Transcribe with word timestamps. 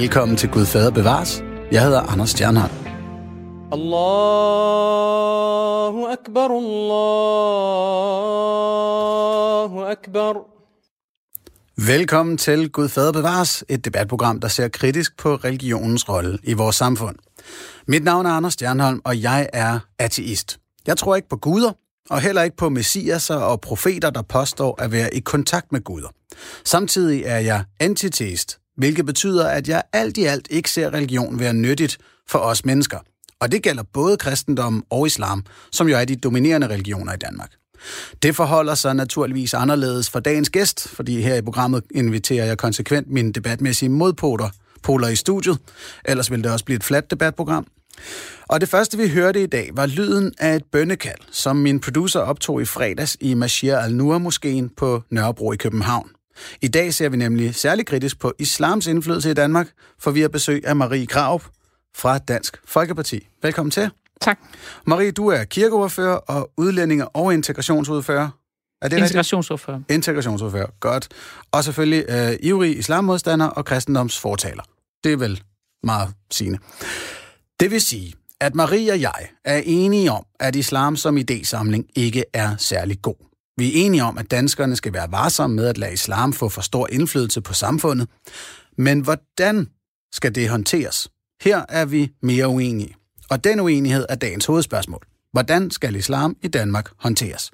Velkommen 0.00 0.36
til 0.36 0.48
Gud 0.50 0.66
Fader 0.66 0.90
Bevares. 0.90 1.42
Jeg 1.72 1.82
hedder 1.82 2.00
Anders 2.00 2.30
Stjernhardt. 2.30 2.72
Allahu 3.72 4.06
Akbar, 6.06 6.48
Allahu 6.50 6.96
Akbar. 9.84 10.36
Velkommen 11.86 12.38
til 12.38 12.70
Gud 12.70 12.88
Fader 12.88 13.12
Bevares, 13.12 13.64
et 13.68 13.84
debatprogram, 13.84 14.40
der 14.40 14.48
ser 14.48 14.68
kritisk 14.68 15.16
på 15.16 15.34
religionens 15.34 16.08
rolle 16.08 16.38
i 16.42 16.52
vores 16.52 16.76
samfund. 16.76 17.16
Mit 17.86 18.04
navn 18.04 18.26
er 18.26 18.30
Anders 18.30 18.52
Stjernholm, 18.52 19.00
og 19.04 19.22
jeg 19.22 19.48
er 19.52 19.78
ateist. 19.98 20.58
Jeg 20.86 20.96
tror 20.96 21.16
ikke 21.16 21.28
på 21.28 21.36
guder, 21.36 21.72
og 22.10 22.20
heller 22.20 22.42
ikke 22.42 22.56
på 22.56 22.68
messiaser 22.68 23.36
og 23.36 23.60
profeter, 23.60 24.10
der 24.10 24.22
påstår 24.22 24.82
at 24.82 24.92
være 24.92 25.14
i 25.14 25.20
kontakt 25.20 25.72
med 25.72 25.80
guder. 25.80 26.08
Samtidig 26.64 27.22
er 27.24 27.38
jeg 27.38 27.64
antiteist, 27.80 28.58
hvilket 28.76 29.06
betyder, 29.06 29.48
at 29.48 29.68
jeg 29.68 29.82
alt 29.92 30.16
i 30.16 30.24
alt 30.24 30.48
ikke 30.50 30.70
ser 30.70 30.94
religion 30.94 31.40
være 31.40 31.54
nyttigt 31.54 31.98
for 32.28 32.38
os 32.38 32.64
mennesker. 32.64 32.98
Og 33.40 33.52
det 33.52 33.62
gælder 33.62 33.82
både 33.92 34.16
kristendommen 34.16 34.82
og 34.90 35.06
islam, 35.06 35.44
som 35.72 35.88
jo 35.88 35.96
er 35.96 36.04
de 36.04 36.16
dominerende 36.16 36.68
religioner 36.68 37.12
i 37.12 37.16
Danmark. 37.16 37.50
Det 38.22 38.36
forholder 38.36 38.74
sig 38.74 38.94
naturligvis 38.94 39.54
anderledes 39.54 40.10
for 40.10 40.20
dagens 40.20 40.50
gæst, 40.50 40.88
fordi 40.88 41.20
her 41.20 41.34
i 41.34 41.42
programmet 41.42 41.82
inviterer 41.94 42.44
jeg 42.44 42.58
konsekvent 42.58 43.10
mine 43.10 43.32
debatmæssige 43.32 43.88
modpoler 43.88 44.50
poler 44.82 45.08
i 45.08 45.16
studiet. 45.16 45.58
Ellers 46.04 46.30
ville 46.30 46.44
det 46.44 46.52
også 46.52 46.64
blive 46.64 46.76
et 46.76 46.84
fladt 46.84 47.10
debatprogram. 47.10 47.66
Og 48.48 48.60
det 48.60 48.68
første, 48.68 48.98
vi 48.98 49.08
hørte 49.08 49.42
i 49.42 49.46
dag, 49.46 49.70
var 49.72 49.86
lyden 49.86 50.32
af 50.38 50.56
et 50.56 50.64
bønnekald, 50.72 51.20
som 51.30 51.56
min 51.56 51.80
producer 51.80 52.20
optog 52.20 52.62
i 52.62 52.64
fredags 52.64 53.16
i 53.20 53.34
Mashir 53.34 53.76
al-Nur-moskeen 53.76 54.68
på 54.76 55.02
Nørrebro 55.10 55.52
i 55.52 55.56
København. 55.56 56.15
I 56.62 56.68
dag 56.68 56.94
ser 56.94 57.08
vi 57.08 57.16
nemlig 57.16 57.54
særlig 57.54 57.86
kritisk 57.86 58.18
på 58.18 58.32
islams 58.38 58.86
indflydelse 58.86 59.30
i 59.30 59.34
Danmark, 59.34 59.68
for 59.98 60.10
vi 60.10 60.20
har 60.20 60.28
besøg 60.28 60.62
af 60.66 60.76
Marie 60.76 61.06
Krav 61.06 61.42
fra 61.96 62.18
Dansk 62.18 62.56
Folkeparti. 62.64 63.28
Velkommen 63.42 63.70
til. 63.70 63.90
Tak. 64.20 64.38
Marie, 64.86 65.10
du 65.10 65.28
er 65.28 65.44
kirkeordfører 65.44 66.16
og 66.16 66.50
udlændinge- 66.56 67.08
og 67.08 67.34
integrationsordfører. 67.34 68.28
Er 68.82 68.88
det 68.88 68.98
Integrationsordfører. 68.98 69.76
Rigtigt? 69.76 69.94
Integrationsordfører, 69.94 70.66
godt. 70.80 71.08
Og 71.52 71.64
selvfølgelig 71.64 72.04
øh, 72.08 72.36
ivrig 72.42 72.78
islammodstander 72.78 73.46
og 73.46 73.64
kristendomsfortaler. 73.64 74.62
Det 75.04 75.12
er 75.12 75.16
vel 75.16 75.42
meget 75.82 76.14
sigende. 76.30 76.58
Det 77.60 77.70
vil 77.70 77.80
sige, 77.80 78.14
at 78.40 78.54
Marie 78.54 78.92
og 78.92 79.00
jeg 79.00 79.28
er 79.44 79.62
enige 79.64 80.12
om, 80.12 80.26
at 80.40 80.56
islam 80.56 80.96
som 80.96 81.16
idésamling 81.16 81.82
ikke 81.94 82.24
er 82.32 82.56
særlig 82.56 83.02
god. 83.02 83.25
Vi 83.58 83.66
er 83.68 83.84
enige 83.86 84.04
om, 84.04 84.18
at 84.18 84.30
danskerne 84.30 84.76
skal 84.76 84.92
være 84.92 85.12
varsomme 85.12 85.56
med 85.56 85.66
at 85.66 85.78
lade 85.78 85.92
islam 85.92 86.32
få 86.32 86.48
for 86.48 86.60
stor 86.60 86.88
indflydelse 86.90 87.40
på 87.40 87.54
samfundet. 87.54 88.08
Men 88.78 89.00
hvordan 89.00 89.68
skal 90.12 90.34
det 90.34 90.48
håndteres? 90.48 91.08
Her 91.42 91.64
er 91.68 91.84
vi 91.84 92.12
mere 92.22 92.48
uenige. 92.48 92.94
Og 93.30 93.44
den 93.44 93.60
uenighed 93.60 94.06
er 94.08 94.14
dagens 94.14 94.46
hovedspørgsmål. 94.46 95.06
Hvordan 95.32 95.70
skal 95.70 95.96
islam 95.96 96.36
i 96.42 96.48
Danmark 96.48 96.90
håndteres? 96.96 97.50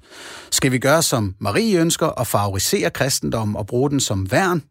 Skal 0.51 0.73
vi 0.73 0.79
gøre, 0.79 1.03
som 1.03 1.35
Marie 1.39 1.81
ønsker, 1.81 2.07
og 2.07 2.27
favorisere 2.27 2.91
kristendommen 2.91 3.57
og 3.57 3.67
bruge 3.67 3.91
den 3.91 4.01
som 4.01 4.31
værn? 4.31 4.63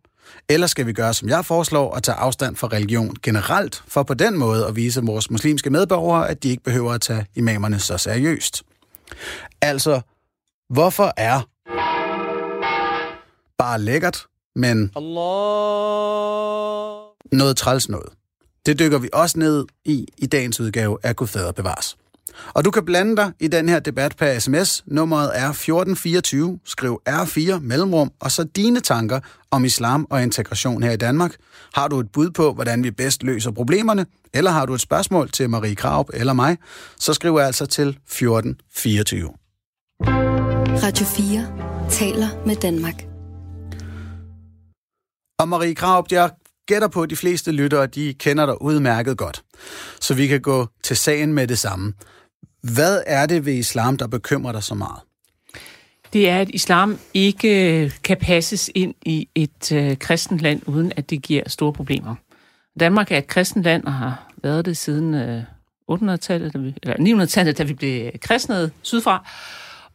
Eller 0.49 0.67
skal 0.67 0.87
vi 0.87 0.93
gøre, 0.93 1.13
som 1.13 1.29
jeg 1.29 1.45
foreslår, 1.45 1.91
og 1.91 2.03
tage 2.03 2.15
afstand 2.15 2.55
fra 2.55 2.67
religion 2.67 3.15
generelt, 3.23 3.83
for 3.87 4.03
på 4.03 4.13
den 4.13 4.37
måde 4.37 4.67
at 4.67 4.75
vise 4.75 5.01
vores 5.01 5.31
muslimske 5.31 5.69
medborgere, 5.69 6.29
at 6.29 6.43
de 6.43 6.49
ikke 6.49 6.63
behøver 6.63 6.93
at 6.93 7.01
tage 7.01 7.25
imamerne 7.35 7.79
så 7.79 7.97
seriøst? 7.97 8.63
Altså, 9.61 10.01
hvorfor 10.71 11.13
er 11.17 11.41
bare 13.57 13.81
lækkert, 13.81 14.25
men 14.55 14.91
Allah. 14.95 15.11
noget 17.31 17.57
træls 17.57 17.89
noget? 17.89 18.09
Det 18.65 18.79
dykker 18.79 18.99
vi 18.99 19.09
også 19.13 19.39
ned 19.39 19.65
i 19.85 20.07
i 20.17 20.25
dagens 20.25 20.59
udgave 20.59 20.97
af 21.03 21.15
Gud 21.15 21.27
Fader 21.27 21.51
Bevares. 21.51 21.97
Og 22.53 22.65
du 22.65 22.71
kan 22.71 22.85
blande 22.85 23.15
dig 23.15 23.31
i 23.39 23.47
den 23.47 23.69
her 23.69 23.79
debat 23.79 24.15
per 24.17 24.39
sms. 24.39 24.83
Nummeret 24.87 25.31
er 25.33 25.49
1424. 25.49 26.59
Skriv 26.65 27.01
R4 27.09 27.59
mellemrum, 27.59 28.11
og 28.19 28.31
så 28.31 28.43
dine 28.43 28.79
tanker 28.79 29.19
om 29.51 29.65
islam 29.65 30.07
og 30.09 30.23
integration 30.23 30.83
her 30.83 30.91
i 30.91 30.97
Danmark. 30.97 31.35
Har 31.73 31.87
du 31.87 31.99
et 31.99 32.11
bud 32.11 32.29
på, 32.29 32.53
hvordan 32.53 32.83
vi 32.83 32.91
bedst 32.91 33.23
løser 33.23 33.51
problemerne, 33.51 34.05
eller 34.33 34.51
har 34.51 34.65
du 34.65 34.73
et 34.73 34.81
spørgsmål 34.81 35.31
til 35.31 35.49
Marie 35.49 35.75
Kraup 35.75 36.09
eller 36.13 36.33
mig, 36.33 36.57
så 36.99 37.13
skriv 37.13 37.37
altså 37.37 37.65
til 37.65 37.87
1424. 37.87 39.40
Radio 40.83 41.05
4 41.05 41.89
taler 41.89 42.45
med 42.45 42.55
Danmark. 42.55 43.03
Og 45.39 45.49
Marie 45.49 45.75
Kraup, 45.75 46.11
jeg 46.11 46.29
gætter 46.67 46.87
på, 46.87 47.01
at 47.01 47.09
de 47.09 47.15
fleste 47.15 47.51
lyttere, 47.51 47.87
de 47.87 48.13
kender 48.13 48.45
dig 48.45 48.61
udmærket 48.61 49.17
godt. 49.17 49.43
Så 49.99 50.13
vi 50.13 50.27
kan 50.27 50.41
gå 50.41 50.67
til 50.83 50.97
sagen 50.97 51.33
med 51.33 51.47
det 51.47 51.59
samme. 51.59 51.93
Hvad 52.61 53.03
er 53.05 53.25
det 53.25 53.45
ved 53.45 53.53
islam, 53.53 53.97
der 53.97 54.07
bekymrer 54.07 54.51
dig 54.51 54.63
så 54.63 54.75
meget? 54.75 55.01
Det 56.13 56.29
er, 56.29 56.39
at 56.39 56.49
islam 56.49 56.99
ikke 57.13 57.91
kan 58.03 58.17
passes 58.21 58.71
ind 58.75 58.93
i 59.05 59.27
et 59.35 59.71
øh, 59.71 59.97
kristent 59.97 60.39
land, 60.39 60.61
uden 60.65 60.91
at 60.95 61.09
det 61.09 61.21
giver 61.21 61.49
store 61.49 61.73
problemer. 61.73 62.15
Danmark 62.79 63.11
er 63.11 63.17
et 63.17 63.27
kristent 63.27 63.63
land 63.63 63.83
og 63.83 63.93
har 63.93 64.31
været 64.43 64.65
det 64.65 64.77
siden 64.77 65.13
øh, 65.13 65.43
800-tallet, 65.91 66.75
eller 66.83 67.23
900-tallet, 67.23 67.57
da 67.57 67.63
vi 67.63 67.73
blev 67.73 68.11
kristnet 68.21 68.71
sydfra, 68.81 69.29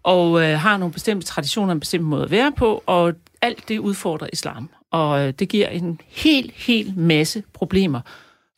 og 0.06 0.42
øh, 0.42 0.58
har 0.58 0.76
nogle 0.76 0.92
bestemte 0.92 1.26
traditioner, 1.26 1.72
en 1.72 1.80
bestemt 1.80 2.04
måde 2.04 2.24
at 2.24 2.30
være 2.30 2.52
på, 2.52 2.82
og 2.86 3.12
alt 3.42 3.68
det 3.68 3.78
udfordrer 3.78 4.28
islam. 4.32 4.70
Og 4.90 5.26
øh, 5.26 5.32
det 5.32 5.48
giver 5.48 5.68
en 5.68 6.00
helt, 6.08 6.52
helt 6.54 6.96
masse 6.96 7.42
problemer 7.52 8.00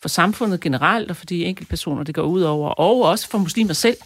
for 0.02 0.08
samfundet 0.08 0.60
generelt, 0.60 1.10
og 1.10 1.16
for 1.16 1.26
de 1.26 1.44
enkelte 1.44 1.70
personer, 1.70 2.02
det 2.02 2.14
går 2.14 2.22
ud 2.22 2.40
over, 2.40 2.70
og 2.70 3.02
også 3.02 3.28
for 3.30 3.38
muslimer 3.38 3.72
selv. 3.72 3.96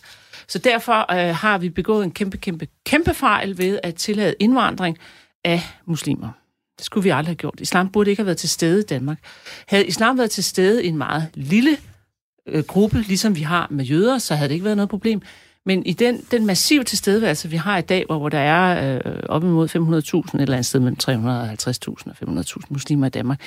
Så 0.49 0.59
derfor 0.59 1.13
øh, 1.13 1.35
har 1.35 1.59
vi 1.59 1.69
begået 1.69 2.05
en 2.05 2.11
kæmpe, 2.11 2.37
kæmpe, 2.37 2.69
kæmpe 2.87 3.15
fejl 3.15 3.59
ved 3.59 3.79
at 3.83 3.95
tillade 3.95 4.35
indvandring 4.39 4.99
af 5.45 5.61
muslimer. 5.87 6.29
Det 6.77 6.87
skulle 6.87 7.05
vi 7.05 7.11
aldrig 7.11 7.27
have 7.27 7.37
gjort. 7.37 7.61
Islam 7.61 7.89
burde 7.89 8.11
ikke 8.11 8.21
have 8.21 8.27
været 8.27 8.39
til 8.39 8.49
stede 8.49 8.81
i 8.81 8.85
Danmark. 8.85 9.19
Havde 9.67 9.87
islam 9.87 10.19
været 10.19 10.31
til 10.31 10.45
stede 10.45 10.85
i 10.85 10.89
en 10.89 10.97
meget 10.97 11.29
lille 11.35 11.77
øh, 12.49 12.65
gruppe, 12.65 13.01
ligesom 13.01 13.37
vi 13.37 13.43
har 13.43 13.67
med 13.71 13.85
jøder, 13.85 14.19
så 14.19 14.35
havde 14.35 14.49
det 14.49 14.55
ikke 14.55 14.65
været 14.65 14.77
noget 14.77 14.91
problem. 14.91 15.23
Men 15.67 15.87
i 15.87 15.93
den, 15.93 16.21
den 16.31 16.47
massive 16.47 16.85
tilstedeværelse, 16.85 17.49
vi 17.49 17.57
har 17.57 17.79
i 17.79 17.83
dag, 17.83 18.05
hvor, 18.07 18.19
hvor 18.19 18.29
der 18.29 18.39
er 18.39 18.95
øh, 18.95 19.23
op 19.29 19.45
imod 19.45 19.69
500.000, 19.69 20.37
et 20.37 20.43
eller 20.43 20.55
andet 20.55 20.67
sted 20.67 20.81
mellem 20.81 20.97
350.000 21.03 22.11
og 22.11 22.41
500.000 22.41 22.57
muslimer 22.69 23.07
i 23.07 23.11
Danmark, 23.11 23.41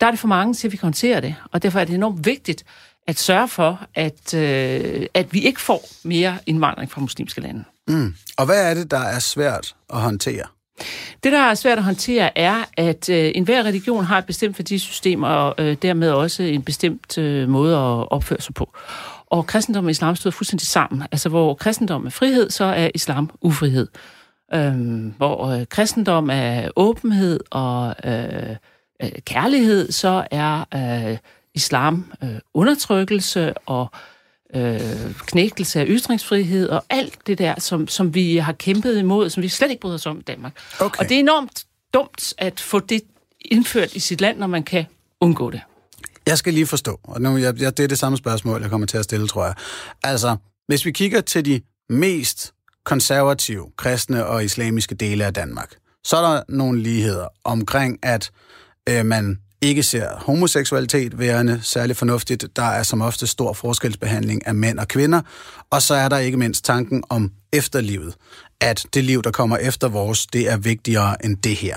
der 0.00 0.06
er 0.06 0.10
det 0.10 0.20
for 0.20 0.28
mange 0.28 0.54
til, 0.54 0.68
at 0.68 0.72
vi 0.72 0.76
kan 0.76 0.86
håndtere 0.86 1.20
det. 1.20 1.34
Og 1.52 1.62
derfor 1.62 1.80
er 1.80 1.84
det 1.84 1.94
enormt 1.94 2.26
vigtigt 2.26 2.64
at 3.06 3.18
sørge 3.18 3.48
for, 3.48 3.80
at, 3.94 4.34
øh, 4.34 5.06
at 5.14 5.32
vi 5.32 5.40
ikke 5.40 5.60
får 5.60 5.88
mere 6.04 6.38
indvandring 6.46 6.90
fra 6.90 7.00
muslimske 7.00 7.40
lande. 7.40 7.64
Mm. 7.88 8.14
Og 8.36 8.46
hvad 8.46 8.70
er 8.70 8.74
det, 8.74 8.90
der 8.90 9.00
er 9.00 9.18
svært 9.18 9.74
at 9.90 10.00
håndtere? 10.00 10.44
Det, 11.24 11.32
der 11.32 11.38
er 11.38 11.54
svært 11.54 11.78
at 11.78 11.84
håndtere, 11.84 12.38
er, 12.38 12.64
at 12.76 13.08
øh, 13.08 13.32
enhver 13.34 13.62
religion 13.62 14.04
har 14.04 14.18
et 14.18 14.26
bestemt 14.26 14.58
værdisystem, 14.58 15.22
og 15.22 15.54
øh, 15.58 15.76
dermed 15.82 16.10
også 16.10 16.42
en 16.42 16.62
bestemt 16.62 17.18
øh, 17.18 17.48
måde 17.48 17.76
at 17.76 18.12
opføre 18.12 18.40
sig 18.40 18.54
på. 18.54 18.76
Og 19.26 19.46
kristendom 19.46 19.84
og 19.84 19.90
islam 19.90 20.16
stod 20.16 20.32
fuldstændig 20.32 20.66
sammen. 20.66 21.02
Altså, 21.12 21.28
hvor 21.28 21.54
kristendom 21.54 22.06
er 22.06 22.10
frihed, 22.10 22.50
så 22.50 22.64
er 22.64 22.90
islam 22.94 23.30
ufrihed. 23.40 23.88
Øhm, 24.54 25.14
hvor 25.16 25.46
øh, 25.46 25.66
kristendom 25.66 26.30
er 26.32 26.68
åbenhed 26.76 27.40
og 27.50 27.94
øh, 28.04 28.56
øh, 29.02 29.10
kærlighed, 29.24 29.92
så 29.92 30.26
er 30.30 30.64
øh, 30.74 31.18
islam 31.54 32.12
øh, 32.22 32.38
undertrykkelse 32.54 33.54
og 33.54 33.90
øh, 34.54 34.80
knægtelse 35.26 35.80
af 35.80 35.84
ytringsfrihed 35.88 36.68
og 36.68 36.84
alt 36.90 37.26
det 37.26 37.38
der, 37.38 37.54
som, 37.60 37.88
som 37.88 38.14
vi 38.14 38.36
har 38.36 38.52
kæmpet 38.52 38.98
imod, 38.98 39.30
som 39.30 39.42
vi 39.42 39.48
slet 39.48 39.70
ikke 39.70 39.80
bryder 39.80 39.94
os 39.94 40.06
om 40.06 40.18
i 40.18 40.22
Danmark. 40.22 40.52
Okay. 40.80 40.98
Og 40.98 41.08
det 41.08 41.14
er 41.14 41.20
enormt 41.20 41.64
dumt 41.94 42.34
at 42.38 42.60
få 42.60 42.78
det 42.78 43.00
indført 43.40 43.94
i 43.94 43.98
sit 43.98 44.20
land, 44.20 44.38
når 44.38 44.46
man 44.46 44.62
kan 44.62 44.86
undgå 45.20 45.50
det. 45.50 45.60
Jeg 46.26 46.38
skal 46.38 46.54
lige 46.54 46.66
forstå, 46.66 47.00
og 47.04 47.20
nu, 47.20 47.36
jeg, 47.36 47.60
jeg, 47.60 47.76
det 47.76 47.84
er 47.84 47.88
det 47.88 47.98
samme 47.98 48.18
spørgsmål, 48.18 48.60
jeg 48.60 48.70
kommer 48.70 48.86
til 48.86 48.98
at 48.98 49.04
stille, 49.04 49.28
tror 49.28 49.44
jeg. 49.44 49.54
Altså, 50.02 50.36
hvis 50.66 50.84
vi 50.84 50.90
kigger 50.90 51.20
til 51.20 51.44
de 51.44 51.60
mest 51.88 52.52
konservative, 52.84 53.66
kristne 53.76 54.26
og 54.26 54.44
islamiske 54.44 54.94
dele 54.94 55.24
af 55.24 55.34
Danmark, 55.34 55.76
så 56.04 56.16
er 56.16 56.32
der 56.32 56.42
nogle 56.48 56.82
ligheder 56.82 57.28
omkring, 57.44 57.98
at 58.02 58.30
øh, 58.88 59.06
man 59.06 59.38
ikke 59.62 59.82
ser 59.82 60.10
homoseksualitet 60.16 61.18
værende 61.18 61.60
særlig 61.62 61.96
fornuftigt. 61.96 62.46
Der 62.56 62.62
er 62.62 62.82
som 62.82 63.02
ofte 63.02 63.26
stor 63.26 63.52
forskelsbehandling 63.52 64.46
af 64.46 64.54
mænd 64.54 64.78
og 64.78 64.88
kvinder. 64.88 65.22
Og 65.70 65.82
så 65.82 65.94
er 65.94 66.08
der 66.08 66.18
ikke 66.18 66.36
mindst 66.36 66.64
tanken 66.64 67.04
om 67.08 67.32
efterlivet. 67.52 68.14
At 68.60 68.86
det 68.94 69.04
liv, 69.04 69.22
der 69.22 69.30
kommer 69.30 69.56
efter 69.56 69.88
vores, 69.88 70.26
det 70.26 70.50
er 70.50 70.56
vigtigere 70.56 71.24
end 71.24 71.36
det 71.36 71.56
her. 71.56 71.76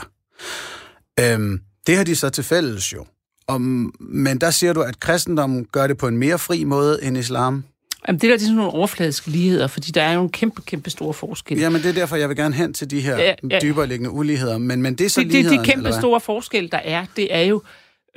Øhm, 1.20 1.62
det 1.88 1.98
har 1.98 2.04
de 2.04 2.16
så 2.16 2.30
til 2.30 2.44
fælles 2.44 2.94
jo. 2.94 3.06
Om, 3.50 3.94
men 4.00 4.42
der 4.42 4.52
siger 4.52 4.74
du, 4.74 4.82
at 4.82 5.00
kristendommen 5.00 5.68
gør 5.72 5.88
det 5.88 5.98
på 5.98 6.08
en 6.08 6.18
mere 6.18 6.40
fri 6.40 6.64
måde 6.64 7.04
end 7.04 7.18
islam. 7.18 7.64
Jamen, 8.08 8.22
det 8.22 8.30
der 8.30 8.36
det 8.36 8.42
er 8.42 8.46
sådan 8.46 8.56
nogle 8.56 8.72
overfladiske 8.72 9.30
ligheder, 9.30 9.68
fordi 9.68 9.92
der 9.92 10.02
er 10.02 10.14
jo 10.14 10.22
en 10.22 10.30
kæmpe, 10.30 10.62
kæmpe 10.62 10.90
store 10.90 11.14
forskel. 11.14 11.58
Jamen, 11.60 11.82
det 11.82 11.90
er 11.90 11.94
derfor, 11.94 12.16
jeg 12.16 12.30
vil 12.30 12.38
gerne 12.38 12.56
hen 12.56 12.74
til 12.74 12.92
de 12.92 13.02
her 13.02 13.18
Ja, 13.18 13.34
ja. 13.50 13.60
dybere 13.62 13.88
liggende 13.88 14.12
uligheder. 14.12 14.58
Men, 14.58 14.82
men 14.82 14.96
det 14.96 15.06
er 15.06 15.10
så 15.10 15.22
det, 15.22 15.32
det, 15.32 15.46
de 15.52 15.60
kæmpe 15.64 15.94
store 15.94 16.20
forskel, 16.20 16.72
der 16.72 16.78
er, 16.78 17.06
det 17.16 17.36
er 17.36 17.42
jo, 17.42 17.62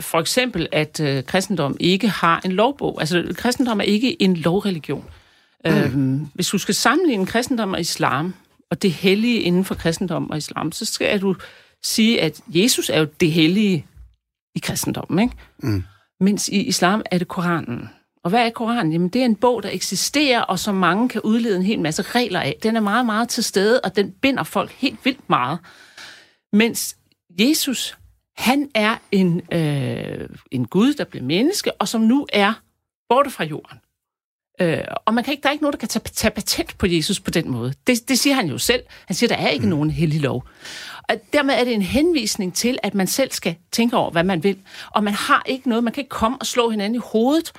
for 0.00 0.20
eksempel, 0.20 0.68
at 0.72 1.00
øh, 1.00 1.24
kristendom 1.24 1.76
ikke 1.80 2.08
har 2.08 2.40
en 2.44 2.52
lovbog. 2.52 3.00
Altså, 3.00 3.34
kristendom 3.36 3.80
er 3.80 3.84
ikke 3.84 4.22
en 4.22 4.36
lovreligion. 4.36 5.04
Mm. 5.64 5.70
Øhm, 5.70 6.26
hvis 6.34 6.48
du 6.48 6.58
skal 6.58 6.74
sammenligne 6.74 7.26
kristendom 7.26 7.72
og 7.72 7.80
islam, 7.80 8.34
og 8.70 8.82
det 8.82 8.92
hellige 8.92 9.40
inden 9.40 9.64
for 9.64 9.74
kristendom 9.74 10.30
og 10.30 10.38
islam, 10.38 10.72
så 10.72 10.84
skal 10.84 11.20
du 11.20 11.34
sige, 11.82 12.20
at 12.20 12.40
Jesus 12.48 12.90
er 12.90 12.98
jo 13.00 13.06
det 13.20 13.32
hellige 13.32 13.86
i 14.54 14.58
kristendommen, 14.58 15.18
ikke? 15.18 15.36
Mm. 15.58 15.84
Mens 16.20 16.48
i 16.48 16.62
islam 16.62 17.02
er 17.10 17.18
det 17.18 17.28
Koranen. 17.28 17.88
Og 18.24 18.30
hvad 18.30 18.46
er 18.46 18.50
Koranen? 18.50 18.92
Jamen, 18.92 19.08
det 19.08 19.20
er 19.20 19.24
en 19.24 19.36
bog, 19.36 19.62
der 19.62 19.68
eksisterer, 19.72 20.40
og 20.40 20.58
som 20.58 20.74
mange 20.74 21.08
kan 21.08 21.20
udlede 21.20 21.56
en 21.56 21.62
hel 21.62 21.80
masse 21.80 22.02
regler 22.02 22.40
af. 22.40 22.56
Den 22.62 22.76
er 22.76 22.80
meget, 22.80 23.06
meget 23.06 23.28
til 23.28 23.44
stede, 23.44 23.80
og 23.80 23.96
den 23.96 24.12
binder 24.12 24.42
folk 24.42 24.70
helt 24.70 25.04
vildt 25.04 25.30
meget. 25.30 25.58
Mens 26.52 26.96
Jesus, 27.40 27.98
han 28.36 28.70
er 28.74 28.96
en, 29.12 29.42
øh, 29.52 30.28
en 30.50 30.66
Gud, 30.66 30.94
der 30.94 31.04
blev 31.04 31.22
menneske, 31.22 31.72
og 31.72 31.88
som 31.88 32.00
nu 32.00 32.26
er 32.32 32.52
borte 33.08 33.30
fra 33.30 33.44
jorden. 33.44 33.78
Øh, 34.60 34.84
og 35.06 35.14
man 35.14 35.24
kan 35.24 35.32
ikke, 35.32 35.42
der 35.42 35.48
er 35.48 35.52
ikke 35.52 35.64
nogen, 35.64 35.72
der 35.72 35.78
kan 35.78 35.88
tage, 35.88 36.02
tage 36.02 36.30
patent 36.30 36.78
på 36.78 36.86
Jesus 36.86 37.20
på 37.20 37.30
den 37.30 37.50
måde. 37.50 37.74
Det, 37.86 38.08
det 38.08 38.18
siger 38.18 38.34
han 38.34 38.48
jo 38.48 38.58
selv. 38.58 38.82
Han 39.06 39.16
siger, 39.16 39.28
der 39.28 39.36
er 39.36 39.48
ikke 39.48 39.64
mm. 39.64 39.70
nogen 39.70 39.90
hellig 39.90 40.20
lov. 40.20 40.44
Og 41.08 41.16
dermed 41.32 41.54
er 41.54 41.64
det 41.64 41.74
en 41.74 41.82
henvisning 41.82 42.54
til, 42.54 42.78
at 42.82 42.94
man 42.94 43.06
selv 43.06 43.30
skal 43.30 43.54
tænke 43.72 43.96
over, 43.96 44.10
hvad 44.10 44.24
man 44.24 44.44
vil. 44.44 44.58
Og 44.90 45.04
man 45.04 45.14
har 45.14 45.42
ikke 45.46 45.68
noget, 45.68 45.84
man 45.84 45.92
kan 45.92 46.00
ikke 46.00 46.08
komme 46.08 46.38
og 46.40 46.46
slå 46.46 46.70
hinanden 46.70 46.94
i 46.94 47.00
hovedet 47.04 47.52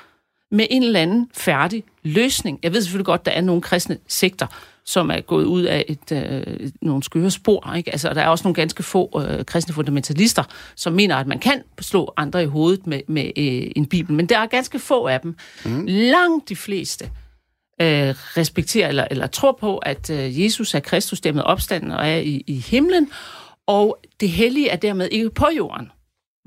med 0.51 0.67
en 0.69 0.83
eller 0.83 0.99
anden 0.99 1.29
færdig 1.33 1.83
løsning. 2.03 2.59
Jeg 2.63 2.73
ved 2.73 2.81
selvfølgelig 2.81 3.05
godt, 3.05 3.25
der 3.25 3.31
er 3.31 3.41
nogle 3.41 3.61
kristne 3.61 3.97
sekter, 4.07 4.47
som 4.85 5.09
er 5.09 5.21
gået 5.21 5.45
ud 5.45 5.63
af 5.63 5.85
et, 5.87 6.11
øh, 6.11 6.69
nogle 6.81 7.03
skøre 7.03 7.31
spor. 7.31 7.73
Ikke? 7.75 7.91
Altså, 7.91 8.13
der 8.13 8.21
er 8.21 8.27
også 8.27 8.43
nogle 8.43 8.55
ganske 8.55 8.83
få 8.83 9.21
øh, 9.27 9.45
kristne 9.45 9.73
fundamentalister, 9.73 10.43
som 10.75 10.93
mener, 10.93 11.15
at 11.15 11.27
man 11.27 11.39
kan 11.39 11.63
slå 11.81 12.13
andre 12.17 12.43
i 12.43 12.45
hovedet 12.45 12.87
med, 12.87 13.01
med 13.07 13.25
øh, 13.25 13.71
en 13.75 13.85
bibel. 13.85 14.15
Men 14.15 14.25
der 14.25 14.39
er 14.39 14.45
ganske 14.45 14.79
få 14.79 15.05
af 15.05 15.21
dem. 15.21 15.35
Mm. 15.65 15.85
Langt 15.87 16.49
de 16.49 16.55
fleste 16.55 17.09
øh, 17.81 18.15
respekterer 18.37 18.87
eller, 18.87 19.07
eller 19.11 19.27
tror 19.27 19.57
på, 19.59 19.77
at 19.77 20.09
øh, 20.09 20.41
Jesus 20.41 20.73
er 20.73 20.79
Kristus, 20.79 21.21
dermed 21.21 21.43
opstanden 21.43 21.91
og 21.91 22.07
er 22.07 22.17
i, 22.17 22.43
i 22.47 22.59
himlen, 22.59 23.09
og 23.67 23.97
det 24.19 24.29
hellige 24.29 24.69
er 24.69 24.75
dermed 24.75 25.09
ikke 25.11 25.29
på 25.29 25.47
jorden. 25.57 25.91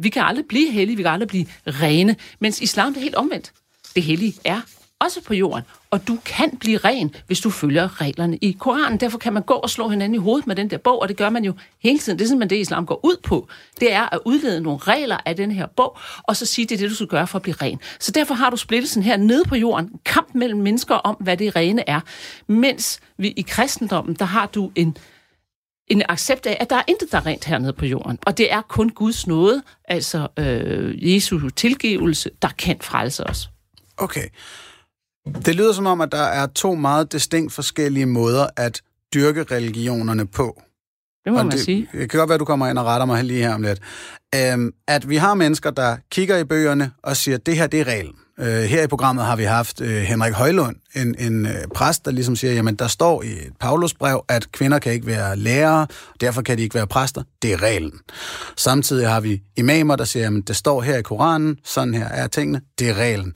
Vi 0.02 0.08
kan 0.08 0.22
aldrig 0.22 0.44
blive 0.48 0.70
hellige, 0.70 0.96
vi 0.96 1.02
kan 1.02 1.12
aldrig 1.12 1.28
blive 1.28 1.46
rene, 1.66 2.16
mens 2.38 2.60
islam 2.60 2.92
det 2.92 3.00
er 3.00 3.02
helt 3.02 3.14
omvendt. 3.14 3.52
Det 3.94 4.02
hellige 4.02 4.34
er 4.44 4.60
også 5.00 5.22
på 5.22 5.34
jorden, 5.34 5.64
og 5.90 6.08
du 6.08 6.18
kan 6.24 6.56
blive 6.60 6.78
ren, 6.78 7.14
hvis 7.26 7.40
du 7.40 7.50
følger 7.50 8.00
reglerne 8.00 8.36
i 8.36 8.56
Koranen. 8.60 9.00
Derfor 9.00 9.18
kan 9.18 9.32
man 9.32 9.42
gå 9.42 9.54
og 9.54 9.70
slå 9.70 9.88
hinanden 9.88 10.14
i 10.14 10.18
hovedet 10.18 10.46
med 10.46 10.56
den 10.56 10.70
der 10.70 10.78
bog, 10.78 11.02
og 11.02 11.08
det 11.08 11.16
gør 11.16 11.30
man 11.30 11.44
jo 11.44 11.54
hele 11.82 11.98
tiden. 11.98 12.18
Det 12.18 12.24
er 12.24 12.28
simpelthen 12.28 12.58
det, 12.58 12.62
islam 12.62 12.86
går 12.86 13.00
ud 13.04 13.16
på. 13.22 13.48
Det 13.80 13.92
er 13.92 14.14
at 14.14 14.20
udlede 14.24 14.60
nogle 14.60 14.78
regler 14.78 15.16
af 15.26 15.36
den 15.36 15.50
her 15.50 15.66
bog, 15.66 15.98
og 16.22 16.36
så 16.36 16.46
sige, 16.46 16.66
det 16.66 16.74
er 16.74 16.78
det, 16.78 16.90
du 16.90 16.94
skal 16.94 17.06
gøre 17.06 17.26
for 17.26 17.36
at 17.38 17.42
blive 17.42 17.54
ren. 17.62 17.80
Så 17.98 18.12
derfor 18.12 18.34
har 18.34 18.50
du 18.50 18.56
splittelsen 18.56 19.02
her 19.02 19.16
nede 19.16 19.44
på 19.44 19.56
jorden, 19.56 19.90
kamp 20.04 20.34
mellem 20.34 20.60
mennesker 20.60 20.94
om, 20.94 21.16
hvad 21.20 21.36
det 21.36 21.56
rene 21.56 21.88
er. 21.88 22.00
Mens 22.46 23.00
vi 23.18 23.28
i 23.28 23.42
kristendommen, 23.48 24.14
der 24.14 24.24
har 24.24 24.46
du 24.46 24.70
en 24.74 24.96
en 25.88 26.02
accept 26.08 26.46
af, 26.46 26.56
at 26.60 26.70
der 26.70 26.76
er 26.76 26.82
intet, 26.88 27.12
der 27.12 27.18
er 27.18 27.26
rent 27.26 27.44
hernede 27.44 27.72
på 27.72 27.86
jorden. 27.86 28.18
Og 28.26 28.38
det 28.38 28.52
er 28.52 28.60
kun 28.60 28.88
Guds 28.88 29.26
nåde, 29.26 29.62
altså 29.84 30.28
øh, 30.38 31.14
Jesu 31.14 31.48
tilgivelse, 31.48 32.30
der 32.42 32.48
kan 32.48 32.76
frelse 32.80 33.26
os. 33.26 33.50
Okay. 33.96 34.28
Det 35.26 35.54
lyder 35.54 35.72
som 35.72 35.86
om, 35.86 36.00
at 36.00 36.12
der 36.12 36.22
er 36.22 36.46
to 36.46 36.74
meget 36.74 37.12
distinkt 37.12 37.52
forskellige 37.52 38.06
måder 38.06 38.46
at 38.56 38.82
dyrke 39.14 39.42
religionerne 39.42 40.26
på. 40.26 40.62
Det 41.24 41.32
må 41.32 41.38
og 41.38 41.44
man 41.44 41.52
det, 41.52 41.60
sige. 41.60 41.88
Det 41.92 42.10
kan 42.10 42.18
godt 42.18 42.28
være, 42.28 42.34
at 42.34 42.40
du 42.40 42.44
kommer 42.44 42.68
ind 42.68 42.78
og 42.78 42.84
retter 42.84 43.06
mig 43.06 43.24
lige 43.24 43.42
her 43.42 43.54
om 43.54 43.62
lidt. 43.62 43.80
Øhm, 44.34 44.72
at 44.88 45.08
vi 45.08 45.16
har 45.16 45.34
mennesker, 45.34 45.70
der 45.70 45.96
kigger 46.10 46.36
i 46.38 46.44
bøgerne 46.44 46.90
og 47.02 47.16
siger, 47.16 47.36
at 47.36 47.46
det 47.46 47.56
her 47.56 47.66
det 47.66 47.80
er 47.80 47.84
reglen. 47.84 48.14
Øh, 48.40 48.46
her 48.46 48.82
i 48.82 48.86
programmet 48.86 49.24
har 49.24 49.36
vi 49.36 49.44
haft 49.44 49.80
øh, 49.80 50.02
Henrik 50.02 50.32
Højlund, 50.32 50.76
en, 50.94 51.14
en 51.18 51.46
øh, 51.46 51.54
præst, 51.74 52.04
der 52.04 52.10
ligesom 52.10 52.36
siger, 52.36 52.52
jamen 52.52 52.74
der 52.74 52.86
står 52.86 53.22
i 53.22 53.32
et 53.32 53.52
Paulusbrev, 53.60 54.24
at 54.28 54.52
kvinder 54.52 54.78
kan 54.78 54.92
ikke 54.92 55.06
være 55.06 55.36
lærere, 55.36 55.86
derfor 56.20 56.42
kan 56.42 56.58
de 56.58 56.62
ikke 56.62 56.74
være 56.74 56.86
præster. 56.86 57.22
Det 57.42 57.52
er 57.52 57.62
reglen. 57.62 57.92
Samtidig 58.56 59.08
har 59.08 59.20
vi 59.20 59.42
imamer, 59.56 59.96
der 59.96 60.04
siger, 60.04 60.22
jamen 60.22 60.42
det 60.42 60.56
står 60.56 60.82
her 60.82 60.96
i 60.96 61.02
Koranen, 61.02 61.56
sådan 61.64 61.94
her 61.94 62.08
er 62.08 62.26
tingene, 62.26 62.60
det 62.78 62.88
er 62.90 62.94
reglen. 62.94 63.34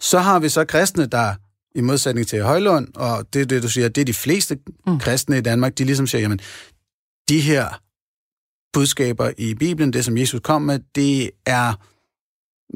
Så 0.00 0.18
har 0.18 0.38
vi 0.38 0.48
så 0.48 0.64
kristne, 0.64 1.06
der 1.06 1.34
i 1.74 1.80
modsætning 1.80 2.26
til 2.26 2.42
Højlund, 2.42 2.88
og 2.94 3.26
det 3.32 3.42
er 3.42 3.46
det, 3.46 3.62
du 3.62 3.68
siger, 3.68 3.88
det 3.88 4.00
er 4.00 4.04
de 4.04 4.14
fleste 4.14 4.58
mm. 4.86 4.98
kristne 4.98 5.38
i 5.38 5.40
Danmark, 5.40 5.78
de 5.78 5.84
ligesom 5.84 6.06
siger, 6.06 6.22
jamen 6.22 6.40
de 7.28 7.40
her 7.40 7.80
budskaber 8.72 9.30
i 9.38 9.54
Bibelen, 9.54 9.92
det 9.92 10.04
som 10.04 10.16
Jesus 10.16 10.40
kom 10.44 10.62
med, 10.62 10.78
det 10.94 11.30
er 11.46 11.72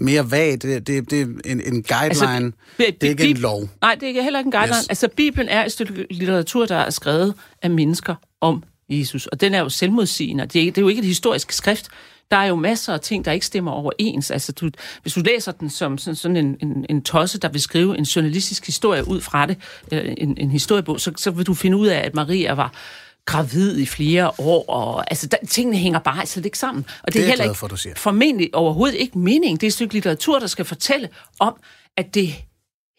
mere 0.05 0.31
vagt. 0.31 0.63
Det, 0.63 0.87
det, 0.87 1.11
det 1.11 1.21
er 1.21 1.27
en, 1.45 1.61
en 1.61 1.83
guideline. 1.83 2.53
Altså, 2.53 2.53
det 2.79 3.05
er 3.05 3.09
ikke 3.09 3.25
en 3.25 3.37
lov. 3.37 3.69
Nej, 3.81 3.95
det 3.95 4.19
er 4.19 4.23
heller 4.23 4.39
ikke 4.39 4.49
en 4.49 4.53
guideline. 4.53 4.77
Yes. 4.77 4.89
Altså, 4.89 5.09
Bibelen 5.09 5.49
er 5.49 5.65
et 5.65 5.73
stykke 5.73 6.07
litteratur, 6.11 6.67
der 6.67 6.77
er 6.77 6.91
skrevet 6.91 7.35
af 7.63 7.71
mennesker 7.71 8.15
om 8.41 8.63
Jesus, 8.89 9.27
og 9.27 9.41
den 9.41 9.55
er 9.55 9.61
jo 9.61 9.69
selvmodsigende. 9.69 10.47
Det 10.47 10.63
er, 10.63 10.65
det 10.65 10.79
er 10.79 10.83
jo 10.83 10.89
ikke 10.89 10.99
et 10.99 11.07
historisk 11.07 11.53
skrift. 11.53 11.89
Der 12.31 12.37
er 12.37 12.47
jo 12.47 12.57
masser 12.57 12.95
af 12.95 13.01
ting, 13.01 13.25
der 13.25 13.33
ikke 13.33 13.47
stemmer 13.47 13.71
overens. 13.71 14.31
Altså, 14.31 14.53
du, 14.53 14.71
hvis 15.03 15.15
du 15.15 15.21
læser 15.21 15.53
den 15.53 15.71
som 15.71 15.99
sådan, 15.99 16.17
sådan 16.17 16.37
en, 16.37 16.57
en, 16.63 16.87
en 16.89 17.03
tosse, 17.03 17.39
der 17.39 17.49
vil 17.49 17.61
skrive 17.61 17.99
en 17.99 18.05
journalistisk 18.05 18.67
historie 18.67 19.09
ud 19.09 19.21
fra 19.21 19.47
det, 19.47 19.57
en, 19.93 20.37
en 20.39 20.51
historiebog, 20.51 21.01
så, 21.01 21.13
så 21.17 21.31
vil 21.31 21.47
du 21.47 21.55
finde 21.55 21.77
ud 21.77 21.87
af, 21.87 21.99
at 21.99 22.15
Maria 22.15 22.53
var 22.53 22.73
gravid 23.25 23.79
i 23.79 23.87
flere 23.87 24.31
år, 24.39 24.65
og 24.69 25.11
altså, 25.11 25.27
der, 25.27 25.37
tingene 25.49 25.77
hænger 25.77 25.99
bare 25.99 26.27
slet 26.27 26.45
ikke 26.45 26.59
sammen. 26.59 26.87
Og 27.03 27.07
det, 27.07 27.15
det 27.15 27.21
er, 27.21 27.25
er 27.25 27.29
heller 27.29 27.45
ikke 27.45 27.59
for, 27.59 27.69
du 27.69 27.77
siger. 27.77 27.95
formentlig 27.97 28.55
overhovedet 28.55 28.97
ikke 28.97 29.19
mening. 29.19 29.61
Det 29.61 29.67
er 29.67 29.69
et 29.69 29.75
stykke 29.75 29.95
litteratur, 29.95 30.39
der 30.39 30.47
skal 30.47 30.65
fortælle 30.65 31.09
om, 31.39 31.57
at 31.97 32.15
det 32.15 32.35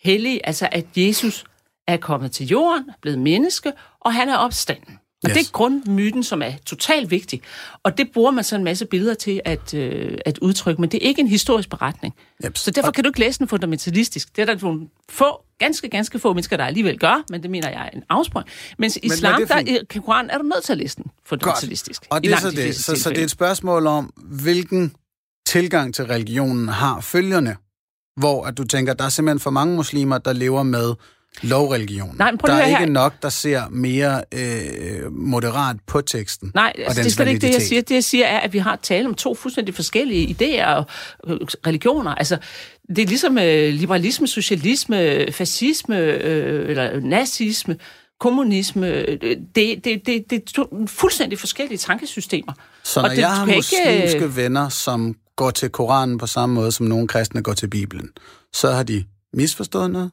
hellige, 0.03 0.45
altså 0.45 0.69
at 0.71 0.85
Jesus 0.95 1.45
er 1.87 1.97
kommet 1.97 2.31
til 2.31 2.47
jorden, 2.47 2.89
blevet 3.01 3.19
menneske, 3.19 3.71
og 3.99 4.13
han 4.13 4.29
er 4.29 4.37
opstanden. 4.37 4.97
Og 5.23 5.29
yes. 5.29 5.37
det 5.37 5.47
er 5.47 5.51
grundmyten, 5.51 6.23
som 6.23 6.41
er 6.41 6.51
totalt 6.65 7.11
vigtig. 7.11 7.41
Og 7.83 7.97
det 7.97 8.11
bruger 8.13 8.31
man 8.31 8.43
så 8.43 8.55
en 8.55 8.63
masse 8.63 8.85
billeder 8.85 9.13
til 9.13 9.41
at, 9.45 9.73
øh, 9.73 10.17
at 10.25 10.37
udtrykke, 10.37 10.81
men 10.81 10.91
det 10.91 11.03
er 11.03 11.07
ikke 11.07 11.21
en 11.21 11.27
historisk 11.27 11.69
beretning. 11.69 12.13
Yep. 12.45 12.57
Så 12.57 12.71
derfor 12.71 12.91
kan 12.91 13.03
du 13.03 13.09
ikke 13.09 13.19
læse 13.19 13.39
den 13.39 13.47
fundamentalistisk. 13.47 14.35
Det 14.35 14.41
er 14.41 14.45
der 14.45 14.57
nogle 14.61 14.87
få, 15.09 15.41
ganske, 15.59 15.89
ganske 15.89 16.19
få 16.19 16.33
mennesker, 16.33 16.57
der 16.57 16.65
alligevel 16.65 16.99
gør, 16.99 17.23
men 17.29 17.43
det 17.43 17.51
mener 17.51 17.69
jeg 17.69 17.85
er 17.93 17.97
en 17.97 18.03
afsprøjt. 18.09 18.45
Mens 18.77 18.97
i 18.97 18.99
islam, 19.03 19.39
men 19.39 19.47
der 19.47 19.59
i 19.59 19.99
Koran, 19.99 20.29
er 20.29 20.37
du 20.37 20.43
nødt 20.43 20.63
til 20.63 20.71
at 20.71 20.77
læse 20.77 20.95
den 20.95 21.05
fundamentalistisk. 21.25 22.01
Godt. 22.01 22.11
Og 22.11 22.23
det 22.23 22.33
er 22.33 22.37
så 22.37 22.51
det. 22.51 22.75
Så, 22.75 22.95
så 22.95 23.09
det 23.09 23.17
er 23.17 23.23
et 23.23 23.31
spørgsmål 23.31 23.87
om, 23.87 24.13
hvilken 24.17 24.93
tilgang 25.45 25.93
til 25.93 26.05
religionen 26.05 26.67
har 26.67 27.01
følgerne, 27.01 27.55
hvor 28.19 28.45
at 28.45 28.57
du 28.57 28.63
tænker, 28.63 28.93
der 28.93 29.03
er 29.03 29.09
simpelthen 29.09 29.39
for 29.39 29.49
mange 29.49 29.75
muslimer, 29.75 30.17
der 30.17 30.33
lever 30.33 30.63
med 30.63 30.93
lovreligion. 31.41 32.15
Nej, 32.17 32.31
men 32.31 32.39
der 32.45 32.53
er 32.53 32.65
ikke 32.65 32.79
her. 32.79 32.85
nok, 32.85 33.13
der 33.21 33.29
ser 33.29 33.69
mere 33.69 34.23
øh, 34.31 35.11
moderat 35.11 35.75
på 35.87 36.01
teksten. 36.01 36.51
Nej, 36.55 36.73
altså, 36.77 37.01
det 37.01 37.07
er 37.07 37.11
slet 37.11 37.27
ikke 37.27 37.47
det, 37.47 37.53
jeg 37.53 37.61
siger. 37.61 37.81
Det, 37.81 37.95
jeg 37.95 38.03
siger, 38.03 38.25
er, 38.25 38.39
at 38.39 38.53
vi 38.53 38.57
har 38.57 38.79
tale 38.83 39.07
om 39.07 39.13
to 39.13 39.35
fuldstændig 39.35 39.75
forskellige 39.75 40.35
idéer 40.39 40.65
og 40.65 40.85
øh, 41.27 41.39
religioner. 41.67 42.15
Altså, 42.15 42.37
det 42.95 42.99
er 42.99 43.07
ligesom 43.07 43.37
øh, 43.37 43.73
liberalisme, 43.73 44.27
socialisme, 44.27 45.25
fascisme 45.31 45.97
øh, 45.97 46.69
eller 46.69 46.99
nazisme, 46.99 47.77
kommunisme. 48.19 48.87
Det, 48.87 49.21
det, 49.55 49.85
det, 49.85 50.01
det, 50.05 50.23
det 50.29 50.31
er 50.31 50.45
to 50.55 50.87
fuldstændig 50.87 51.39
forskellige 51.39 51.77
tankesystemer. 51.77 52.53
Så 52.83 53.01
når 53.01 53.09
og 53.09 53.15
det, 53.15 53.21
jeg 53.21 53.31
har 53.31 53.45
muslimske 53.45 54.13
ikke... 54.13 54.35
venner, 54.35 54.69
som 54.69 55.15
går 55.35 55.51
til 55.51 55.69
Koranen 55.69 56.17
på 56.17 56.27
samme 56.27 56.55
måde, 56.55 56.71
som 56.71 56.85
nogle 56.85 57.07
kristne 57.07 57.41
går 57.43 57.53
til 57.53 57.67
Bibelen, 57.67 58.09
så 58.53 58.71
har 58.71 58.83
de 58.83 59.03
misforstået 59.33 59.91
noget? 59.91 60.11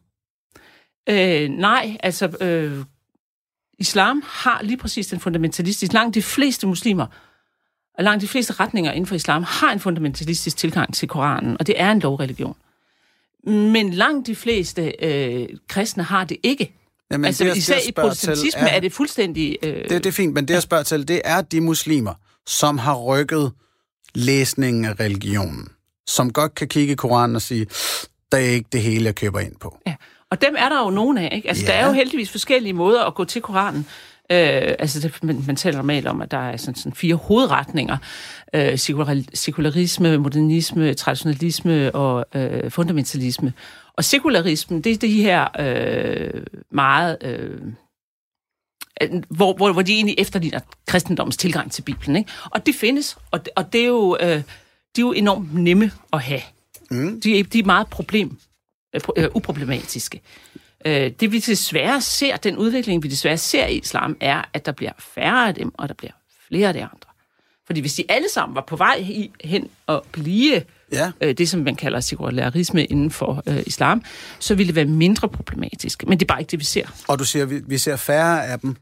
Øh, 1.09 1.49
nej, 1.49 1.97
altså 2.03 2.37
øh, 2.41 2.85
islam 3.79 4.23
har 4.27 4.63
lige 4.63 4.77
præcis 4.77 5.07
den 5.07 5.21
fundamentalistiske. 5.21 5.95
Langt 5.95 6.15
de 6.15 6.23
fleste 6.23 6.67
muslimer, 6.67 7.07
og 7.99 8.05
langt 8.05 8.23
de 8.23 8.29
fleste 8.29 8.53
retninger 8.53 8.93
inden 8.93 9.07
for 9.07 9.15
islam, 9.15 9.43
har 9.43 9.73
en 9.73 9.81
fundamentalistisk 9.81 10.57
tilgang 10.57 10.95
til 10.95 11.09
Koranen, 11.09 11.57
og 11.61 11.67
det 11.67 11.81
er 11.81 11.93
en 11.93 12.01
lovreligion. 12.01 12.57
Men 13.47 13.91
langt 13.91 14.27
de 14.27 14.37
fleste 14.37 14.93
øh, 15.03 15.49
kristne 15.69 16.03
har 16.03 16.25
det 16.25 16.37
ikke. 16.43 16.75
Jamen, 17.11 17.25
altså 17.25 17.45
det, 17.45 17.57
især 17.57 17.75
det, 17.75 17.89
i 17.89 17.93
protestantisme 17.93 18.61
er, 18.61 18.67
er 18.67 18.81
det 18.81 18.93
fuldstændig... 18.93 19.59
Øh, 19.63 19.75
det, 19.75 19.91
det 19.91 20.07
er 20.07 20.13
fint, 20.13 20.35
men 20.35 20.49
det 20.49 20.55
jeg 20.55 20.63
spørger 20.63 20.85
til, 20.85 21.09
det 21.09 21.23
er 21.25 21.43
de 21.43 21.61
muslimer, 21.61 22.15
som 22.47 22.79
har 22.79 22.95
rykket 22.95 23.53
læsningen 24.15 24.85
af 24.85 25.01
religionen, 25.01 25.69
som 26.07 26.33
godt 26.33 26.55
kan 26.55 26.69
kigge 26.69 26.93
i 26.93 26.97
Koranen 26.97 27.37
og 27.37 27.43
sige, 27.43 27.67
der 28.33 28.39
er 28.39 28.43
ikke 28.43 28.69
det 28.73 28.83
hele, 28.83 29.05
jeg 29.05 29.15
køber 29.15 29.41
ind 29.41 29.57
på. 29.57 29.79
Ja. 29.87 29.95
Og 30.31 30.41
dem 30.43 30.55
er 30.59 30.69
der 30.69 30.85
jo 30.85 30.91
nogen 30.91 31.19
af. 31.19 31.33
Ikke? 31.33 31.49
Altså, 31.49 31.65
ja. 31.67 31.73
Der 31.73 31.79
er 31.79 31.87
jo 31.87 31.93
heldigvis 31.93 32.31
forskellige 32.31 32.73
måder 32.73 33.05
at 33.05 33.15
gå 33.15 33.25
til 33.25 33.43
Koranen. 33.43 33.87
Øh, 34.33 34.75
altså, 34.79 35.01
det, 35.01 35.25
man, 35.25 35.45
man 35.47 35.57
taler 35.57 35.77
normalt 35.77 36.07
om, 36.07 36.23
at 36.23 36.31
der 36.31 36.39
er 36.39 36.57
sådan, 36.57 36.75
sådan 36.75 36.93
fire 36.93 37.15
hovedretninger. 37.15 37.97
Øh, 38.55 38.79
sekularisme, 39.35 40.19
modernisme, 40.19 40.95
traditionalisme 40.95 41.95
og 41.95 42.27
øh, 42.35 42.71
fundamentalisme. 42.71 43.53
Og 43.97 44.05
sekularismen, 44.05 44.81
det 44.81 44.93
er 44.93 44.97
de 44.97 45.23
her 45.23 45.49
øh, 45.59 46.43
meget... 46.71 47.17
Øh, 47.23 47.61
hvor, 49.29 49.55
hvor, 49.55 49.73
hvor 49.73 49.83
de 49.83 49.93
egentlig 49.93 50.15
efterligner 50.19 50.61
kristendommens 50.87 51.37
tilgang 51.37 51.73
til 51.73 51.83
Bibelen. 51.83 52.17
Ikke? 52.17 52.31
Og 52.45 52.67
det 52.67 52.75
findes, 52.75 53.19
og 53.31 53.45
det, 53.45 53.49
og 53.57 53.73
det 53.73 53.81
er 53.81 53.87
jo... 53.87 54.17
Øh, 54.21 54.43
de 54.97 55.01
er 55.01 55.07
jo 55.07 55.13
enormt 55.13 55.55
nemme 55.55 55.91
at 56.13 56.23
have. 56.23 56.41
Mm. 56.91 57.21
De, 57.21 57.43
de 57.43 57.59
er 57.59 57.65
meget 57.65 57.87
problem, 57.87 58.39
øh, 58.95 59.01
øh, 59.17 59.29
uproblematiske. 59.35 60.21
Øh, 60.87 61.11
det 61.21 61.33
vi 61.33 61.39
desværre 61.39 62.01
ser, 62.01 62.37
den 62.37 62.57
udvikling 62.57 63.03
vi 63.03 63.09
desværre 63.09 63.39
ser 63.39 63.67
i 63.67 63.79
islam, 63.79 64.17
er, 64.21 64.43
at 64.53 64.67
der 64.67 64.73
bliver 64.73 64.93
færre 64.99 65.49
af 65.49 65.55
dem, 65.55 65.73
og 65.75 65.89
der 65.89 65.95
bliver 65.95 66.13
flere 66.49 66.69
af 66.69 66.75
de 66.75 66.81
andre. 66.83 67.09
Fordi 67.67 67.81
hvis 67.81 67.95
de 67.95 68.05
alle 68.09 68.29
sammen 68.35 68.55
var 68.55 68.65
på 68.69 68.77
vej 68.77 68.97
i, 69.01 69.31
hen 69.45 69.71
og 69.87 70.07
blive 70.13 70.63
Ja. 70.93 71.11
øh, 71.21 71.35
det, 71.35 71.49
som 71.49 71.61
man 71.61 71.77
kalder 71.77 72.01
sekularisme 72.01 72.85
inden 72.85 73.11
for 73.11 73.43
øh, 73.47 73.63
islam, 73.67 74.03
så 74.39 74.55
ville 74.55 74.69
det 74.69 74.75
være 74.75 74.85
mindre 74.85 75.29
problematisk. 75.29 76.05
Men 76.07 76.21
det 76.21 76.25
er 76.25 76.27
bare 76.27 76.41
ikke 76.41 76.51
det, 76.51 76.59
vi 76.59 76.65
ser. 76.65 77.05
Og 77.09 77.19
du 77.19 77.25
siger, 77.25 77.45
vi, 77.45 77.61
vi 77.67 77.79
ser 77.79 77.97
færre 77.97 78.47
af 78.47 78.61
dem. 78.61 78.77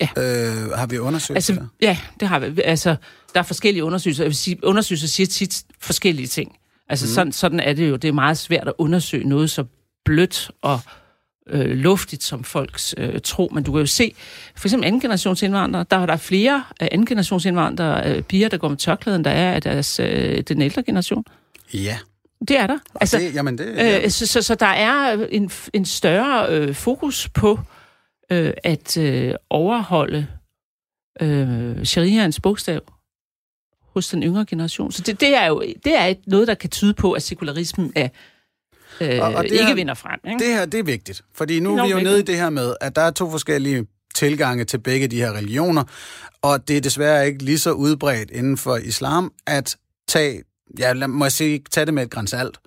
Ja. 0.00 0.08
Øh, 0.16 0.70
har 0.70 0.86
vi 0.86 0.98
undersøgt 0.98 1.36
Altså, 1.36 1.66
ja, 1.82 1.98
det 2.20 2.28
har 2.28 2.38
vi. 2.38 2.62
Altså, 2.62 2.96
der 3.34 3.40
er 3.40 3.44
forskellige 3.44 3.84
undersøgelser. 3.84 4.24
Jeg 4.24 4.28
vil 4.28 4.36
sige, 4.36 4.64
undersøgelser 4.64 5.08
siger 5.08 5.26
tit 5.26 5.62
forskellige 5.80 6.26
ting. 6.26 6.56
Altså, 6.90 7.06
mm. 7.06 7.10
sådan, 7.10 7.32
sådan 7.32 7.60
er 7.60 7.72
det 7.72 7.90
jo. 7.90 7.96
Det 7.96 8.08
er 8.08 8.12
meget 8.12 8.38
svært 8.38 8.68
at 8.68 8.74
undersøge 8.78 9.28
noget 9.28 9.50
så 9.50 9.64
blødt 10.04 10.50
og 10.62 10.80
øh, 11.48 11.70
luftigt 11.70 12.22
som 12.22 12.44
folks 12.44 12.94
øh, 12.98 13.20
tro. 13.24 13.50
Men 13.52 13.64
du 13.64 13.72
kan 13.72 13.80
jo 13.80 13.86
se, 13.86 14.14
for 14.56 14.68
eksempel 14.68 14.86
anden 14.86 15.00
generations 15.00 15.42
indvandrere, 15.42 15.84
der 15.90 15.96
er 15.96 16.06
der 16.06 16.16
flere 16.16 16.64
øh, 16.82 16.88
anden 16.92 17.06
generations 17.06 17.44
indvandrere, 17.44 18.16
øh, 18.16 18.22
piger, 18.22 18.48
der 18.48 18.56
går 18.56 18.68
med 18.68 18.76
tørklæde, 18.76 19.16
end 19.16 19.24
der 19.24 19.30
er 19.30 19.52
af 19.52 19.62
deres, 19.62 20.00
øh, 20.00 20.40
den 20.40 20.62
ældre 20.62 20.82
generation. 20.82 21.24
Ja. 21.74 21.98
Det 22.48 22.58
er 22.58 22.66
der. 22.66 22.78
Altså, 23.00 23.18
det, 23.18 23.34
jamen 23.34 23.58
det, 23.58 23.76
ja. 23.76 24.04
Øh, 24.04 24.10
så, 24.10 24.26
så, 24.26 24.42
så 24.42 24.54
der 24.54 24.66
er 24.66 25.26
en, 25.30 25.50
en 25.72 25.84
større 25.84 26.48
øh, 26.48 26.74
fokus 26.74 27.28
på 27.28 27.60
øh, 28.32 28.52
at 28.64 28.96
øh, 28.96 29.34
overholde 29.50 30.26
øh, 31.20 31.84
shariaens 31.84 32.40
bogstav 32.40 32.80
hos 34.00 34.08
den 34.08 34.22
yngre 34.22 34.44
generation. 34.46 34.92
Så 34.92 35.02
det, 35.02 35.20
det 35.20 35.36
er 35.36 35.46
jo 35.46 35.62
det 35.84 35.98
er 35.98 36.04
et, 36.06 36.18
noget, 36.26 36.48
der 36.48 36.54
kan 36.54 36.70
tyde 36.70 36.94
på, 36.94 37.12
at 37.12 37.22
sekularismen 37.22 37.92
er, 37.96 38.08
øh, 39.00 39.18
Og- 39.20 39.34
og 39.34 39.44
det 39.44 39.52
ikke 39.52 39.64
her- 39.66 39.74
vinder 39.74 39.94
frem. 39.94 40.20
Ikke? 40.32 40.44
Det 40.44 40.54
her, 40.54 40.64
det 40.66 40.80
er 40.80 40.84
vigtigt. 40.84 41.22
Fordi 41.34 41.60
nu 41.60 41.78
er 41.78 41.84
vi 41.84 41.90
jo 41.90 41.98
nede 41.98 42.18
i 42.18 42.22
det 42.22 42.36
her 42.36 42.50
med, 42.50 42.74
at 42.80 42.96
der 42.96 43.02
er 43.02 43.10
to 43.10 43.30
forskellige 43.30 43.86
tilgange 44.14 44.64
til 44.64 44.78
begge 44.78 45.08
de 45.08 45.16
her 45.16 45.32
religioner, 45.32 45.84
og 46.42 46.68
det 46.68 46.76
er 46.76 46.80
desværre 46.80 47.26
ikke 47.26 47.42
lige 47.44 47.58
så 47.58 47.72
udbredt 47.72 48.30
inden 48.30 48.56
for 48.56 48.76
islam 48.76 49.32
at 49.46 49.76
tage, 50.08 50.42
ja, 50.78 50.92
lad, 50.92 51.08
må 51.08 51.24
jeg 51.24 51.32
sige, 51.32 51.62
tage 51.70 51.86
det 51.86 51.94
med 51.94 52.02
et 52.02 52.10
grænsalt. 52.10 52.58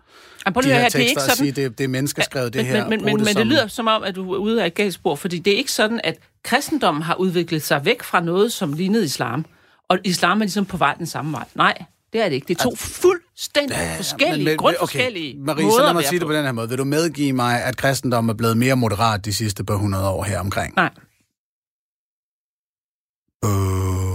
Jamen, 0.46 0.54
prøv 0.54 0.62
De 0.62 0.68
lige 0.68 0.76
at 0.76 0.82
her 0.82 0.84
høre, 0.84 0.90
det 0.90 0.96
er 0.96 1.00
tekster 1.00 1.10
ikke 1.10 1.22
sådan, 1.22 1.36
sige, 1.38 1.52
det, 1.52 1.78
det 1.78 1.84
er 1.84 1.88
menneskeskrevet, 1.88 2.54
det 2.54 2.66
men, 2.66 2.76
her. 2.76 2.88
men, 2.90 3.06
men, 3.06 3.16
men 3.16 3.26
som- 3.26 3.36
det 3.36 3.48
lyder 3.48 3.68
som 3.68 3.88
om, 3.88 4.04
at 4.04 4.16
du 4.16 4.34
er 4.34 4.38
ude 4.38 4.64
af 4.64 4.68
et 4.68 4.74
galt 4.74 4.94
spor, 4.94 5.16
fordi 5.16 5.40
det 5.40 5.54
er 5.54 5.58
ikke 5.58 5.72
sådan, 5.72 6.02
at 6.04 6.18
kristendommen 6.44 7.04
har 7.04 7.16
udviklet 7.16 7.64
sig 7.64 7.86
væk 7.86 8.04
fra 8.04 8.22
noget, 8.22 8.52
som 8.54 8.74
lignede 8.74 9.04
islam, 9.06 9.46
og 9.94 10.00
islam 10.04 10.42
er 10.42 10.46
ligesom 10.46 10.66
på 10.66 10.78
vej 10.78 10.94
den 10.94 11.06
samme 11.06 11.32
vej. 11.32 11.46
Nej, 11.56 11.84
det 12.14 12.22
er 12.22 12.26
det 12.30 12.36
ikke. 12.36 12.48
Det 12.48 12.60
er 12.60 12.64
to 12.64 12.76
fuldstændig 12.76 13.76
ja, 13.78 13.98
forskellige, 13.98 14.46
men- 14.46 14.58
grundforskellige 14.58 15.34
okay. 15.34 15.46
Marie, 15.46 15.64
måder 15.66 15.78
så 15.78 15.84
lad 15.84 15.94
mig 15.94 16.06
sige 16.06 16.20
det 16.20 16.28
på 16.28 16.34
den 16.34 16.46
her 16.46 16.52
måde. 16.52 16.70
Vil 16.70 16.78
du 16.78 16.84
medgive 16.84 17.34
mig, 17.34 17.64
at 17.64 17.78
kristendommen 17.78 18.30
er 18.30 18.34
blevet 18.34 18.58
mere 18.58 18.76
moderat 18.76 19.26
de 19.26 19.34
sidste 19.34 19.64
par 19.64 19.76
hundrede 19.76 20.10
år 20.10 20.24
her 20.24 20.40
omkring? 20.40 20.76
Nej. 20.76 20.90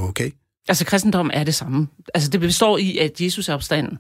Okay. 0.09 0.31
Altså, 0.69 0.85
kristendommen 0.85 1.31
er 1.35 1.45
det 1.45 1.55
samme. 1.55 1.89
Altså, 2.15 2.31
det 2.31 2.41
består 2.41 2.79
i, 2.79 2.99
at 2.99 3.21
Jesus 3.21 3.49
er 3.49 3.55
opstanden. 3.55 3.99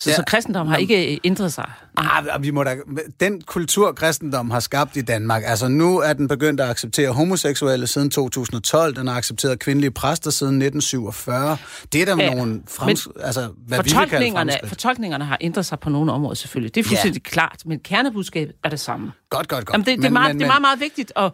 Så, 0.00 0.10
Ja. 0.10 0.16
så 0.16 0.22
kristendommen 0.26 0.70
har 0.70 0.78
ikke 0.78 1.20
ændret 1.24 1.52
sig. 1.52 1.70
Ah, 1.96 2.42
vi 2.42 2.50
må 2.50 2.64
da, 2.64 2.76
den 3.20 3.40
kultur, 3.40 3.92
kristendom 3.92 4.50
har 4.50 4.60
skabt 4.60 4.96
i 4.96 5.00
Danmark, 5.02 5.42
altså 5.46 5.68
nu 5.68 5.98
er 5.98 6.12
den 6.12 6.28
begyndt 6.28 6.60
at 6.60 6.68
acceptere 6.70 7.10
homoseksuelle 7.10 7.86
siden 7.86 8.10
2012, 8.10 8.96
den 8.96 9.06
har 9.06 9.14
accepteret 9.16 9.58
kvindelige 9.58 9.90
præster 9.90 10.30
siden 10.30 10.62
1947. 10.62 11.56
Det 11.92 12.00
er 12.02 12.04
der 12.14 12.22
Ja, 12.24 12.34
nogle 12.34 12.62
frems, 12.68 13.08
altså, 13.20 13.48
hvad 13.66 13.82
vi 13.82 13.90
Fortolkningerne, 13.90 14.50
fremskridt. 14.52 14.68
fortolkningerne 14.68 15.24
har 15.24 15.38
ændret 15.40 15.66
sig 15.66 15.80
på 15.80 15.90
nogle 15.90 16.12
områder 16.12 16.34
selvfølgelig. 16.34 16.74
Det 16.74 16.80
er 16.80 16.88
fuldstændig 16.88 17.22
ja. 17.26 17.30
klart, 17.30 17.62
men 17.66 17.80
kernebudskabet 17.80 18.54
er 18.64 18.68
det 18.68 18.80
samme. 18.80 19.12
Godt, 19.30 19.48
godt, 19.48 19.66
godt. 19.66 19.74
Jamen, 19.74 19.86
det, 19.86 19.98
det, 19.98 19.98
er 19.98 20.02
Men- 20.02 20.12
meget, 20.12 20.28
men- 20.34 20.38
det 20.40 20.44
er 20.44 20.48
meget, 20.48 20.62
meget 20.62 20.80
vigtigt 20.80 21.12
at, 21.16 21.24
at, 21.24 21.32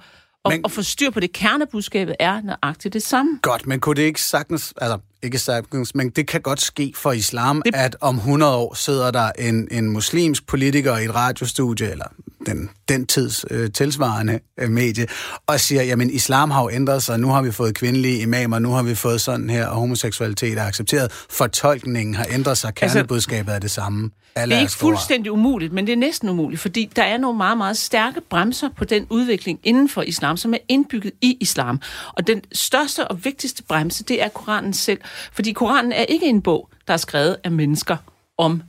Men- 0.53 0.61
at 0.65 0.71
få 0.71 0.83
styr 0.83 1.11
på 1.11 1.21
det. 1.21 1.33
Kernebudskabet 1.33 2.17
er 2.21 2.41
nøjagtigt 2.41 2.95
det 2.95 3.03
samme. 3.03 3.39
Godt, 3.43 3.67
men 3.67 3.81
kunne 3.81 3.95
det 3.97 4.03
ikke 4.03 4.23
sagtens, 4.23 4.75
altså 4.77 4.99
ikke 5.23 5.39
sagtens, 5.39 5.95
men 5.95 6.11
det 6.11 6.29
kan 6.29 6.41
godt 6.41 6.61
ske 6.61 6.93
for 6.97 7.13
islam, 7.13 7.63
det... 7.65 7.75
at 7.75 7.97
om 8.01 8.17
100 8.17 8.57
år 8.57 8.75
sidder 8.75 9.11
der 9.11 9.31
en, 9.39 9.69
en 9.71 9.91
muslimsk 9.91 10.47
politiker 10.47 10.97
i 10.97 11.05
et 11.05 11.15
radiostudie, 11.15 11.91
eller 11.91 12.07
den, 12.47 12.71
den 12.89 13.07
tids 13.07 13.45
øh, 13.51 13.73
tilsvarende 13.73 14.41
øh, 14.59 14.71
medie, 14.71 15.07
og 15.47 15.61
siger, 15.61 15.83
jamen 15.83 16.11
islam 16.11 16.51
har 16.51 16.63
jo 16.63 16.71
ændret 16.71 17.03
sig, 17.03 17.21
nu 17.21 17.29
har 17.29 17.43
vi 17.43 17.53
fået 17.53 17.75
kvindelige 17.75 18.19
imamer, 18.19 18.59
nu 18.59 18.71
har 18.71 18.83
vi 18.83 18.95
fået 18.95 19.21
sådan 19.21 19.51
her, 19.51 19.67
og 19.67 19.77
homoseksualitet 19.77 20.59
er 20.59 20.65
accepteret. 20.65 21.13
Fortolkningen 21.31 22.15
har 22.15 22.27
ændret 22.31 22.59
sig, 22.59 22.75
kernebudskabet 22.75 23.55
er 23.55 23.59
det 23.59 23.71
samme. 23.71 24.11
Alle 24.35 24.53
Det 24.53 24.57
er 24.57 24.61
ikke 24.61 24.73
fuldstændig 24.73 25.33
umuligt, 25.33 25.73
men 25.73 25.87
det 25.87 25.93
er 25.93 25.97
næsten 25.97 26.29
umuligt, 26.29 26.61
fordi 26.61 26.91
der 26.97 27.03
er 27.03 27.17
nogle 27.17 27.37
meget, 27.37 27.59
meget 27.59 27.77
stærke 27.77 28.21
bremser 28.21 28.69
på 28.77 28.85
den 28.85 29.07
udvikling 29.11 29.61
inden 29.65 29.89
for 29.89 30.03
islam, 30.03 30.37
som 30.37 30.55
er 30.55 30.59
indbygget 30.69 31.13
i 31.21 31.37
islam. 31.41 31.81
Og 32.13 32.27
den 32.27 32.43
største 32.53 33.09
og 33.09 33.25
vigtigste 33.25 33.63
bremse, 33.63 34.05
det 34.05 34.23
er 34.23 34.29
Koranen 34.29 34.73
selv. 34.73 35.01
Fordi 35.33 35.53
Koranen 35.53 35.93
er 35.93 36.03
ikke 36.03 36.27
en 36.27 36.43
bog, 36.43 36.69
der 36.87 36.93
er 36.93 36.97
skrevet 36.97 37.37
af 37.45 37.51
mennesker 37.51 37.97
om 38.39 38.63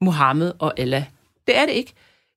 Muhammed 0.00 0.52
og 0.58 0.80
Allah. 0.80 1.04
Det 1.46 1.58
er 1.58 1.66
det 1.66 1.72
ikke. 1.72 1.92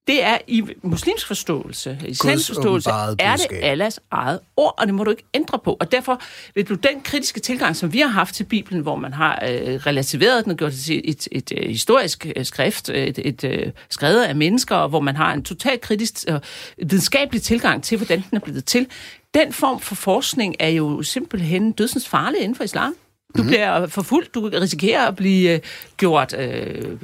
Det 0.08 0.24
er 0.24 0.38
i 0.48 0.64
muslimsk 0.82 1.28
forståelse, 1.28 2.00
islamisk 2.08 2.48
forståelse, 2.48 2.90
er 3.20 3.36
det. 3.36 3.48
Allahs 3.62 4.00
eget 4.12 4.40
ord, 4.58 4.76
og 4.78 4.88
det 4.88 4.94
må 4.96 5.04
du 5.04 5.10
ikke 5.12 5.24
ændre 5.34 5.60
på. 5.64 5.78
Og 5.80 5.92
derfor 5.92 6.22
vil 6.56 6.70
du 6.70 6.74
den 6.76 7.02
kritiske 7.04 7.40
tilgang, 7.40 7.76
som 7.76 7.94
vi 7.94 8.00
har 8.00 8.08
haft 8.08 8.36
til 8.36 8.44
Bibelen, 8.44 8.82
hvor 8.82 8.96
man 8.96 9.14
har 9.14 9.40
øh, 9.50 9.76
relativeret 9.76 10.44
den 10.44 10.52
og 10.52 10.58
gjort 10.58 10.72
det 10.72 10.80
til 10.80 11.02
et, 11.06 11.28
et, 11.32 11.52
et 11.52 11.68
historisk 11.68 12.28
øh, 12.36 12.46
skrift, 12.46 12.90
et, 12.90 13.20
et 13.26 13.44
øh, 13.44 13.72
skrevet 13.90 14.24
af 14.24 14.36
mennesker, 14.36 14.76
og 14.76 14.90
hvor 14.90 15.00
man 15.00 15.16
har 15.16 15.34
en 15.34 15.44
totalt 15.44 15.82
kritisk 15.82 16.26
og 16.28 16.42
videnskabelig 16.78 17.42
tilgang 17.42 17.84
til, 17.84 17.98
hvordan 17.98 18.24
den 18.30 18.36
er 18.36 18.40
blevet 18.40 18.66
til. 18.66 18.88
Den 19.34 19.54
form 19.54 19.80
for 19.80 19.96
forskning 19.96 20.56
er 20.60 20.70
jo 20.70 21.04
simpelthen 21.04 21.72
dødsens 21.72 22.08
farlig 22.08 22.40
inden 22.42 22.56
for 22.56 22.64
islam. 22.64 22.96
Du 23.38 23.42
Mhm. 23.44 23.48
bliver 23.48 23.88
forfulgt, 23.88 24.36
du 24.36 24.50
risikerer 24.54 25.08
at 25.08 25.16
blive 25.16 25.52
øh, 25.54 25.60
gjort, 25.98 26.34
øh, 26.40 26.98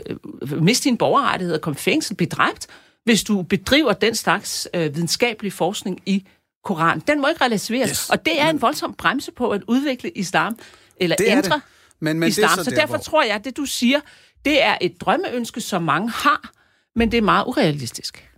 øh, 0.51 0.63
miste 0.63 0.89
din 0.89 0.97
borgerrettighed 0.97 1.55
og 1.55 1.61
komme 1.61 1.75
i 1.75 1.79
fængsel, 1.79 2.15
blive 2.15 2.29
dræbt, 2.29 2.67
hvis 3.05 3.23
du 3.23 3.41
bedriver 3.41 3.93
den 3.93 4.15
slags 4.15 4.67
øh, 4.73 4.95
videnskabelig 4.95 5.53
forskning 5.53 5.99
i 6.05 6.27
Koran. 6.63 6.99
Den 6.99 7.21
må 7.21 7.27
ikke 7.27 7.43
relativeres. 7.45 7.89
Yes. 7.89 8.09
Og 8.09 8.25
det 8.25 8.41
er 8.41 8.49
en 8.49 8.61
voldsom 8.61 8.93
bremse 8.93 9.31
på 9.31 9.49
at 9.51 9.63
udvikle 9.67 10.09
islam, 10.11 10.59
eller 10.97 11.15
Det 11.15 11.25
ændre. 11.27 11.61
Men- 11.99 12.19
men 12.19 12.21
det 12.31 12.37
er 12.37 12.43
islam. 12.45 12.49
så 12.57 12.63
så 12.63 12.69
der, 12.69 12.75
derfor 12.75 12.87
hvor- 12.95 13.03
tror 13.03 13.23
jeg, 13.23 13.35
at 13.35 13.45
det 13.45 13.57
du 13.57 13.65
siger, 13.65 13.99
det 14.45 14.63
er 14.63 14.77
et 14.81 15.01
drømmeønske, 15.01 15.61
som 15.61 15.83
mange 15.83 16.09
har, 16.09 16.51
men 16.95 17.11
det 17.11 17.17
er 17.17 17.21
meget 17.21 17.45
urealistisk. 17.47 18.29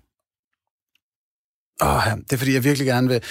Åh, 1.82 2.02
ja, 2.06 2.16
det 2.16 2.34
er 2.34 2.38
fordi, 2.38 2.54
jeg 2.54 2.64
virkelig 2.64 2.86
gerne 2.86 3.08
vil... 3.08 3.24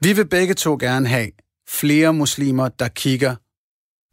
Vi 0.00 0.12
vil 0.12 0.28
begge 0.28 0.54
to 0.54 0.76
gerne 0.80 1.08
have 1.08 1.30
flere 1.68 2.14
muslimer, 2.14 2.68
der 2.68 2.88
kigger 2.88 3.36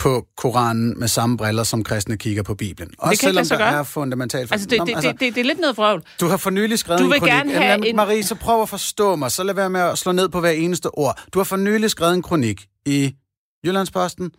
på 0.06 0.26
Koranen 0.38 1.00
med 1.00 1.08
samme 1.08 1.38
briller, 1.38 1.64
som 1.64 1.84
kristne 1.84 2.18
kigger 2.18 2.44
på 2.44 2.56
Bibelen. 2.56 2.92
Også 2.98 3.22
selvom 3.22 3.46
der 3.46 3.58
gøre. 3.58 3.72
er 3.80 3.84
fundamentalt... 3.84 4.52
Altså, 4.52 4.68
det, 4.68 4.78
Nå, 4.78 4.86
det, 4.86 4.96
det, 5.04 5.20
det, 5.20 5.36
det 5.36 5.42
er 5.42 5.46
lidt 5.46 5.60
noget 5.60 5.78
vrøvl. 5.78 6.04
Du 6.20 6.28
har 6.28 6.38
for 6.38 6.50
nylig 6.50 6.80
skrevet 6.80 7.00
Du 7.00 7.06
en 7.06 7.12
vil 7.12 7.20
kronik. 7.20 7.34
gerne 7.34 7.52
Jamen, 7.52 7.64
have 7.68 7.82
lad- 7.82 7.90
en- 7.90 7.96
Marie, 7.96 8.24
så 8.24 8.36
prøv 8.36 8.62
at 8.62 8.70
forstå 8.70 9.16
mig. 9.16 9.32
Så 9.32 9.44
lad 9.44 9.54
være 9.54 9.70
med 9.70 9.82
at 9.82 9.98
slå 9.98 10.12
ned 10.12 10.30
på 10.30 10.40
hver 10.40 10.50
eneste 10.50 10.88
ord. 10.98 11.20
Du 11.34 11.40
har 11.40 11.44
for 11.44 11.56
nylig 11.58 11.90
skrevet 11.92 12.14
en 12.14 12.22
kronik 12.22 12.66
i 12.86 13.16
Jyllandsposten 13.66 14.32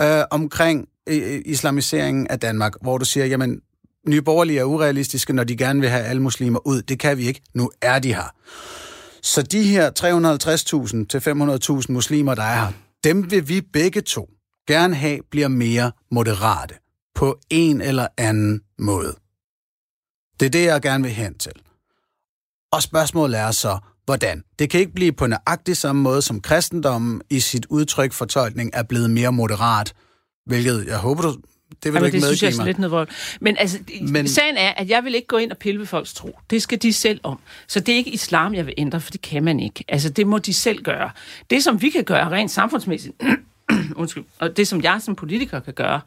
øh, 0.00 0.22
omkring 0.30 0.86
øh, 1.08 1.42
islamiseringen 1.46 2.26
af 2.26 2.40
Danmark, 2.40 2.72
hvor 2.82 2.98
du 2.98 3.04
siger, 3.04 3.26
jamen, 3.26 3.60
nye 4.08 4.22
borgerlige 4.22 4.58
er 4.60 4.64
urealistiske, 4.64 5.32
når 5.32 5.44
de 5.44 5.56
gerne 5.56 5.80
vil 5.80 5.88
have 5.88 6.04
alle 6.04 6.22
muslimer 6.22 6.66
ud. 6.66 6.82
Det 6.82 6.98
kan 6.98 7.18
vi 7.18 7.26
ikke. 7.26 7.40
Nu 7.54 7.70
er 7.82 7.98
de 7.98 8.14
her. 8.14 8.34
Så 9.22 9.42
de 9.42 9.62
her 9.62 9.90
350.000 11.02 11.06
til 11.06 11.18
500.000 11.88 11.92
muslimer, 11.92 12.34
der 12.34 12.42
er 12.42 12.54
her, 12.64 12.72
dem 13.04 13.30
vil 13.30 13.48
vi 13.48 13.60
begge 13.72 14.00
to 14.00 14.28
gerne 14.70 14.94
have 14.94 15.18
bliver 15.30 15.48
mere 15.48 15.92
moderate 16.10 16.74
på 17.14 17.38
en 17.50 17.80
eller 17.80 18.06
anden 18.18 18.60
måde. 18.78 19.14
Det 20.40 20.46
er 20.46 20.50
det, 20.50 20.64
jeg 20.64 20.82
gerne 20.82 21.04
vil 21.04 21.12
hen 21.12 21.34
til. 21.38 21.52
Og 22.72 22.82
spørgsmålet 22.82 23.40
er 23.40 23.50
så, 23.50 23.78
hvordan? 24.04 24.44
Det 24.58 24.70
kan 24.70 24.80
ikke 24.80 24.92
blive 24.92 25.12
på 25.12 25.26
nøjagtig 25.26 25.76
samme 25.76 26.02
måde, 26.02 26.22
som 26.22 26.40
kristendommen 26.40 27.22
i 27.30 27.40
sit 27.40 27.66
udtryk 27.66 28.12
fortolkning 28.12 28.70
er 28.74 28.82
blevet 28.82 29.10
mere 29.10 29.32
moderat, 29.32 29.92
hvilket 30.46 30.86
jeg 30.86 30.98
håber, 30.98 31.22
du, 31.22 31.28
det 31.28 31.38
vil 31.84 31.92
Jamen, 31.92 32.00
du 32.00 32.06
ikke 32.06 32.16
det 32.16 32.24
synes 32.24 32.42
jeg 32.42 32.52
er 32.52 32.56
mig. 32.56 32.66
lidt 32.66 32.78
noget 32.78 32.90
vold. 32.90 33.08
Men 33.40 33.56
altså, 33.58 33.78
Men... 34.02 34.28
sagen 34.28 34.56
er, 34.56 34.70
at 34.70 34.88
jeg 34.88 35.04
vil 35.04 35.14
ikke 35.14 35.26
gå 35.26 35.36
ind 35.36 35.50
og 35.50 35.58
pille 35.58 35.80
ved 35.80 35.86
folks 35.86 36.14
tro. 36.14 36.38
Det 36.50 36.62
skal 36.62 36.82
de 36.82 36.92
selv 36.92 37.20
om. 37.22 37.38
Så 37.66 37.80
det 37.80 37.92
er 37.92 37.96
ikke 37.96 38.10
islam, 38.10 38.54
jeg 38.54 38.66
vil 38.66 38.74
ændre, 38.78 39.00
for 39.00 39.10
det 39.10 39.20
kan 39.20 39.44
man 39.44 39.60
ikke. 39.60 39.84
Altså, 39.88 40.08
det 40.08 40.26
må 40.26 40.38
de 40.38 40.54
selv 40.54 40.82
gøre. 40.82 41.10
Det, 41.50 41.64
som 41.64 41.82
vi 41.82 41.90
kan 41.90 42.04
gøre 42.04 42.30
rent 42.30 42.50
samfundsmæssigt, 42.50 43.14
undskyld, 43.96 44.24
og 44.38 44.56
det, 44.56 44.68
som 44.68 44.82
jeg 44.82 45.02
som 45.02 45.14
politiker 45.14 45.60
kan 45.60 45.74
gøre, 45.74 46.00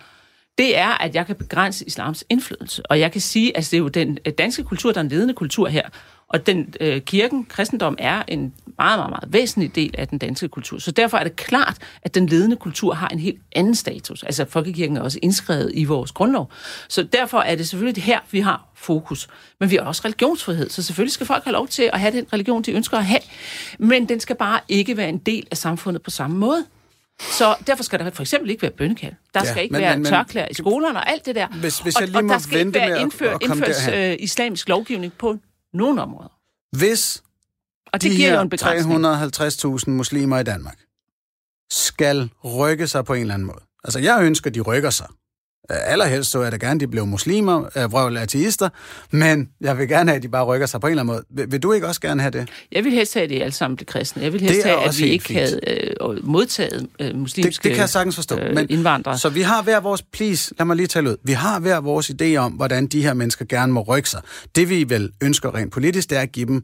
det 0.58 0.77
er, 0.77 0.89
at 0.89 1.15
jeg 1.15 1.25
kan 1.25 1.36
begrænse 1.36 1.86
islams 1.86 2.24
indflydelse. 2.29 2.86
Og 2.86 3.00
jeg 3.00 3.12
kan 3.12 3.22
sige, 3.22 3.50
at 3.50 3.58
altså, 3.58 3.72
det 3.72 3.77
er 3.77 3.82
jo 3.82 3.88
den 3.88 4.17
øh, 4.25 4.34
danske 4.38 4.63
kultur, 4.63 4.91
der 4.91 4.98
er 4.98 5.03
en 5.03 5.10
ledende 5.10 5.34
kultur 5.34 5.67
her. 5.67 5.89
Og 6.27 6.48
den 6.48 6.74
øh, 6.79 7.01
kirken, 7.01 7.46
kristendom, 7.46 7.96
er 8.00 8.24
en 8.27 8.53
meget, 8.77 9.00
meget, 9.00 9.10
meget 9.10 9.34
væsentlig 9.34 9.75
del 9.75 9.96
af 9.98 10.08
den 10.08 10.17
danske 10.17 10.48
kultur. 10.48 10.79
Så 10.79 10.91
derfor 10.91 11.17
er 11.17 11.24
det 11.24 11.36
klart, 11.36 11.77
at 12.01 12.15
den 12.15 12.25
ledende 12.25 12.55
kultur 12.55 12.93
har 12.93 13.08
en 13.08 13.20
helt 13.20 13.41
anden 13.55 13.75
status. 13.75 14.24
Altså, 14.24 14.46
folkekirken 14.50 14.98
er 14.98 15.01
også 15.01 15.20
indskrevet 15.22 15.72
i 15.74 15.84
vores 15.84 16.12
grundlov. 16.12 16.51
Så 16.88 17.03
derfor 17.03 17.39
er 17.39 17.55
det 17.55 17.67
selvfølgelig 17.67 17.96
det 17.96 18.03
her, 18.03 18.20
vi 18.32 18.39
har 18.39 18.67
fokus. 18.75 19.27
Men 19.60 19.70
vi 19.70 19.75
har 19.75 19.84
også 19.84 20.01
religionsfrihed, 20.05 20.70
så 20.70 20.84
selvfølgelig 20.84 21.13
skal 21.13 21.27
folk 21.27 21.43
have 21.43 21.53
lov 21.53 21.67
til 21.67 21.89
at 21.93 22.00
have 22.00 22.17
den 22.17 22.25
religion, 22.34 22.62
de 22.62 22.72
ønsker 22.72 22.98
at 22.98 23.05
have. 23.05 23.22
Men 23.79 24.10
den 24.10 24.20
skal 24.20 24.36
bare 24.36 24.60
ikke 24.70 24.98
være 24.98 25.10
en 25.10 25.17
del 25.17 25.48
af 25.51 25.58
samfundet 25.58 26.01
på 26.01 26.10
samme 26.10 26.38
måde. 26.38 26.65
Så 27.22 27.55
derfor 27.67 27.84
skal 27.84 28.00
der 28.00 28.10
for 28.12 28.22
eksempel 28.24 28.50
ikke 28.50 28.62
være 28.62 28.72
bønnekald. 28.72 29.13
Der 29.34 29.39
Ja, 29.43 29.51
skal 29.51 29.63
ikke 29.63 29.74
men- 29.74 29.82
være 29.82 29.98
men- 29.98 30.05
tørklæder 30.05 30.48
i 30.51 30.53
skolerne 30.53 31.00
og 31.00 31.10
alt 31.10 31.25
det 31.25 31.36
der. 31.36 31.48
Hvis- 31.48 31.79
hvis 31.79 31.96
og, 31.96 32.01
jeg 32.01 32.08
lige 32.10 32.17
og 32.17 32.25
må 32.25 32.34
der 32.34 32.39
skal 32.39 32.60
ikke 32.60 32.74
være 32.74 32.91
at- 32.96 33.01
indfør, 33.01 33.34
at 33.36 33.41
derhen. 33.41 34.12
øh, 34.12 34.17
islamisk 34.20 34.70
lovgivning 34.70 35.13
på 35.13 35.38
nogen 35.74 36.00
områder. 36.00 36.39
Hvis 36.77 37.24
Og 37.93 38.01
det 38.01 38.12
de 38.12 38.15
giver 38.15 38.29
jo 38.29 38.34
her 38.36 38.41
en 38.41 38.50
begrænsning. 38.50 39.05
350.000 39.05 39.89
muslimer 39.93 40.39
i 40.39 40.43
Danmark 40.43 40.77
skal 41.72 42.29
rykke 42.46 42.88
sig 42.88 43.05
på 43.05 43.13
en 43.13 43.22
eller 43.22 43.34
anden 43.34 43.46
måde. 43.46 43.62
Altså, 43.84 44.00
jeg 44.00 44.24
ønsker, 44.24 44.50
de 44.50 44.62
rykker 44.62 44.89
sig. 44.89 45.08
Øh, 45.72 45.77
Allerhelst 45.91 46.32
så 46.32 46.39
er 46.39 46.50
det 46.50 46.60
gerne, 46.62 46.79
de 46.79 46.88
blev 46.88 47.05
muslimer, 47.08 47.70
øh, 47.77 47.91
vrøvl 47.91 48.17
ateister, 48.17 48.70
men 49.12 49.50
jeg 49.62 49.77
vil 49.77 49.88
gerne 49.88 50.10
have, 50.10 50.17
at 50.17 50.24
de 50.24 50.29
bare 50.29 50.43
rykker 50.46 50.67
sig 50.67 50.82
på 50.82 50.88
en 50.88 50.91
eller 50.91 51.01
anden 51.03 51.13
måde. 51.15 51.24
Vil, 51.29 51.51
vil 51.51 51.63
du 51.63 51.72
ikke 51.74 51.88
også 51.88 52.01
gerne 52.01 52.22
have 52.22 52.32
det? 52.32 52.50
Jeg 52.72 52.84
vil 52.84 52.91
helst 52.91 53.13
have, 53.13 53.24
at 53.24 53.29
de 53.29 53.41
alle 53.41 53.51
sammen 53.51 53.75
blev 53.75 53.86
kristne. 53.86 54.22
Jeg 54.24 54.34
vil 54.34 54.41
helst 54.41 54.55
Det 54.55 54.72
have, 54.72 54.84
at 54.84 55.00
vi 55.00 55.05
ikke 55.05 55.25
fint. 55.25 55.39
havde 55.39 55.60
øh, 55.67 56.25
modtaget 56.27 56.88
øh, 57.00 57.15
muslimske 57.15 57.50
Det, 57.58 57.63
det 57.63 57.72
kan 57.72 57.79
jeg 57.82 57.89
sagtens 57.89 58.15
forstå. 58.15 58.38
øh, 58.39 58.55
men, 58.55 58.67
indvandrere. 58.70 59.17
Så 59.17 59.29
vi 59.29 59.41
har 59.41 59.62
hver 59.63 59.79
vores, 59.79 60.01
please, 60.01 60.53
lad 60.58 60.65
mig 60.65 60.75
lige 60.75 60.88
tale 60.88 61.10
ud. 61.10 61.17
Vi 61.24 61.32
har 61.32 61.60
hver 61.60 61.79
vores 61.79 62.12
idé 62.22 62.36
om, 62.36 62.51
hvordan 62.51 62.88
de 62.88 63.03
her 63.03 63.13
mennesker 63.13 63.46
gerne 63.46 63.74
må 63.74 63.82
rykke 63.82 64.10
sig. 64.10 64.22
Det 64.55 64.70
vi 64.70 64.86
vel 64.89 65.12
ønsker 65.24 65.55
rent 65.55 65.72
politisk, 65.74 66.10
det 66.10 66.17
er 66.17 66.22
at 66.22 66.32
give 66.32 66.46
dem 66.46 66.63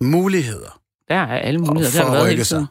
muligheder. 0.00 0.80
Der 1.08 1.14
er 1.14 1.26
alle 1.38 1.58
muligheder. 1.60 1.90
for 1.90 1.98
Det 1.98 2.04
har 2.04 2.04
at 2.04 2.06
der 2.06 2.12
været 2.12 2.24
rykke 2.24 2.30
hele 2.36 2.44
sig. 2.44 2.66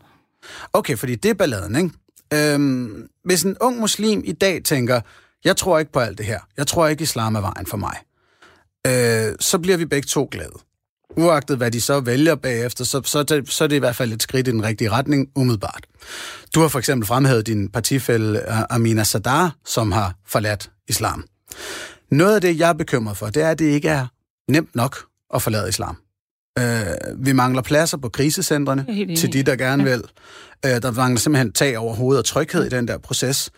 Okay, 0.73 0.97
fordi 0.97 1.15
det 1.15 1.29
er 1.29 1.33
balladen, 1.33 1.75
ikke? 1.75 2.53
Øhm, 2.53 3.07
hvis 3.25 3.43
en 3.43 3.57
ung 3.61 3.79
muslim 3.79 4.21
i 4.25 4.31
dag 4.31 4.61
tænker, 4.63 5.01
jeg 5.45 5.57
tror 5.57 5.79
ikke 5.79 5.91
på 5.91 5.99
alt 5.99 6.17
det 6.17 6.25
her, 6.25 6.39
jeg 6.57 6.67
tror 6.67 6.87
ikke, 6.87 7.03
islam 7.03 7.35
er 7.35 7.41
vejen 7.41 7.65
for 7.67 7.77
mig, 7.77 7.97
øh, 8.87 9.35
så 9.39 9.59
bliver 9.59 9.77
vi 9.77 9.85
begge 9.85 10.05
to 10.05 10.27
glade. 10.31 10.51
Uagtet 11.17 11.57
hvad 11.57 11.71
de 11.71 11.81
så 11.81 11.99
vælger 11.99 12.35
bagefter, 12.35 12.83
så, 12.85 13.01
så, 13.05 13.19
er 13.19 13.23
det- 13.23 13.49
så 13.51 13.63
er 13.63 13.67
det 13.67 13.75
i 13.75 13.79
hvert 13.79 13.95
fald 13.95 14.11
et 14.13 14.23
skridt 14.23 14.47
i 14.47 14.51
den 14.51 14.63
rigtige 14.63 14.89
retning, 14.91 15.27
umiddelbart. 15.35 15.85
Du 16.55 16.59
har 16.61 16.67
for 16.67 16.79
eksempel 16.79 17.07
fremhævet 17.07 17.47
din 17.47 17.69
partifælle 17.69 18.49
Amina 18.71 19.03
Sadar, 19.03 19.55
som 19.65 19.91
har 19.91 20.13
forladt 20.25 20.71
islam. 20.87 21.25
Noget 22.11 22.35
af 22.35 22.41
det, 22.41 22.59
jeg 22.59 22.69
er 22.69 22.73
bekymret 22.73 23.17
for, 23.17 23.27
det 23.27 23.43
er, 23.43 23.49
at 23.49 23.59
det 23.59 23.65
ikke 23.65 23.89
er 23.89 24.07
nemt 24.49 24.75
nok 24.75 24.97
at 25.33 25.41
forlade 25.41 25.69
islam. 25.69 25.97
Øh, 26.59 26.65
vi 27.25 27.31
mangler 27.31 27.61
pladser 27.61 27.97
på 27.97 28.09
krisecentrene 28.09 28.85
til 29.15 29.33
de, 29.33 29.43
der 29.43 29.55
gerne 29.55 29.83
Ja. 29.83 29.89
vil. 29.89 30.03
Øh, 30.65 30.81
der 30.81 30.91
mangler 30.91 31.19
simpelthen 31.19 31.51
tag 31.53 31.77
over 31.77 31.95
hovedet 31.95 32.19
og 32.19 32.25
tryghed 32.25 32.65
i 32.65 32.69
den 32.69 32.87
der 32.87 32.97
proces. 32.97 33.49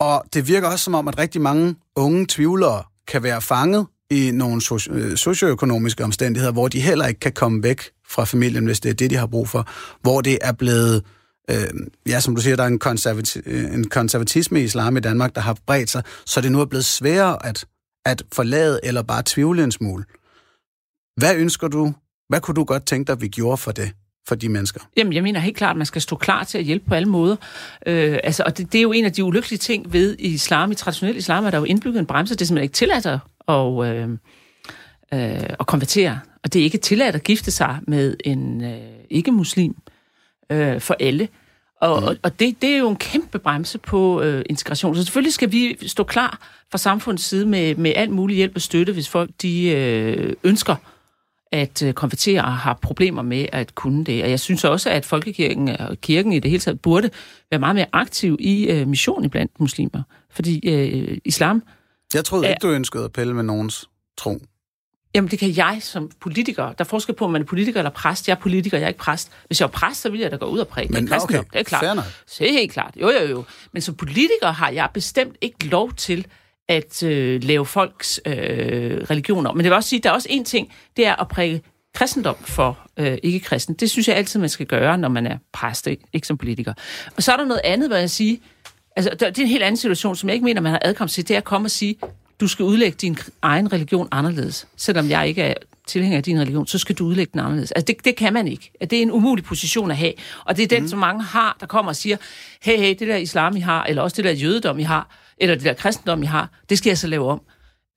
Og 0.00 0.24
det 0.34 0.48
virker 0.48 0.68
også 0.68 0.84
som 0.84 0.94
om, 0.94 1.08
at 1.08 1.18
rigtig 1.18 1.40
mange 1.40 1.74
unge 1.96 2.26
tvivlere 2.28 2.82
kan 3.08 3.22
være 3.22 3.42
fanget 3.42 3.86
i 4.10 4.30
nogle 4.30 4.62
soci- 4.64 4.92
øh, 4.92 5.16
socioøkonomiske 5.16 6.04
omstændigheder, 6.04 6.52
hvor 6.52 6.68
de 6.68 6.80
heller 6.80 7.06
ikke 7.06 7.20
kan 7.20 7.32
komme 7.32 7.62
væk 7.62 7.82
fra 8.08 8.24
familien, 8.24 8.64
hvis 8.64 8.80
det 8.80 8.90
er 8.90 8.94
det, 8.94 9.10
de 9.10 9.16
har 9.16 9.26
brug 9.26 9.48
for. 9.48 9.68
Hvor 10.00 10.20
det 10.20 10.38
er 10.40 10.52
blevet, 10.52 11.04
øh, 11.50 11.56
ja, 12.06 12.20
som 12.20 12.34
du 12.34 12.40
siger, 12.42 12.56
der 12.56 12.62
er 12.62 12.68
en, 12.68 12.80
konservati- 12.84 13.42
øh, 13.46 13.74
en 13.74 13.88
konservatisme 13.88 14.60
i 14.60 14.64
islam 14.64 14.96
i 14.96 15.00
Danmark, 15.00 15.34
der 15.34 15.40
har 15.40 15.56
bredt 15.66 15.90
sig, 15.90 16.02
så 16.26 16.40
det 16.40 16.52
nu 16.52 16.60
er 16.60 16.64
blevet 16.64 16.84
sværere 16.84 17.46
at, 17.46 17.64
at 18.06 18.22
forlade 18.32 18.80
eller 18.82 19.02
bare 19.02 19.22
tvivle 19.26 19.64
en 19.64 19.72
smule. 19.72 20.04
Hvad 21.16 21.36
ønsker 21.36 21.68
du? 21.68 21.94
Hvad 22.28 22.40
kunne 22.40 22.54
du 22.54 22.64
godt 22.64 22.86
tænke 22.86 23.06
dig, 23.06 23.12
at 23.12 23.20
vi 23.20 23.28
gjorde 23.28 23.56
for 23.56 23.72
det, 23.72 23.92
for 24.28 24.34
de 24.34 24.48
mennesker? 24.48 24.80
Jamen, 24.96 25.12
jeg 25.12 25.22
mener 25.22 25.40
helt 25.40 25.56
klart, 25.56 25.70
at 25.70 25.76
man 25.76 25.86
skal 25.86 26.02
stå 26.02 26.16
klar 26.16 26.44
til 26.44 26.58
at 26.58 26.64
hjælpe 26.64 26.84
på 26.88 26.94
alle 26.94 27.08
måder. 27.08 27.36
Øh, 27.86 28.18
altså, 28.24 28.42
og 28.46 28.58
det, 28.58 28.72
det 28.72 28.78
er 28.78 28.82
jo 28.82 28.92
en 28.92 29.04
af 29.04 29.12
de 29.12 29.24
ulykkelige 29.24 29.58
ting 29.58 29.92
ved 29.92 30.16
i 30.18 30.28
islam. 30.28 30.72
I 30.72 30.74
traditionel 30.74 31.16
islam 31.16 31.44
er 31.44 31.50
der 31.50 31.58
jo 31.58 31.64
indbygget 31.64 31.98
en 31.98 32.06
bremse. 32.06 32.34
Det 32.34 32.40
er 32.40 32.46
simpelthen 32.46 32.64
ikke 32.64 32.74
tilladt 32.74 33.06
at, 33.06 33.18
og, 33.40 33.86
øh, 33.86 34.08
øh, 35.14 35.42
at 35.60 35.66
konvertere. 35.66 36.20
Og 36.44 36.52
det 36.52 36.60
er 36.60 36.64
ikke 36.64 36.78
tilladt 36.78 37.14
at 37.14 37.24
gifte 37.24 37.50
sig 37.50 37.78
med 37.86 38.16
en 38.24 38.64
øh, 38.64 38.78
ikke-muslim 39.10 39.74
øh, 40.50 40.80
for 40.80 40.96
alle. 41.00 41.28
Og, 41.80 42.00
mm. 42.00 42.06
og, 42.06 42.16
og 42.22 42.40
det, 42.40 42.62
det 42.62 42.70
er 42.70 42.78
jo 42.78 42.88
en 42.88 42.96
kæmpe 42.96 43.38
bremse 43.38 43.78
på 43.78 44.22
øh, 44.22 44.44
integration. 44.50 44.96
Så 44.96 45.04
selvfølgelig 45.04 45.32
skal 45.32 45.52
vi 45.52 45.78
stå 45.86 46.04
klar 46.04 46.38
fra 46.70 46.78
samfundets 46.78 47.24
side 47.24 47.46
med, 47.46 47.74
med 47.74 47.92
alt 47.96 48.10
mulig 48.10 48.36
hjælp 48.36 48.52
og 48.54 48.62
støtte, 48.62 48.92
hvis 48.92 49.08
folk 49.08 49.30
de 49.42 49.68
øh, 49.68 50.32
ønsker 50.44 50.76
at 51.52 51.82
øh, 51.82 51.92
konvertere 51.94 52.44
og 52.44 52.52
har 52.56 52.78
problemer 52.82 53.22
med 53.22 53.46
at 53.52 53.74
kunne 53.74 54.04
det. 54.04 54.22
Og 54.22 54.30
jeg 54.30 54.40
synes 54.40 54.64
også, 54.64 54.90
at 54.90 55.04
folkekirken 55.04 55.68
og 55.68 56.00
kirken 56.00 56.32
i 56.32 56.38
det 56.38 56.50
hele 56.50 56.60
taget 56.60 56.80
burde 56.80 57.10
være 57.50 57.60
meget 57.60 57.74
mere 57.76 57.86
aktiv 57.92 58.36
i 58.40 58.64
øh, 58.66 58.88
mission 58.88 59.30
blandt 59.30 59.60
muslimer. 59.60 60.02
Fordi 60.30 60.68
øh, 60.68 61.18
islam, 61.24 61.62
Jeg 62.14 62.24
troede 62.24 62.44
Ja. 62.46 62.50
ikke, 62.52 62.60
du 62.62 62.70
ønskede 62.70 63.04
at 63.04 63.12
pille 63.12 63.34
med 63.34 63.42
nogens 63.42 63.88
tro. 64.18 64.38
jamen 65.14 65.30
det 65.30 65.38
kan 65.38 65.56
jeg 65.56 65.78
som 65.80 66.10
politiker. 66.20 66.62
Der 66.64 66.74
er 66.78 66.84
forskel 66.84 67.14
på, 67.14 67.24
om 67.24 67.30
man 67.30 67.42
er 67.42 67.46
politiker 67.46 67.80
eller 67.80 67.90
præst. 67.90 68.28
Jeg 68.28 68.34
er 68.34 68.38
politiker, 68.40 68.78
jeg 68.78 68.84
er 68.84 68.88
ikke 68.88 68.98
præst. 68.98 69.30
Hvis 69.46 69.60
jeg 69.60 69.66
var 69.66 69.72
præst, 69.72 70.00
så 70.00 70.08
ville 70.08 70.22
jeg 70.22 70.30
da 70.30 70.36
gå 70.36 70.46
ud 70.46 70.58
og 70.58 70.68
prædike. 70.68 70.92
Men 70.92 71.12
okay, 71.12 71.38
det 71.38 71.46
er 71.54 71.62
klart. 71.62 71.82
det 72.38 72.48
er 72.48 72.52
helt 72.52 72.72
klart. 72.72 72.94
Jo, 73.00 73.10
jo, 73.10 73.28
jo. 73.28 73.44
Men 73.72 73.82
som 73.82 73.94
politiker 73.94 74.50
har 74.52 74.70
jeg 74.70 74.88
bestemt 74.94 75.36
ikke 75.40 75.66
lov 75.66 75.92
til 75.92 76.26
at 76.68 77.02
øh, 77.02 77.42
lave 77.42 77.66
folks 77.66 78.20
øh, 78.26 78.32
religioner. 79.10 79.52
Men 79.52 79.58
det 79.58 79.70
vil 79.70 79.72
også 79.72 79.88
sige, 79.88 80.00
at 80.00 80.04
der 80.04 80.10
er 80.10 80.14
også 80.14 80.28
en 80.30 80.44
ting, 80.44 80.72
det 80.96 81.06
er 81.06 81.16
at 81.20 81.28
præge 81.28 81.62
kristendom 81.94 82.36
for 82.40 82.78
øh, 82.96 83.18
ikke-kristen. 83.22 83.74
Det 83.74 83.90
synes 83.90 84.08
jeg 84.08 84.16
altid, 84.16 84.40
man 84.40 84.48
skal 84.48 84.66
gøre, 84.66 84.98
når 84.98 85.08
man 85.08 85.26
er 85.26 85.38
præst, 85.52 85.88
ikke, 86.12 86.26
som 86.26 86.38
politiker. 86.38 86.74
Og 87.16 87.22
så 87.22 87.32
er 87.32 87.36
der 87.36 87.44
noget 87.44 87.60
andet, 87.64 87.88
hvad 87.88 87.98
jeg 87.98 88.10
sige. 88.10 88.40
Altså, 88.96 89.10
der, 89.20 89.30
det 89.30 89.38
er 89.38 89.42
en 89.42 89.48
helt 89.48 89.62
anden 89.62 89.76
situation, 89.76 90.16
som 90.16 90.28
jeg 90.28 90.34
ikke 90.34 90.44
mener, 90.44 90.60
man 90.60 90.72
har 90.72 90.80
adkomst 90.84 91.14
til. 91.14 91.28
Det 91.28 91.34
er 91.34 91.38
at 91.38 91.44
komme 91.44 91.66
og 91.66 91.70
sige, 91.70 91.96
du 92.40 92.48
skal 92.48 92.64
udlægge 92.64 92.96
din 93.00 93.18
egen 93.42 93.72
religion 93.72 94.08
anderledes. 94.10 94.66
Selvom 94.76 95.10
jeg 95.10 95.28
ikke 95.28 95.42
er 95.42 95.54
tilhænger 95.86 96.16
af 96.16 96.22
din 96.22 96.40
religion, 96.40 96.66
så 96.66 96.78
skal 96.78 96.94
du 96.94 97.06
udlægge 97.06 97.30
den 97.32 97.40
anderledes. 97.40 97.72
Altså, 97.72 97.84
det, 97.86 98.04
det 98.04 98.16
kan 98.16 98.32
man 98.32 98.48
ikke. 98.48 98.70
Det 98.80 98.92
er 98.92 99.02
en 99.02 99.12
umulig 99.12 99.44
position 99.44 99.90
at 99.90 99.96
have. 99.96 100.12
Og 100.44 100.56
det 100.56 100.62
er 100.62 100.68
den, 100.68 100.82
mm. 100.82 100.88
som 100.88 100.98
mange 100.98 101.22
har, 101.22 101.56
der 101.60 101.66
kommer 101.66 101.90
og 101.92 101.96
siger, 101.96 102.16
hey, 102.62 102.78
hey, 102.78 102.96
det 102.98 103.08
der 103.08 103.16
islam, 103.16 103.56
I 103.56 103.60
har, 103.60 103.84
eller 103.84 104.02
også 104.02 104.16
det 104.16 104.24
der 104.24 104.32
jødedom, 104.32 104.78
I 104.78 104.82
har, 104.82 105.08
eller 105.38 105.54
det 105.54 105.64
der 105.64 105.72
kristendom, 105.72 106.22
I 106.22 106.26
har, 106.26 106.50
det 106.70 106.78
skal 106.78 106.90
jeg 106.90 106.98
så 106.98 107.06
lave 107.06 107.30
om. 107.30 107.40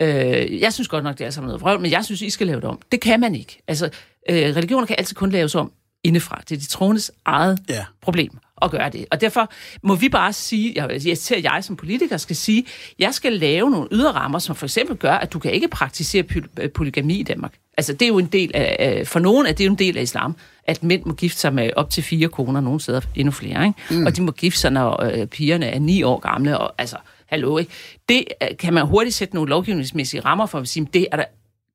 Øh, 0.02 0.62
jeg 0.62 0.74
synes 0.74 0.88
godt 0.88 1.04
nok, 1.04 1.18
det 1.18 1.26
er 1.26 1.30
som 1.32 1.44
noget 1.44 1.62
vrøvl, 1.62 1.80
men 1.82 1.92
jeg 1.92 2.06
synes, 2.06 2.22
I 2.22 2.30
skal 2.30 2.48
lave 2.48 2.62
det 2.62 2.70
om. 2.70 2.80
Det 2.92 3.02
kan 3.02 3.20
man 3.20 3.36
ikke. 3.36 3.62
Altså, 3.68 3.86
øh, 4.30 4.36
religioner 4.56 4.86
kan 4.86 4.96
altid 5.00 5.16
kun 5.16 5.30
laves 5.32 5.56
om 5.56 5.72
indefra. 6.04 6.42
Det 6.50 6.56
er 6.56 6.60
de 6.60 6.68
troendes 6.68 7.12
eget 7.26 7.60
Ja. 7.70 7.86
problem 8.02 8.38
at 8.62 8.72
gøre 8.72 8.90
det. 8.90 9.06
Og 9.12 9.22
derfor 9.22 9.52
må 9.84 9.96
vi 9.96 10.10
bare 10.10 10.34
sige, 10.34 10.74
jeg, 10.76 11.08
jeg 11.08 11.18
ser, 11.18 11.36
at 11.38 11.44
jeg 11.44 11.64
som 11.64 11.76
politiker 11.76 12.18
skal 12.18 12.36
sige, 12.36 12.66
jeg 13.00 13.14
skal 13.14 13.34
lave 13.34 13.72
nogle 13.72 13.88
ydre 13.92 14.12
rammer, 14.12 14.40
som 14.40 14.56
for 14.56 14.66
eksempel 14.66 14.96
gør, 14.98 15.14
at 15.14 15.34
du 15.34 15.40
kan 15.40 15.52
ikke 15.52 15.68
praktisere 15.68 16.24
py- 16.32 16.68
polygami 16.68 17.20
i 17.20 17.24
Danmark. 17.24 17.54
Altså, 17.78 17.94
det 17.94 18.02
er 18.02 18.08
jo 18.08 18.18
en 18.20 18.26
del 18.26 18.52
af, 18.54 19.08
for 19.08 19.20
nogen 19.20 19.46
er 19.48 19.52
det 19.52 19.66
jo 19.66 19.72
en 19.72 19.78
del 19.80 19.98
af 19.98 20.02
islam, 20.02 20.36
at 20.64 20.84
mænd 20.84 21.06
må 21.06 21.14
gifte 21.14 21.40
sig 21.40 21.54
med 21.54 21.70
op 21.76 21.90
til 21.90 22.04
fire 22.04 22.28
koner, 22.28 22.62
nogle 22.62 22.80
steder 22.80 23.02
endnu 23.16 23.32
flere, 23.32 23.68
ikke? 23.68 24.00
Mm. 24.00 24.06
Og 24.06 24.16
de 24.16 24.22
må 24.22 24.32
gifte 24.32 24.60
sig, 24.60 24.72
når 24.72 25.04
øh, 25.04 25.28
pigerne 25.28 25.66
er 25.66 25.80
ni 25.80 26.04
år 26.04 26.20
gamle, 26.20 26.58
og 26.58 26.74
altså, 26.78 26.98
hallo, 27.30 27.58
ikke? 27.58 27.72
Det 28.10 28.26
øh, 28.44 28.58
kan 28.58 28.74
man 28.74 28.88
hurtigt 28.88 29.16
sætte 29.16 29.36
nogle 29.36 29.50
lovgivningsmæssige 29.50 30.22
rammer 30.22 30.46
for, 30.46 30.60
at 30.60 30.68
sige, 30.68 30.88
det 30.94 31.08
er 31.12 31.16
der, 31.18 31.26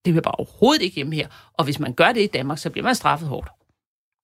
det 0.05 0.15
vil 0.15 0.23
bare 0.23 0.35
overhovedet 0.35 0.83
ikke 0.83 0.95
hjemme 0.95 1.15
her. 1.15 1.29
Og 1.55 1.65
hvis 1.65 1.79
man 1.79 1.93
gør 1.93 2.13
det 2.13 2.21
i 2.21 2.27
Danmark, 2.27 2.59
så 2.59 2.71
bliver 2.71 2.85
man 2.85 2.95
straffet 2.95 3.29
hårdt. 3.29 3.49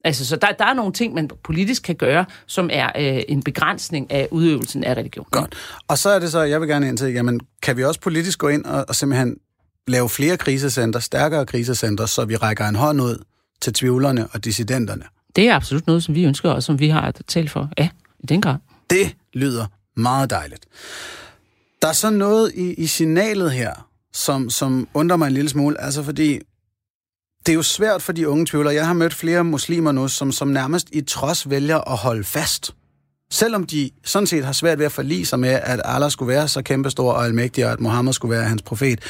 Altså, 0.04 0.26
så 0.26 0.36
der, 0.36 0.52
der 0.52 0.64
er 0.64 0.74
nogle 0.74 0.92
ting, 0.92 1.14
man 1.14 1.30
politisk 1.44 1.82
kan 1.82 1.94
gøre, 1.94 2.24
som 2.46 2.70
er 2.72 2.90
øh, 2.96 3.22
en 3.28 3.42
begrænsning 3.42 4.10
af 4.10 4.28
udøvelsen 4.30 4.84
af 4.84 4.94
religion. 4.94 5.26
Godt. 5.30 5.54
Og 5.88 5.98
så 5.98 6.10
er 6.10 6.18
det 6.18 6.30
så, 6.30 6.40
jeg 6.42 6.60
vil 6.60 6.68
gerne 6.68 6.88
ind 6.88 6.98
til, 6.98 7.12
jamen, 7.12 7.40
kan 7.62 7.76
vi 7.76 7.84
også 7.84 8.00
politisk 8.00 8.38
gå 8.38 8.48
ind 8.48 8.64
og, 8.64 8.84
og 8.88 8.94
simpelthen 8.94 9.36
lave 9.88 10.08
flere 10.08 10.36
krisecenter, 10.36 11.00
stærkere 11.00 11.46
krisecenter, 11.46 12.06
så 12.06 12.24
vi 12.24 12.36
rækker 12.36 12.66
en 12.66 12.76
hånd 12.76 13.00
ud 13.00 13.24
til 13.60 13.72
tvivlerne 13.72 14.28
og 14.32 14.44
dissidenterne? 14.44 15.04
Det 15.36 15.48
er 15.48 15.54
absolut 15.54 15.86
noget, 15.86 16.02
som 16.02 16.14
vi 16.14 16.24
ønsker, 16.24 16.50
og 16.50 16.62
som 16.62 16.80
vi 16.80 16.88
har 16.88 17.00
at 17.00 17.22
tale 17.26 17.48
for. 17.48 17.68
Ja, 17.78 17.88
i 18.20 18.26
den 18.26 18.40
grad. 18.40 18.56
Det 18.90 19.16
lyder 19.34 19.66
meget 19.96 20.30
dejligt. 20.30 20.66
Der 21.82 21.88
er 21.88 21.92
så 21.92 22.10
noget 22.10 22.52
i, 22.54 22.74
i 22.74 22.86
signalet 22.86 23.52
her, 23.52 23.88
som, 24.12 24.50
som 24.50 24.88
undrer 24.94 25.16
mig 25.16 25.26
en 25.26 25.32
lille 25.32 25.50
smule, 25.50 25.80
altså 25.80 26.02
fordi 26.02 26.40
det 27.46 27.52
er 27.52 27.56
jo 27.56 27.62
svært 27.62 28.02
for 28.02 28.12
de 28.12 28.28
unge 28.28 28.46
tvivlere. 28.46 28.74
Jeg 28.74 28.86
har 28.86 28.92
mødt 28.92 29.14
flere 29.14 29.44
muslimer 29.44 29.92
nu, 29.92 30.08
som, 30.08 30.32
som 30.32 30.48
nærmest 30.48 30.88
i 30.92 31.00
trods 31.00 31.50
vælger 31.50 31.78
at 31.78 31.96
holde 31.96 32.24
fast. 32.24 32.74
Selvom 33.30 33.66
de 33.66 33.90
sådan 34.04 34.26
set 34.26 34.44
har 34.44 34.52
svært 34.52 34.78
ved 34.78 34.86
at 34.86 34.92
forlige 34.92 35.26
sig 35.26 35.40
med, 35.40 35.48
at 35.48 35.80
Allah 35.84 36.10
skulle 36.10 36.28
være 36.28 36.48
så 36.48 36.62
kæmpestor 36.62 37.12
og 37.12 37.24
almægtig, 37.24 37.66
og 37.66 37.72
at 37.72 37.80
Mohammed 37.80 38.12
skulle 38.12 38.36
være 38.36 38.44
hans 38.44 38.62
profet, 38.62 39.00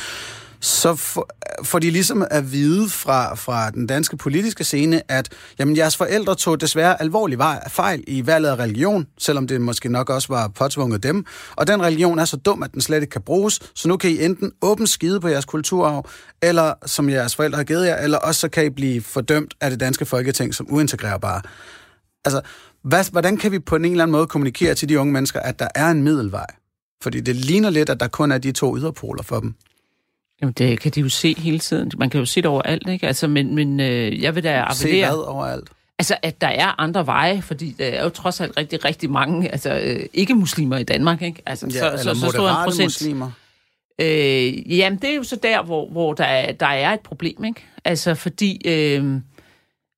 så 0.61 0.95
får, 0.95 1.29
får 1.65 1.79
de 1.79 1.91
ligesom 1.91 2.25
at 2.31 2.53
vide 2.53 2.89
fra, 2.89 3.35
fra 3.35 3.71
den 3.71 3.87
danske 3.87 4.17
politiske 4.17 4.65
scene, 4.65 5.13
at 5.13 5.29
jamen, 5.59 5.77
jeres 5.77 5.97
forældre 5.97 6.35
tog 6.35 6.61
desværre 6.61 7.03
alvorlig 7.03 7.39
fejl 7.69 8.05
i 8.07 8.27
valget 8.27 8.49
af 8.49 8.57
religion, 8.57 9.07
selvom 9.19 9.47
det 9.47 9.61
måske 9.61 9.89
nok 9.89 10.11
også 10.11 10.29
var 10.29 10.49
påtvunget 10.49 11.03
dem. 11.03 11.27
Og 11.57 11.67
den 11.67 11.83
religion 11.83 12.19
er 12.19 12.25
så 12.25 12.37
dum, 12.37 12.63
at 12.63 12.73
den 12.73 12.81
slet 12.81 13.03
ikke 13.03 13.11
kan 13.11 13.23
bruges, 13.23 13.61
så 13.75 13.89
nu 13.89 13.97
kan 13.97 14.11
I 14.11 14.25
enten 14.25 14.53
åbent 14.63 14.89
skide 14.89 15.21
på 15.21 15.29
jeres 15.29 15.45
kulturarv, 15.45 16.09
eller 16.43 16.75
som 16.87 17.11
jeres 17.11 17.37
forældre 17.37 17.57
har 17.57 17.65
givet 17.65 17.87
jer, 17.87 17.97
eller 17.97 18.19
også 18.19 18.41
så 18.41 18.49
kan 18.49 18.67
I 18.67 18.71
blive 18.71 19.03
fordømt 19.03 19.55
af 19.61 19.71
det 19.71 19.81
danske 19.81 20.05
folketing 20.05 20.55
som 20.55 20.67
uintegrerbare. 20.71 21.43
Altså, 22.25 22.41
hvad, 22.85 23.05
hvordan 23.11 23.37
kan 23.37 23.53
vi 23.53 23.59
på 23.59 23.77
en 23.77 23.85
eller 23.85 24.05
anden 24.05 24.13
måde 24.13 24.27
kommunikere 24.27 24.75
til 24.75 24.89
de 24.89 24.99
unge 24.99 25.13
mennesker, 25.13 25.41
at 25.41 25.59
der 25.59 25.69
er 25.75 25.91
en 25.91 26.03
middelvej? 26.03 26.47
Fordi 27.03 27.21
det 27.21 27.37
ligner 27.37 27.71
lidt, 27.71 27.91
at 27.91 28.01
der 28.01 28.09
kun 28.09 28.33
er 28.33 28.39
de 28.39 28.53
to 28.53 28.77
yderpoler 28.77 29.23
for 29.23 29.41
dem. 29.41 29.55
Jamen, 30.41 30.53
det 30.53 30.81
kan 30.81 30.93
de 30.93 31.01
jo 31.01 31.09
se 31.09 31.35
hele 31.39 31.59
tiden. 31.59 31.91
Man 31.99 32.11
kan 32.11 32.21
jo 32.21 32.27
se 32.27 32.43
det 32.43 32.51
overalt, 32.51 32.89
ikke? 32.89 33.07
Altså, 33.07 33.29
men, 33.29 33.55
men 33.55 33.81
øh, 33.81 34.23
jeg 34.23 34.35
vil 34.35 34.45
da 34.45 34.65
Se 34.73 34.85
appellere... 34.85 35.09
hvad 35.11 35.25
overalt? 35.27 35.69
Altså, 35.99 36.17
at 36.23 36.41
der 36.41 36.47
er 36.49 36.81
andre 36.81 37.07
veje, 37.07 37.43
fordi 37.43 37.75
der 37.79 37.87
er 37.87 38.03
jo 38.05 38.09
trods 38.09 38.41
alt 38.41 38.57
rigtig, 38.57 38.85
rigtig 38.85 39.11
mange 39.11 39.49
altså, 39.53 39.81
øh, 39.83 40.07
ikke-muslimer 40.15 40.77
i 40.77 40.83
Danmark, 40.85 41.23
ikke? 41.23 41.43
Altså, 41.47 41.67
Ja, 41.67 41.91
eller 41.91 42.15
stor 42.15 42.49
en 42.49 42.65
procent. 42.65 42.87
muslimer. 42.87 43.31
Øh, 44.01 44.79
jamen, 44.79 44.99
det 44.99 45.11
er 45.11 45.15
jo 45.15 45.23
så 45.23 45.37
der, 45.37 45.63
hvor, 45.63 45.89
hvor 45.89 46.15
der, 46.15 46.25
er, 46.25 46.53
der 46.53 46.67
er 46.67 46.93
et 46.93 47.01
problem, 47.01 47.45
ikke? 47.45 47.65
Altså, 47.85 48.15
fordi... 48.15 48.61
Øh, 48.65 49.21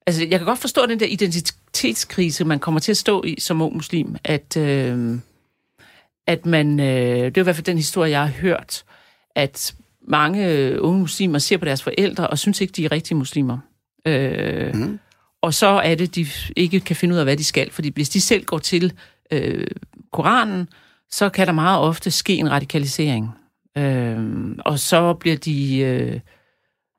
altså, 0.06 0.24
jeg 0.24 0.38
kan 0.38 0.46
godt 0.46 0.58
forstå 0.58 0.86
den 0.86 1.00
der 1.00 1.06
identitetskrise, 1.06 2.44
man 2.44 2.58
kommer 2.58 2.80
til 2.80 2.92
at 2.92 2.96
stå 2.96 3.22
i 3.22 3.40
som 3.40 3.62
ung 3.62 3.74
muslim, 3.74 4.16
at, 4.24 4.56
øh, 4.56 5.18
at 6.26 6.46
man... 6.46 6.80
Øh, 6.80 7.24
det 7.24 7.36
er 7.36 7.40
i 7.40 7.42
hvert 7.42 7.56
fald 7.56 7.64
den 7.64 7.76
historie, 7.76 8.10
jeg 8.10 8.20
har 8.20 8.32
hørt, 8.40 8.84
at 9.36 9.74
mange 10.08 10.48
øh, 10.48 10.78
unge 10.80 11.00
muslimer 11.00 11.38
ser 11.38 11.56
på 11.56 11.64
deres 11.64 11.82
forældre 11.82 12.26
og 12.26 12.38
synes 12.38 12.60
ikke, 12.60 12.72
de 12.72 12.84
er 12.84 12.92
rigtige 12.92 13.18
muslimer. 13.18 13.58
Øh, 14.06 14.74
mm. 14.74 14.98
Og 15.42 15.54
så 15.54 15.66
er 15.66 15.94
det, 15.94 16.14
de 16.14 16.26
ikke 16.56 16.80
kan 16.80 16.96
finde 16.96 17.14
ud 17.14 17.18
af, 17.18 17.26
hvad 17.26 17.36
de 17.36 17.44
skal. 17.44 17.70
Fordi 17.70 17.90
hvis 17.94 18.08
de 18.08 18.20
selv 18.20 18.44
går 18.44 18.58
til 18.58 18.92
øh, 19.32 19.66
Koranen, 20.12 20.68
så 21.10 21.28
kan 21.28 21.46
der 21.46 21.52
meget 21.52 21.80
ofte 21.80 22.10
ske 22.10 22.36
en 22.36 22.50
radikalisering. 22.50 23.30
Øh, 23.78 24.18
og 24.58 24.78
så 24.78 25.14
bliver 25.14 25.36
de... 25.36 25.78
Øh, 25.78 26.20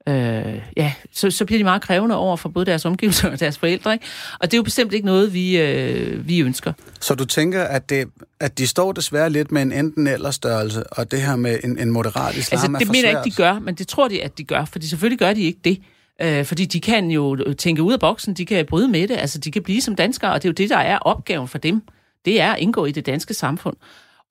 øh, 0.07 0.61
ja, 0.77 0.93
så, 1.11 1.31
så 1.31 1.45
bliver 1.45 1.59
de 1.59 1.63
meget 1.63 1.81
krævende 1.81 2.15
over 2.15 2.37
for 2.37 2.49
både 2.49 2.65
deres 2.65 2.85
omgivelser 2.85 3.29
og 3.31 3.39
deres 3.39 3.57
forældre. 3.57 3.93
Ikke? 3.93 4.05
Og 4.39 4.51
det 4.51 4.53
er 4.53 4.57
jo 4.57 4.63
bestemt 4.63 4.93
ikke 4.93 5.05
noget, 5.05 5.33
vi, 5.33 5.57
øh, 5.57 6.27
vi 6.27 6.39
ønsker. 6.39 6.73
Så 6.99 7.15
du 7.15 7.25
tænker, 7.25 7.63
at, 7.63 7.89
det, 7.89 8.07
at 8.39 8.57
de 8.57 8.67
står 8.67 8.91
desværre 8.91 9.29
lidt 9.29 9.51
med 9.51 9.61
en 9.61 9.71
enten 9.71 10.07
eller 10.07 10.31
størrelse, 10.31 10.83
og 10.83 11.11
det 11.11 11.21
her 11.21 11.35
med 11.35 11.59
en, 11.63 11.79
en 11.79 11.91
moderat 11.91 12.35
islam 12.37 12.55
Altså, 12.55 12.71
er 12.75 12.77
det 12.77 12.87
for 12.87 12.93
mener 12.93 13.09
jeg 13.09 13.25
ikke, 13.25 13.35
de 13.35 13.43
gør, 13.43 13.59
men 13.59 13.75
det 13.75 13.87
tror 13.87 14.07
de, 14.07 14.23
at 14.23 14.37
de 14.37 14.43
gør. 14.43 14.65
Fordi 14.65 14.87
selvfølgelig 14.87 15.19
gør 15.19 15.33
de 15.33 15.41
ikke 15.41 15.59
det. 15.63 15.79
Øh, 16.21 16.45
fordi 16.45 16.65
de 16.65 16.81
kan 16.81 17.11
jo 17.11 17.53
tænke 17.53 17.81
ud 17.81 17.93
af 17.93 17.99
boksen, 17.99 18.33
de 18.33 18.45
kan 18.45 18.65
bryde 18.65 18.87
med 18.87 19.07
det, 19.07 19.17
altså 19.17 19.39
de 19.39 19.51
kan 19.51 19.63
blive 19.63 19.81
som 19.81 19.95
danskere, 19.95 20.31
og 20.31 20.43
det 20.43 20.47
er 20.47 20.49
jo 20.49 20.53
det, 20.53 20.69
der 20.69 20.77
er 20.77 20.97
opgaven 20.97 21.47
for 21.47 21.57
dem. 21.57 21.81
Det 22.25 22.41
er 22.41 22.51
at 22.51 22.59
indgå 22.59 22.85
i 22.85 22.91
det 22.91 23.05
danske 23.05 23.33
samfund. 23.33 23.75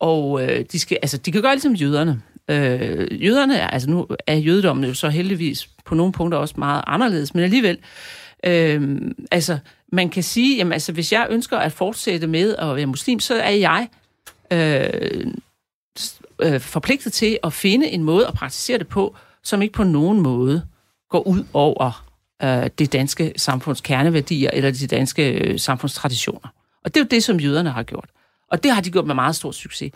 Og 0.01 0.43
øh, 0.43 0.65
de, 0.73 0.79
skal, 0.79 0.99
altså, 1.03 1.17
de 1.17 1.33
kan 1.33 1.43
gøre 1.43 1.55
ligesom 1.55 1.75
jøderne. 1.75 2.23
Øh, 2.49 3.25
jøderne, 3.25 3.75
altså 3.75 3.91
nu 3.91 4.07
er 4.27 4.37
jødedommen 4.37 4.85
jo 4.85 4.95
så 4.95 5.09
heldigvis 5.09 5.69
på 5.85 5.95
nogle 5.95 6.13
punkter 6.13 6.39
også 6.39 6.55
meget 6.59 6.85
anderledes, 6.87 7.35
men 7.35 7.45
alligevel, 7.45 7.79
øh, 8.45 9.01
altså 9.31 9.59
man 9.93 10.09
kan 10.11 10.23
sige, 10.23 10.57
jamen 10.57 10.73
altså 10.73 10.93
hvis 10.93 11.13
jeg 11.13 11.27
ønsker 11.31 11.59
at 11.59 11.73
fortsætte 11.73 12.27
med 12.27 12.57
at 12.57 12.77
være 12.77 12.87
muslim, 12.87 13.21
så 13.21 13.35
er 13.35 13.51
jeg 13.51 13.89
øh, 14.53 15.27
øh, 16.43 16.61
forpligtet 16.61 17.13
til 17.13 17.39
at 17.45 17.53
finde 17.53 17.87
en 17.89 18.03
måde 18.05 18.27
at 18.27 18.35
praktisere 18.35 18.79
det 18.79 18.89
på, 18.89 19.17
som 19.43 19.63
ikke 19.63 19.75
på 19.75 19.85
nogen 19.85 20.21
måde 20.21 20.67
går 21.11 21.27
ud 21.27 21.45
over 21.53 22.07
øh, 22.43 22.71
det 22.79 22.93
danske 22.93 23.33
samfunds 23.37 23.81
kerneværdier 23.81 24.51
eller 24.53 24.71
de 24.71 24.87
danske 24.87 25.33
øh, 25.33 25.59
samfundstraditioner. 25.59 26.49
Og 26.85 26.95
det 26.95 27.01
er 27.01 27.05
jo 27.05 27.09
det, 27.11 27.25
som 27.25 27.41
jøderne 27.41 27.71
har 27.71 27.83
gjort. 27.83 28.09
Og 28.51 28.63
det 28.63 28.71
har 28.71 28.81
de 28.81 28.91
gjort 28.91 29.07
med 29.07 29.15
meget 29.15 29.37
stor 29.37 29.51
succes. 29.51 29.93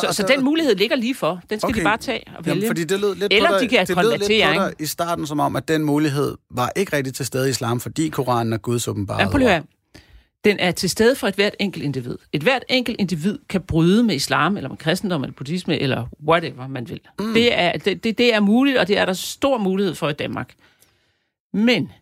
Så, 0.00 0.06
og 0.06 0.14
så 0.14 0.22
der- 0.22 0.34
den 0.34 0.44
mulighed 0.44 0.74
ligger 0.74 0.96
lige 0.96 1.14
for. 1.14 1.40
Den 1.50 1.60
skal 1.60 1.68
okay. 1.68 1.80
De 1.80 1.84
bare 1.84 1.96
tage 1.96 2.22
og 2.38 2.46
vælge. 2.46 2.56
Jamen, 2.56 2.66
fordi 2.68 2.84
det 2.84 3.00
lød 3.00 3.14
lidt 3.14 3.32
Eller 3.32 3.48
på 3.48 3.52
dig, 3.54 3.60
de 3.60 3.68
kan 3.68 3.86
det 3.86 3.96
lød 3.96 4.10
lidt 4.10 4.22
på 4.22 4.28
dig 4.28 4.72
i 4.80 4.86
starten 4.86 5.26
som 5.26 5.40
om, 5.40 5.56
at 5.56 5.68
den 5.68 5.82
mulighed 5.84 6.36
var 6.50 6.72
ikke 6.76 6.96
rigtig 6.96 7.14
til 7.14 7.26
stede 7.26 7.46
i 7.46 7.50
islam, 7.50 7.80
fordi 7.80 8.08
Koranen 8.08 8.52
er 8.52 8.56
Guds 8.56 8.88
åbenbare 8.88 9.40
Ja. 9.40 9.60
Den 10.44 10.58
er 10.58 10.70
til 10.70 10.90
stede 10.90 11.16
for 11.16 11.28
et 11.28 11.34
hvert 11.34 11.54
enkelt 11.60 11.84
individ. 11.84 12.18
Et 12.32 12.42
hvert 12.42 12.64
enkelt 12.68 12.96
individ 13.00 13.38
kan 13.48 13.60
bryde 13.60 14.02
med 14.02 14.14
islam, 14.14 14.56
eller 14.56 14.68
med 14.68 14.76
kristendom, 14.76 15.22
eller 15.22 15.34
buddhisme, 15.34 15.78
eller 15.78 16.06
whatever 16.28 16.66
man 16.68 16.88
vil. 16.88 17.00
Mm. 17.18 17.34
Det, 17.34 17.58
er, 17.58 17.72
det, 17.72 18.04
det, 18.04 18.18
det 18.18 18.34
er 18.34 18.40
muligt, 18.40 18.78
og 18.78 18.88
det 18.88 18.98
er 18.98 19.04
der 19.04 19.12
stor 19.12 19.58
mulighed 19.58 19.94
for 19.94 20.08
i 20.08 20.12
Danmark. 20.12 20.54
Men 21.54 21.92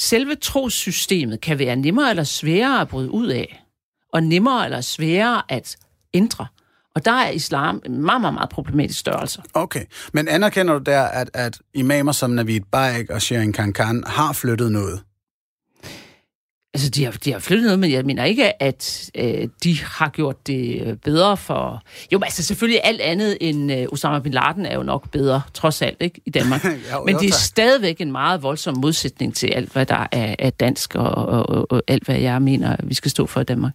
selve 0.00 0.34
trossystemet 0.34 1.40
kan 1.40 1.58
være 1.58 1.76
nemmere 1.76 2.10
eller 2.10 2.24
sværere 2.24 2.80
at 2.80 2.88
bryde 2.88 3.10
ud 3.10 3.26
af, 3.26 3.64
og 4.12 4.22
nemmere 4.22 4.64
eller 4.64 4.80
sværere 4.80 5.42
at 5.48 5.76
ændre. 6.14 6.46
Og 6.98 7.04
der 7.04 7.12
er 7.12 7.30
islam 7.30 7.82
en 7.86 8.04
meget, 8.04 8.20
meget, 8.20 8.34
meget 8.34 8.50
problematisk 8.50 9.00
størrelse. 9.00 9.42
Okay, 9.54 9.84
men 10.12 10.28
anerkender 10.28 10.78
du 10.78 10.82
der, 10.84 11.02
at, 11.02 11.30
at 11.34 11.58
imamer 11.74 12.12
som 12.12 12.30
Navid 12.30 12.60
Baik 12.72 13.10
og 13.10 13.22
Shirin 13.22 13.52
Kankan 13.52 14.04
har 14.06 14.32
flyttet 14.32 14.72
noget? 14.72 15.00
Altså, 16.74 16.90
de 16.90 17.04
har, 17.04 17.10
de 17.10 17.32
har 17.32 17.38
flyttet 17.38 17.64
noget, 17.64 17.78
men 17.78 17.92
jeg 17.92 18.04
mener 18.04 18.24
ikke, 18.24 18.62
at 18.62 19.10
øh, 19.14 19.48
de 19.64 19.78
har 19.82 20.08
gjort 20.08 20.46
det 20.46 20.82
øh, 20.86 20.96
bedre 20.96 21.36
for... 21.36 21.82
Jo, 22.12 22.18
men 22.18 22.24
altså 22.24 22.42
selvfølgelig 22.42 22.80
alt 22.84 23.00
andet 23.00 23.38
end 23.40 23.72
øh, 23.72 23.86
Osama 23.92 24.18
Bin 24.18 24.32
Laden 24.32 24.66
er 24.66 24.74
jo 24.74 24.82
nok 24.82 25.10
bedre, 25.10 25.42
trods 25.54 25.82
alt, 25.82 25.96
ikke, 26.00 26.20
i 26.26 26.30
Danmark. 26.30 26.64
Jo, 26.92 27.04
men 27.04 27.14
jo, 27.14 27.20
det 27.20 27.28
er 27.28 27.32
stadigvæk 27.32 28.00
en 28.00 28.12
meget 28.12 28.42
voldsom 28.42 28.76
modsætning 28.76 29.34
til 29.34 29.46
alt, 29.46 29.72
hvad 29.72 29.86
der 29.86 30.06
er, 30.12 30.34
er 30.38 30.50
dansk, 30.50 30.94
og, 30.94 31.10
og, 31.10 31.48
og, 31.48 31.72
og 31.72 31.82
alt, 31.88 32.04
hvad 32.04 32.16
jeg 32.16 32.42
mener, 32.42 32.76
vi 32.82 32.94
skal 32.94 33.10
stå 33.10 33.26
for 33.26 33.40
i 33.40 33.44
Danmark. 33.44 33.72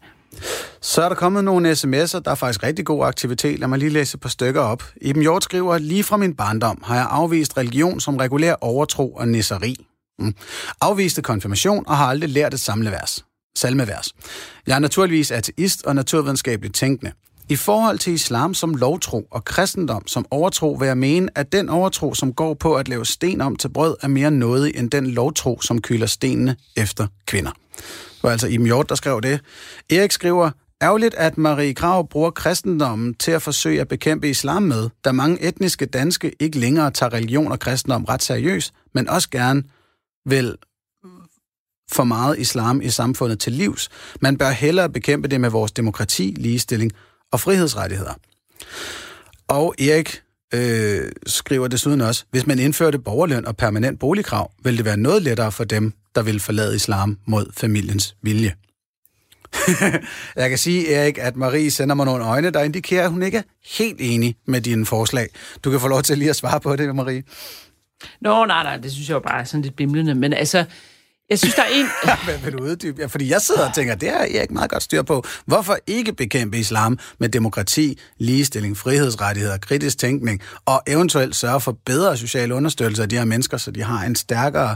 Så 0.82 1.02
er 1.02 1.10
der 1.10 1.16
kommet 1.16 1.44
nogle 1.44 1.72
sms'er, 1.72 2.20
der 2.20 2.32
er 2.32 2.36
faktisk 2.36 2.64
rigtig 2.64 2.86
god 2.86 3.06
aktivitet. 3.06 3.60
Lad 3.60 3.68
mig 3.68 3.80
lige 3.80 3.90
læse 3.90 4.16
et 4.16 4.22
par 4.22 4.30
stykker 4.30 4.62
op. 4.62 4.84
Iben 5.02 5.22
Hjort 5.22 5.44
skriver, 5.44 5.78
lige 5.78 6.04
fra 6.04 6.18
min 6.18 6.36
barndom 6.36 6.84
har 6.84 6.96
jeg 6.96 7.08
afvist 7.10 7.58
religion 7.58 8.00
som 8.00 8.18
regulær 8.18 8.56
overtro 8.62 9.14
og 9.14 9.28
nisseri. 9.28 9.76
Mm. 10.20 10.36
Afviste 10.82 11.22
konfirmation 11.22 11.84
og 11.88 11.98
har 11.98 12.06
aldrig 12.06 12.30
lært 12.30 12.54
et 12.54 12.60
samlevers. 12.60 13.26
Salmevers. 13.58 14.08
Jeg 14.68 14.76
er 14.76 14.80
naturligvis 14.80 15.32
ateist 15.32 15.86
og 15.86 15.96
naturvidenskabeligt 15.96 16.76
tænkende. 16.76 17.12
I 17.50 17.56
forhold 17.56 18.00
til 18.00 18.14
islam 18.14 18.54
som 18.54 18.76
lovtro 18.76 19.28
og 19.32 19.46
kristendom 19.46 20.08
som 20.08 20.26
overtro 20.32 20.72
vil 20.80 20.86
jeg 20.86 20.98
mene, 20.98 21.30
at 21.36 21.52
den 21.52 21.70
overtro, 21.70 22.14
som 22.14 22.34
går 22.34 22.54
på 22.54 22.76
at 22.76 22.88
lave 22.88 23.06
sten 23.06 23.42
om 23.42 23.56
til 23.56 23.70
brød, 23.70 23.96
er 24.02 24.08
mere 24.08 24.32
nådig 24.32 24.78
end 24.78 24.92
den 24.92 25.08
lovtro, 25.08 25.62
som 25.62 25.82
kyler 25.82 26.06
stenene 26.06 26.56
efter 26.76 27.08
kvinder. 27.26 27.52
Det 27.76 28.24
var 28.24 28.32
altså 28.32 28.48
Iben 28.48 28.66
Hjort, 28.66 28.90
der 28.90 28.96
skrev 28.96 29.22
det. 29.22 29.40
Erik 29.90 30.12
skriver, 30.12 30.52
ærgerligt, 30.82 31.16
at 31.16 31.38
Marie 31.38 31.74
Krav 31.74 32.08
bruger 32.10 32.32
kristendommen 32.32 33.14
til 33.14 33.32
at 33.32 33.42
forsøge 33.42 33.82
at 33.82 33.88
bekæmpe 33.88 34.30
islam 34.30 34.64
med, 34.64 34.90
da 35.06 35.12
mange 35.12 35.42
etniske 35.42 35.86
danske 35.86 36.32
ikke 36.40 36.60
længere 36.60 36.92
tager 36.92 37.14
religion 37.14 37.52
og 37.52 37.60
kristendom 37.60 38.04
ret 38.04 38.24
seriøst, 38.24 38.74
men 38.94 39.10
også 39.10 39.30
gerne 39.30 39.64
vil 40.26 40.58
for 41.92 42.04
meget 42.04 42.40
islam 42.40 42.82
i 42.82 42.90
samfundet 42.90 43.40
til 43.40 43.54
livs. 43.54 43.90
Man 44.22 44.38
bør 44.38 44.50
hellere 44.50 44.90
bekæmpe 44.90 45.28
det 45.28 45.42
med 45.42 45.50
vores 45.50 45.72
demokrati, 45.72 46.36
ligestilling 46.38 46.92
og 47.32 47.40
frihedsrettigheder. 47.40 48.14
Og 49.48 49.76
Erik 49.80 50.22
øh, 50.54 51.12
skriver 51.26 51.68
desuden 51.68 52.02
også, 52.02 52.26
hvis 52.32 52.48
man 52.48 52.60
indførte 52.60 53.00
borgerløn 53.00 53.46
og 53.46 53.58
permanent 53.58 54.00
boligkrav, 54.00 54.52
ville 54.64 54.78
det 54.78 54.86
være 54.86 54.98
noget 54.98 55.24
lettere 55.24 55.52
for 55.52 55.64
dem, 55.64 55.94
der 56.16 56.22
vil 56.22 56.40
forlade 56.40 56.76
islam 56.76 57.18
mod 57.26 57.46
familiens 57.58 58.16
vilje. 58.22 58.54
Jeg 60.36 60.50
kan 60.50 60.58
sige, 60.58 60.94
Erik, 60.94 61.18
at 61.18 61.36
Marie 61.36 61.72
sender 61.72 61.96
mig 61.96 62.06
nogle 62.06 62.26
øjne, 62.26 62.50
der 62.50 62.64
indikerer, 62.64 63.04
at 63.04 63.12
hun 63.12 63.24
ikke 63.24 63.38
er 63.38 63.42
helt 63.78 63.98
enig 64.00 64.36
med 64.46 64.62
dine 64.62 64.86
forslag. 64.86 65.28
Du 65.64 65.72
kan 65.72 65.80
få 65.80 65.88
lov 65.88 66.02
til 66.02 66.18
lige 66.18 66.30
at 66.30 66.36
svare 66.36 66.60
på 66.60 66.76
det, 66.76 66.96
Marie. 66.96 67.24
Nå, 68.22 68.46
nej, 68.46 68.64
nej, 68.64 68.78
det 68.78 68.92
synes 68.92 69.10
jeg 69.10 69.16
jo 69.16 69.20
bare 69.20 69.40
er 69.40 69.44
sådan 69.44 69.62
lidt 69.62 69.76
bimlende. 69.76 70.16
Men 70.16 70.34
altså, 70.34 70.66
jeg 71.30 71.40
synes, 71.40 71.56
der 71.56 71.62
er 71.62 71.68
en... 71.74 71.86
Hvad 72.26 72.38
vil 72.44 72.54
du 72.54 72.64
uddybe? 72.64 73.02
Ja, 73.02 73.06
fordi 73.06 73.30
jeg 73.30 73.42
sidder 73.42 73.68
og 73.68 73.76
tænker, 73.76 73.96
det 73.96 74.10
har 74.10 74.18
Erik 74.20 74.52
meget 74.52 74.70
godt 74.72 74.84
styr 74.84 75.02
på. 75.02 75.24
Hvorfor 75.46 75.78
ikke 75.88 76.14
bekæmpe 76.14 76.58
islam 76.58 77.00
med 77.20 77.30
demokrati, 77.30 78.00
ligestilling, 78.18 78.78
frihedsrettigheder, 78.78 79.58
kritisk 79.58 79.98
tænkning, 79.98 80.42
og 80.66 80.82
eventuelt 80.88 81.36
sørge 81.36 81.62
for 81.62 81.78
bedre 81.86 82.18
social 82.18 82.52
understøttelse 82.52 83.04
af 83.04 83.10
de 83.10 83.18
her 83.18 83.26
mennesker, 83.26 83.58
så 83.58 83.72
de 83.72 83.84
har 83.84 84.06
en 84.06 84.16
stærkere 84.16 84.76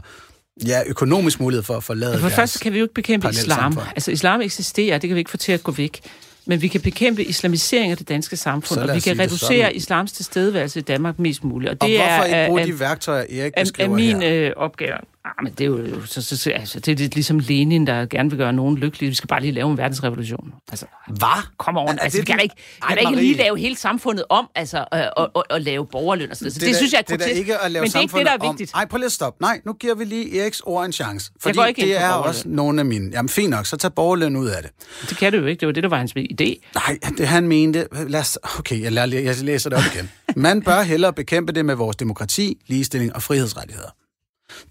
ja, 0.65 0.81
økonomisk 0.87 1.39
mulighed 1.39 1.63
for 1.63 1.73
at 1.77 1.83
forlade 1.83 2.11
For 2.11 2.15
det 2.17 2.21
deres... 2.21 2.35
første 2.35 2.59
kan 2.59 2.73
vi 2.73 2.77
jo 2.77 2.83
ikke 2.85 2.93
bekæmpe 2.93 3.29
islam. 3.29 3.59
samfund. 3.59 3.85
Altså, 3.95 4.11
islam 4.11 4.41
eksisterer, 4.41 4.97
det 4.97 5.07
kan 5.07 5.15
vi 5.15 5.19
ikke 5.19 5.31
få 5.31 5.37
til 5.37 5.51
at 5.51 5.63
gå 5.63 5.71
væk. 5.71 6.01
Men 6.49 6.61
vi 6.61 6.67
kan 6.67 6.81
bekæmpe 6.81 7.23
islamisering 7.23 7.91
af 7.91 7.97
det 7.97 8.09
danske 8.09 8.37
samfund, 8.37 8.79
og 8.79 8.95
vi 8.95 8.99
kan 8.99 9.19
reducere 9.19 9.61
sådan. 9.61 9.75
islams 9.75 10.11
tilstedeværelse 10.11 10.79
i 10.79 10.83
Danmark 10.83 11.19
mest 11.19 11.43
muligt. 11.43 11.69
Og 11.71 11.77
Og 11.81 11.87
det 11.87 11.97
hvorfor 11.97 12.11
er, 12.11 12.25
ikke 12.25 12.47
bruge 12.47 12.61
er, 12.61 12.65
de 12.65 12.79
værktøjer, 12.79 13.21
Erik 13.21 13.35
er, 13.37 13.49
er 13.55 13.63
beskriver 13.63 13.95
min 13.95 14.21
her? 14.21 14.47
øh, 14.47 14.51
opgave. 14.55 14.97
Ah, 15.27 15.43
men 15.43 15.53
det 15.53 15.61
er 15.61 15.65
jo 15.67 16.05
så, 16.05 16.21
så, 16.21 16.37
så, 16.37 16.51
altså, 16.51 16.79
det 16.79 16.91
er 16.91 16.95
lidt 16.95 17.13
ligesom 17.15 17.39
Lenin, 17.39 17.87
der 17.87 18.05
gerne 18.05 18.29
vil 18.29 18.37
gøre 18.39 18.53
nogen 18.53 18.77
lykkelige. 18.77 19.09
Vi 19.09 19.15
skal 19.15 19.27
bare 19.27 19.41
lige 19.41 19.51
lave 19.51 19.71
en 19.71 19.77
verdensrevolution. 19.77 20.53
Altså, 20.71 20.85
Hvad? 21.07 21.43
kom 21.57 21.77
over. 21.77 21.89
Er- 21.91 21.93
er 21.95 21.99
Altså, 21.99 22.19
vi 22.19 22.25
kan 22.25 22.37
da 22.37 22.43
ikke, 22.43 22.55
Ej, 22.81 22.87
kan 22.87 22.97
da 23.03 23.09
ikke 23.09 23.21
lige 23.21 23.37
lave 23.37 23.59
hele 23.59 23.75
samfundet 23.77 24.25
om, 24.29 24.47
altså, 24.55 24.85
og, 24.91 25.01
og, 25.17 25.31
og, 25.33 25.43
og 25.49 25.61
lave 25.61 25.85
borgerløn 25.87 26.27
noget. 26.27 26.37
Så 26.37 26.59
det, 26.59 26.61
det 26.61 26.75
synes 26.75 26.91
jeg 26.93 26.97
er 26.97 27.01
det 27.01 27.13
er 27.13 27.17
grotesk. 27.17 27.39
ikke 27.39 27.57
at 27.57 27.71
lave 27.71 27.81
men 27.81 27.87
det 27.91 27.95
er 27.95 27.99
ikke 27.99 28.17
det, 28.17 28.25
der 28.25 28.31
er 28.31 28.35
samfundet 28.35 28.49
om- 28.49 28.55
vigtigt. 28.55 28.73
Nej, 28.73 28.85
prøv 28.85 28.97
lige 28.97 29.05
at 29.05 29.11
stoppe. 29.11 29.41
Nej, 29.41 29.61
nu 29.65 29.73
giver 29.73 29.95
vi 29.95 30.03
lige 30.03 30.39
Eriks 30.41 30.61
ord 30.65 30.85
en 30.85 30.91
chance. 30.93 31.31
Fordi 31.41 31.59
ind 31.67 31.75
det 31.75 31.97
er 32.01 32.09
også 32.09 32.43
nogle 32.47 32.79
af 32.79 32.85
mine... 32.85 33.09
Jamen 33.13 33.29
fint 33.29 33.49
nok, 33.49 33.65
så 33.65 33.77
tag 33.77 33.93
borgerløn 33.93 34.35
ud 34.35 34.47
af 34.47 34.61
det. 34.63 34.71
Det 35.09 35.17
kan 35.17 35.31
det 35.33 35.39
jo 35.39 35.45
ikke. 35.45 35.59
Det 35.59 35.65
var 35.67 35.73
det, 35.73 35.83
der 35.83 35.89
var 35.89 35.97
hans 35.97 36.11
idé. 36.17 36.69
Nej, 36.75 36.97
det 37.17 37.27
han 37.27 37.47
mente... 37.47 37.87
Lad 38.07 38.19
os, 38.19 38.39
okay, 38.59 38.81
jeg, 38.81 38.91
lærer, 38.91 39.21
jeg 39.21 39.35
læser 39.41 39.69
det 39.69 39.77
op 39.79 39.83
igen. 39.95 40.11
Man 40.35 40.61
bør 40.61 40.81
hellere 40.81 41.13
bekæmpe 41.13 41.51
det 41.51 41.65
med 41.65 41.75
vores 41.75 41.95
demokrati, 41.95 42.57
ligestilling 42.67 43.15
og 43.15 43.23
frihedsrettigheder. 43.23 43.89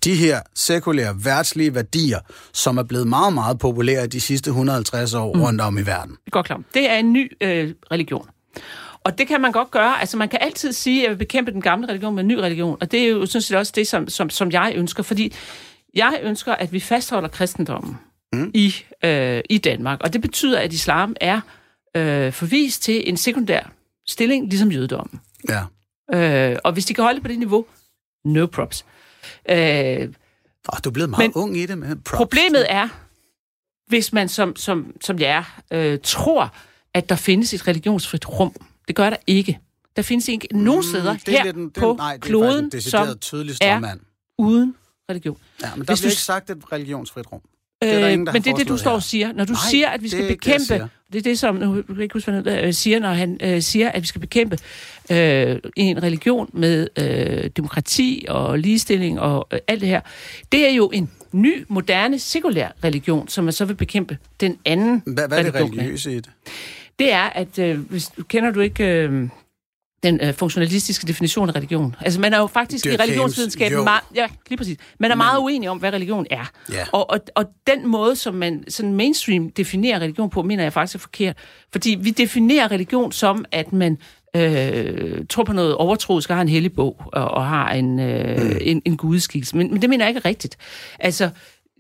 De 0.05 0.15
her 0.15 0.41
sekulære, 0.55 1.15
værtslige 1.25 1.75
værdier, 1.75 2.19
som 2.53 2.79
er 2.79 2.83
blevet 2.83 3.07
meget, 3.07 3.33
meget 3.33 3.59
populære 3.59 4.07
de 4.07 4.21
sidste 4.21 4.49
150 4.49 5.15
år 5.15 5.35
mm. 5.35 5.41
rundt 5.43 5.61
om 5.61 5.79
i 5.79 5.83
verden. 5.83 6.11
Det 6.11 6.27
er 6.27 6.31
godt 6.31 6.47
klar. 6.47 6.61
Det 6.75 6.91
er 6.91 6.95
en 6.95 7.12
ny 7.12 7.33
øh, 7.41 7.75
religion. 7.93 8.29
Og 9.05 9.19
det 9.19 9.29
kan 9.29 9.41
man 9.41 9.53
godt 9.53 9.71
gøre. 9.71 10.01
Altså, 10.01 10.17
man 10.17 10.29
kan 10.29 10.39
altid 10.43 10.73
sige, 10.73 11.01
at 11.01 11.03
jeg 11.03 11.11
vil 11.11 11.17
bekæmpe 11.17 11.53
den 11.53 11.61
gamle 11.61 11.89
religion 11.89 12.15
med 12.15 12.23
en 12.23 12.29
ny 12.29 12.35
religion. 12.35 12.77
Og 12.81 12.93
det 12.93 13.01
er 13.01 13.09
jo 13.09 13.27
sådan 13.27 13.43
set 13.43 13.57
også 13.57 13.73
det, 13.77 13.89
som, 13.89 14.09
som, 14.09 14.31
som 14.31 14.51
jeg 14.51 14.73
ønsker. 14.77 15.03
Fordi 15.03 15.33
jeg 15.95 16.21
ønsker, 16.23 16.53
at 16.53 16.73
vi 16.73 16.81
fastholder 16.81 17.29
kristendommen 17.29 17.97
mm. 18.33 18.51
i, 18.55 18.75
øh, 19.05 19.43
i 19.51 19.59
Danmark. 19.59 20.01
Og 20.01 20.12
det 20.12 20.21
betyder, 20.21 20.61
at 20.61 20.73
islam 20.73 21.17
er 21.21 21.41
øh, 21.97 22.33
forvist 22.33 22.83
til 22.83 23.09
en 23.09 23.17
sekundær 23.17 23.73
stilling, 24.07 24.49
ligesom 24.49 24.73
jødedommen. 24.73 25.21
Ja. 25.49 25.62
Øh, 26.15 26.59
og 26.65 26.73
hvis 26.73 26.85
de 26.85 26.95
kan 26.95 27.05
holde 27.05 27.15
det 27.15 27.23
på 27.23 27.29
det 27.29 27.39
niveau, 27.39 27.67
no 28.25 28.47
props. 28.47 28.85
Øh, 29.49 30.09
Oh, 30.73 30.79
du 30.85 30.89
er 30.89 30.93
blevet 30.93 31.11
meget 31.11 31.23
Men 31.25 31.33
ung 31.43 31.57
i 31.57 31.67
det. 31.67 31.79
Men 31.79 32.01
props. 32.01 32.17
Problemet 32.19 32.67
er, 32.73 32.89
hvis 33.89 34.13
man 34.13 34.29
som, 34.29 34.57
som, 34.57 34.97
som 35.01 35.19
jeg 35.19 35.45
er, 35.71 35.93
øh, 35.93 35.99
tror, 36.03 36.55
at 36.95 37.09
der 37.09 37.17
findes 37.17 37.55
et 37.55 37.69
religionsfrit 37.69 38.29
rum. 38.29 38.55
Det 38.89 38.97
gør 38.97 39.11
der 39.11 39.17
ikke. 39.27 39.61
Der 39.97 40.03
findes 40.03 40.29
ikke 40.29 40.49
nogen 40.57 40.83
steder 40.83 41.13
Mm, 41.13 41.19
det 41.27 41.35
er 41.35 41.39
her 41.39 41.45
lidt 41.45 41.57
en- 41.57 41.69
det 41.69 41.77
er- 41.77 41.81
på 41.81 41.95
nej, 41.97 42.15
er 42.15 42.19
kloden, 42.19 42.71
som 42.81 43.09
er 43.61 43.95
uden 44.39 44.75
religion. 45.11 45.39
Ja, 45.63 45.67
men 45.71 45.71
der 45.71 45.77
Hvis 45.77 45.87
bliver 45.87 45.97
du- 46.11 46.13
ikke 46.13 46.23
sagt 46.23 46.51
et 46.51 46.73
religionsfrit 46.73 47.33
rum. 47.33 47.41
Øh, 47.85 47.91
er 47.91 48.01
der 48.01 48.09
ingen, 48.09 48.27
der 48.27 48.33
men 48.33 48.43
det 48.43 48.51
er 48.51 48.57
det, 48.57 48.69
du 48.69 48.77
står 48.77 48.91
og 48.91 49.03
siger. 49.03 49.33
Når 49.33 49.45
du 49.45 49.53
Nej, 49.53 49.61
siger, 49.71 49.89
at 49.89 50.01
vi 50.01 50.05
det 50.05 50.11
skal 50.11 50.29
det, 50.29 50.39
bekæmpe... 50.39 50.65
siger. 50.65 50.89
Det 51.12 51.19
er 51.19 51.23
det, 51.23 51.39
som... 51.39 51.55
Nu 51.55 51.83
kan 51.83 52.01
ikke 52.01 52.12
huske, 52.12 52.31
hvad 52.31 52.53
han 52.53 52.65
øh, 52.65 52.75
siger, 52.75 53.01
når 53.01 53.09
han 53.09 53.39
øh, 53.43 53.62
siger, 53.62 53.91
at 53.91 54.03
vi 54.03 54.07
skal 54.07 54.21
bekæmpe 54.21 54.59
øh, 55.11 55.59
en 55.77 56.03
religion 56.03 56.51
med 56.53 56.89
øh, 56.99 57.51
demokrati 57.57 58.25
og 58.29 58.59
ligestilling 58.59 59.21
og 59.21 59.49
øh, 59.53 59.59
alt 59.69 59.81
det 59.81 59.89
her. 59.89 60.01
Det 60.53 60.69
er 60.69 60.73
jo 60.73 60.91
en 60.95 61.11
ny, 61.33 61.65
moderne, 61.69 62.19
sekulær 62.19 62.69
religion, 62.85 63.29
som 63.29 63.45
man 63.45 63.53
så 63.53 63.65
vil 63.65 63.75
bekæmpe 63.75 64.19
den 64.41 64.59
anden 64.65 65.03
Hvad, 65.07 65.29
hvad 65.29 65.39
er 65.39 65.43
det 65.43 65.55
religiøse 65.55 66.12
i 66.12 66.17
det? 66.17 66.31
det 66.99 67.12
er, 67.12 67.23
at 67.23 67.59
øh, 67.59 67.79
hvis, 67.79 68.11
kender 68.29 68.51
du 68.51 68.61
ikke 68.61 68.85
øh, 68.85 69.29
den 70.03 70.21
øh, 70.23 70.35
funktionalistiske 70.35 71.07
definition 71.07 71.49
af 71.49 71.57
religion? 71.57 71.97
Altså 72.01 72.21
man 72.21 72.33
er 72.35 72.39
jo 72.39 72.47
faktisk 72.47 72.85
Dirk 72.85 72.95
i 72.95 73.03
religionsvidenskaben 73.03 73.85
meget, 73.85 74.03
ja, 74.15 74.27
lige 74.49 74.59
præcis. 74.59 74.79
Man 75.01 75.11
er 75.11 75.15
meget 75.15 75.39
uenig 75.39 75.71
om, 75.71 75.79
hvad 75.79 75.93
religion 75.93 76.27
er. 76.31 76.51
Ja. 76.73 76.85
Og, 76.93 77.11
og, 77.11 77.21
og 77.35 77.45
den 77.67 77.87
måde, 77.87 78.17
som 78.17 78.35
man 78.35 78.65
sådan 78.69 78.95
mainstream 78.95 79.51
definerer 79.51 79.99
religion 79.99 80.31
på, 80.31 80.43
mener 80.43 80.63
jeg 80.63 80.73
faktisk 80.73 80.95
er 80.95 80.99
forkert. 80.99 81.37
Fordi 81.73 81.99
vi 82.01 82.11
definerer 82.11 82.71
religion 82.71 83.13
som, 83.13 83.45
at 83.53 83.73
man 83.73 83.99
øh, 84.37 85.27
tror 85.31 85.45
på 85.45 85.53
noget 85.53 85.75
overtroisk 85.75 86.31
og 86.31 86.37
har 86.37 86.43
en 86.43 86.49
hellig 86.49 86.73
bog 86.73 87.03
og, 87.13 87.29
og 87.29 87.47
har 87.47 87.73
en, 87.73 88.01
øh, 88.01 88.43
mm. 88.43 88.59
en, 88.61 88.83
en 88.85 88.97
gudeskikkelse. 88.97 89.57
Men, 89.57 89.73
men 89.73 89.83
det 89.83 89.91
mener 89.91 90.05
jeg 90.05 90.11
ikke 90.11 90.21
er 90.25 90.29
rigtigt. 90.29 90.57
Altså, 90.99 91.31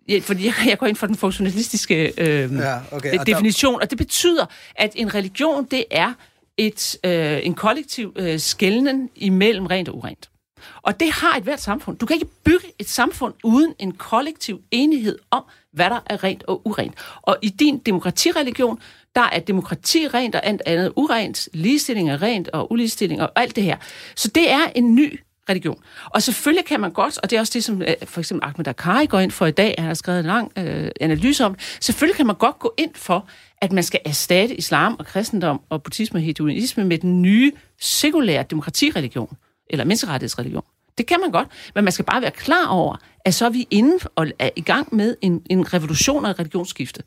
Ja, 0.08 0.18
fordi 0.22 0.46
jeg, 0.46 0.54
jeg 0.66 0.78
går 0.78 0.86
ind 0.86 0.96
for 0.96 1.06
den 1.06 1.16
funktionalistiske 1.16 2.12
øh, 2.18 2.52
Ja, 2.52 2.78
okay, 2.92 3.18
og 3.18 3.26
definition, 3.26 3.82
og 3.82 3.90
det 3.90 3.98
betyder, 3.98 4.46
at 4.76 4.92
en 4.94 5.14
religion, 5.14 5.66
det 5.70 5.84
er 5.90 6.12
et, 6.58 6.96
øh, 7.04 7.38
en 7.42 7.54
kollektiv 7.54 8.12
øh, 8.16 8.40
skælden 8.40 9.10
imellem 9.16 9.66
rent 9.66 9.88
og 9.88 9.96
urent. 9.96 10.30
Og 10.82 11.00
det 11.00 11.10
har 11.10 11.36
et 11.36 11.42
hvert 11.42 11.60
samfund. 11.60 11.98
Du 11.98 12.06
kan 12.06 12.14
ikke 12.14 12.28
bygge 12.44 12.66
et 12.78 12.88
samfund 12.88 13.34
uden 13.44 13.74
en 13.78 13.92
kollektiv 13.92 14.60
enighed 14.70 15.18
om, 15.30 15.44
hvad 15.72 15.90
der 15.90 16.00
er 16.06 16.24
rent 16.24 16.44
og 16.44 16.66
urent. 16.66 16.94
Og 17.22 17.36
i 17.42 17.48
din 17.48 17.78
demokratireligion, 17.78 18.78
der 19.14 19.22
er 19.32 19.38
demokrati 19.38 20.08
rent 20.08 20.34
og 20.34 20.46
alt 20.46 20.62
andet 20.66 20.92
urent, 20.96 21.48
ligestilling 21.52 22.10
er 22.10 22.22
rent 22.22 22.48
og 22.48 22.72
uligestilling 22.72 23.22
og 23.22 23.32
alt 23.36 23.56
det 23.56 23.64
her. 23.64 23.76
Så 24.16 24.28
det 24.28 24.50
er 24.50 24.66
en 24.74 24.94
ny 24.94 25.20
religion. 25.48 25.82
Og 26.06 26.22
selvfølgelig 26.22 26.64
kan 26.64 26.80
man 26.80 26.90
godt, 26.90 27.18
og 27.18 27.30
det 27.30 27.36
er 27.36 27.40
også 27.40 27.52
det, 27.54 27.64
som 27.64 27.82
øh, 27.82 27.94
for 28.04 28.20
eksempel 28.20 28.48
Ahmed 28.48 28.68
Akari 28.68 29.06
går 29.06 29.20
ind 29.20 29.30
for 29.30 29.46
i 29.46 29.50
dag, 29.50 29.74
han 29.78 29.86
har 29.86 29.94
skrevet 29.94 30.20
en 30.20 30.26
lang 30.26 30.52
øh, 30.58 30.90
analyse 31.00 31.44
om, 31.44 31.56
selvfølgelig 31.80 32.16
kan 32.16 32.26
man 32.26 32.36
godt 32.36 32.58
gå 32.58 32.74
ind 32.78 32.94
for, 32.94 33.28
at 33.62 33.72
man 33.72 33.84
skal 33.84 34.00
erstatte 34.04 34.54
islam 34.54 34.96
og 34.98 35.06
kristendom 35.06 35.60
og 35.68 35.82
buddhisme 35.82 36.18
og 36.18 36.22
hedonisme 36.22 36.84
med 36.84 36.98
den 36.98 37.22
nye 37.22 37.52
sekulære 37.80 38.44
demokratireligion, 38.50 39.36
eller 39.70 39.84
menneskerettighedsreligion. 39.84 40.64
Det 40.98 41.06
kan 41.06 41.20
man 41.20 41.30
godt, 41.30 41.48
men 41.74 41.84
man 41.84 41.92
skal 41.92 42.04
bare 42.04 42.22
være 42.22 42.30
klar 42.30 42.68
over, 42.68 42.96
at 43.24 43.34
så 43.34 43.44
er 43.46 43.50
vi 43.50 43.66
inde 43.70 43.98
og 44.14 44.26
er 44.38 44.50
i 44.56 44.60
gang 44.60 44.94
med 44.94 45.16
en, 45.22 45.42
en 45.50 45.74
revolution 45.74 46.24
og 46.24 46.30
et 46.30 46.38
religionsskifte. 46.38 47.02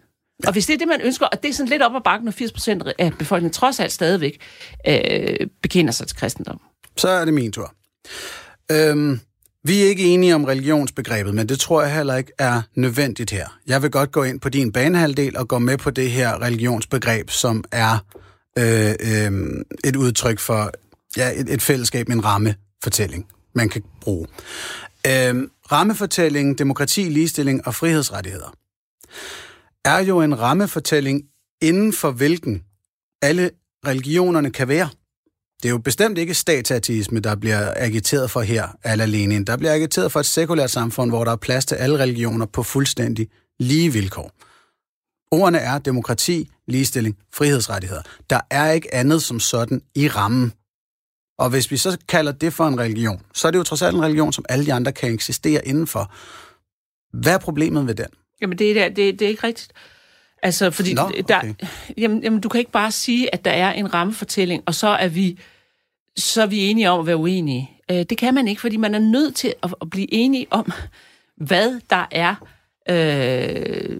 Og 0.48 0.54
hvis 0.54 0.66
det 0.66 0.74
er 0.74 0.78
det, 0.78 0.88
man 0.88 1.02
ønsker, 1.02 1.26
og 1.26 1.44
det 1.44 1.50
er 1.50 1.54
sådan 1.54 1.70
lidt 1.70 1.82
op 1.82 1.96
ad 1.96 2.02
bakken, 2.02 2.26
når 2.26 2.32
80 2.32 2.52
procent 2.52 2.84
af 3.00 3.14
befolkningen 3.14 3.54
trods 3.54 3.80
alt 3.80 3.92
stadigvæk 3.92 4.42
øh, 4.88 5.48
bekender 5.62 5.92
sig 5.92 6.08
til 6.08 6.18
kristendom. 6.18 6.62
Så 6.98 7.10
er 7.10 7.26
det 7.26 7.34
min 7.34 7.52
tur. 7.52 7.74
Øhm, 8.72 9.20
vi 9.64 9.84
er 9.84 9.86
ikke 9.86 10.04
enige 10.04 10.36
om 10.36 10.44
religionsbegrebet, 10.44 11.36
men 11.36 11.50
det 11.50 11.60
tror 11.60 11.82
jeg 11.82 11.96
heller 11.96 12.16
ikke 12.16 12.32
er 12.38 12.62
nødvendigt 12.76 13.32
her. 13.32 13.48
Jeg 13.68 13.82
vil 13.82 13.92
godt 13.92 14.12
gå 14.12 14.24
ind 14.24 14.40
på 14.40 14.50
din 14.50 14.72
banehalvdel 14.72 15.38
og 15.38 15.48
gå 15.48 15.60
med 15.60 15.78
på 15.78 15.92
det 15.92 16.12
her 16.12 16.42
religionsbegreb, 16.42 17.30
som 17.30 17.64
er 17.72 17.98
øh, 18.58 18.94
øh, 19.00 19.66
et 19.84 19.96
udtryk 19.96 20.40
for 20.40 20.72
ja, 21.18 21.32
et, 21.36 21.54
et 21.54 21.62
fællesskab 21.62 22.08
med 22.08 22.16
en 22.16 22.26
rammefortælling, 22.26 23.28
man 23.56 23.70
kan 23.70 23.84
bruge. 24.02 24.28
Øh, 25.08 25.48
rammefortællingen, 25.72 26.58
demokrati, 26.58 27.02
ligestilling 27.02 27.68
og 27.68 27.76
frihedsrettigheder 27.76 28.56
er 29.86 30.00
jo 30.00 30.22
en 30.22 30.40
rammefortælling, 30.40 31.22
inden 31.62 31.94
for 31.94 32.12
hvilken 32.12 32.64
alle 33.22 33.52
religionerne 33.88 34.52
kan 34.52 34.68
være. 34.68 34.90
Det 35.64 35.70
er 35.70 35.70
jo 35.70 35.78
bestemt 35.78 36.18
ikke 36.18 36.34
statsateisme, 36.34 37.20
der 37.20 37.36
bliver 37.36 37.74
agiteret 37.76 38.32
for 38.32 38.42
her, 38.42 38.68
ala 38.84 39.06
Lenin. 39.06 39.44
Der 39.44 39.58
bliver 39.58 39.74
agiteret 39.74 40.12
for 40.12 40.20
et 40.20 40.26
sekulært 40.26 40.72
samfund, 40.72 41.12
hvor 41.12 41.24
der 41.24 41.32
er 41.32 41.36
plads 41.36 41.66
til 41.66 41.76
alle 41.76 42.00
religioner 42.00 42.46
på 42.46 42.64
fuldstændig 42.64 43.28
lige 43.60 43.94
vilkår. 43.94 44.32
Ordene 45.32 45.58
er 45.58 45.78
demokrati, 45.80 46.50
ligestilling, 46.68 47.18
frihedsrettigheder. 47.34 48.02
Der 48.30 48.40
er 48.50 48.72
ikke 48.72 48.94
andet 48.96 49.24
som 49.24 49.40
sådan 49.40 49.82
i 49.96 50.08
rammen. 50.08 50.54
Og 51.40 51.50
hvis 51.50 51.72
vi 51.72 51.78
så 51.78 51.98
kalder 52.08 52.32
det 52.32 52.54
for 52.54 52.68
en 52.68 52.80
religion, 52.80 53.22
så 53.34 53.48
er 53.48 53.52
det 53.52 53.58
jo 53.60 53.64
trods 53.64 53.82
alt 53.82 53.96
en 53.96 54.02
religion, 54.04 54.34
som 54.34 54.46
alle 54.50 54.66
de 54.66 54.74
andre 54.74 54.92
kan 54.92 55.14
eksistere 55.14 55.68
indenfor. 55.68 56.14
Hvad 57.18 57.34
er 57.34 57.38
problemet 57.38 57.88
ved 57.88 57.96
den? 57.96 58.06
Jamen, 58.42 58.58
det 58.58 58.70
er, 58.70 58.74
der- 58.74 58.96
det, 58.96 59.20
det 59.20 59.26
er 59.26 59.30
ikke 59.30 59.48
rigtigt. 59.48 59.72
Altså, 60.44 60.72
fordi 60.72 60.94
Nå, 60.94 61.12
der, 61.28 61.38
okay. 61.38 61.54
jamen, 61.98 62.24
jamen, 62.24 62.42
du 62.42 62.50
kan 62.50 62.60
ikke 62.60 62.72
bare 62.72 62.92
sige, 62.92 63.34
at 63.34 63.46
der 63.46 63.52
er 63.52 63.72
en 63.72 63.94
rammefortælling, 63.94 64.64
og 64.66 64.76
så 64.76 64.88
er 64.88 65.08
vi, 65.08 65.40
så 66.18 66.42
er 66.42 66.46
vi 66.46 66.60
enige 66.60 66.90
om 66.90 67.00
at 67.00 67.06
være 67.08 67.18
uenige. 67.18 67.72
Øh, 67.92 68.04
det 68.04 68.18
kan 68.18 68.34
man 68.34 68.48
ikke, 68.48 68.62
fordi 68.62 68.78
man 68.78 68.96
er 68.96 69.00
nødt 69.00 69.36
til 69.36 69.54
at, 69.64 69.74
at 69.82 69.90
blive 69.90 70.14
enige 70.14 70.48
om, 70.52 70.72
hvad 71.38 71.80
der 71.90 72.06
er 72.12 72.36
øh, 72.90 74.00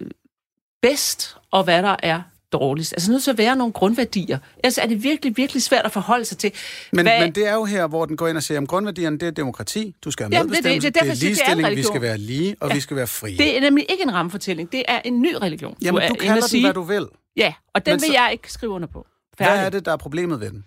bedst, 0.82 1.38
og 1.52 1.64
hvad 1.64 1.84
der 1.84 1.96
er 2.04 2.22
dårligst. 2.54 2.94
Altså 2.94 3.12
nødt 3.12 3.24
til 3.24 3.32
at 3.32 3.38
være 3.38 3.56
nogle 3.56 3.74
grundværdier. 3.74 4.38
Ellers 4.64 4.78
er 4.78 4.86
det 4.88 5.04
virkelig, 5.04 5.38
virkelig 5.38 5.62
svært 5.64 5.86
at 5.86 5.92
forholde 5.92 6.26
sig 6.26 6.38
til. 6.38 6.52
Men, 6.92 7.06
hvad, 7.06 7.20
men 7.20 7.32
det 7.36 7.48
er 7.48 7.54
jo 7.54 7.66
her, 7.66 7.88
hvor 7.88 8.06
den 8.06 8.18
går 8.18 8.28
ind 8.28 8.38
og 8.38 8.44
siger, 8.44 8.62
at 8.62 8.68
grundværdierne, 8.68 9.18
det 9.18 9.28
er 9.28 9.32
demokrati, 9.32 9.96
du 10.06 10.12
skal 10.12 10.24
have 10.26 10.36
Jamen, 10.38 10.50
det 10.52 10.58
er 10.58 10.62
det. 10.62 10.72
medbestemmelse, 10.72 10.90
Det 10.90 10.98
er 10.98 11.02
derfor, 11.04 11.16
siger, 11.16 11.30
det 11.36 11.42
er 11.42 11.56
ligestilling, 11.56 11.78
vi 11.78 11.84
skal 11.84 12.02
være 12.02 12.18
lige, 12.18 12.56
og 12.62 12.70
ja. 12.70 12.76
vi 12.76 12.80
skal 12.80 12.98
være 12.98 13.08
frie. 13.08 13.38
det 13.38 13.58
er 13.58 13.62
nemlig 13.62 13.86
ikke 13.90 14.04
en 14.04 14.14
rammefortælling, 14.14 14.72
det 14.72 14.84
er 14.88 15.02
en 15.06 15.22
ny 15.22 15.34
religion. 15.42 15.76
Jamen, 15.82 16.02
du 16.02 16.08
inde 16.08 16.20
kalder 16.20 16.34
den, 16.42 16.50
sige. 16.50 16.64
hvad 16.64 16.74
du 16.74 16.82
vil. 16.82 17.06
Ja, 17.38 17.54
og 17.74 17.86
den 17.86 17.92
Men 17.94 18.02
vil 18.02 18.08
så- 18.08 18.14
jeg 18.14 18.30
ikke 18.32 18.52
skrive 18.52 18.72
under 18.72 18.88
på. 18.88 19.08
Hvad 19.38 19.48
Færdig. 19.48 19.66
er 19.66 19.70
det, 19.70 19.86
der 19.86 19.92
er 19.92 19.98
problemet 19.98 20.40
ved 20.40 20.50
den? 20.50 20.64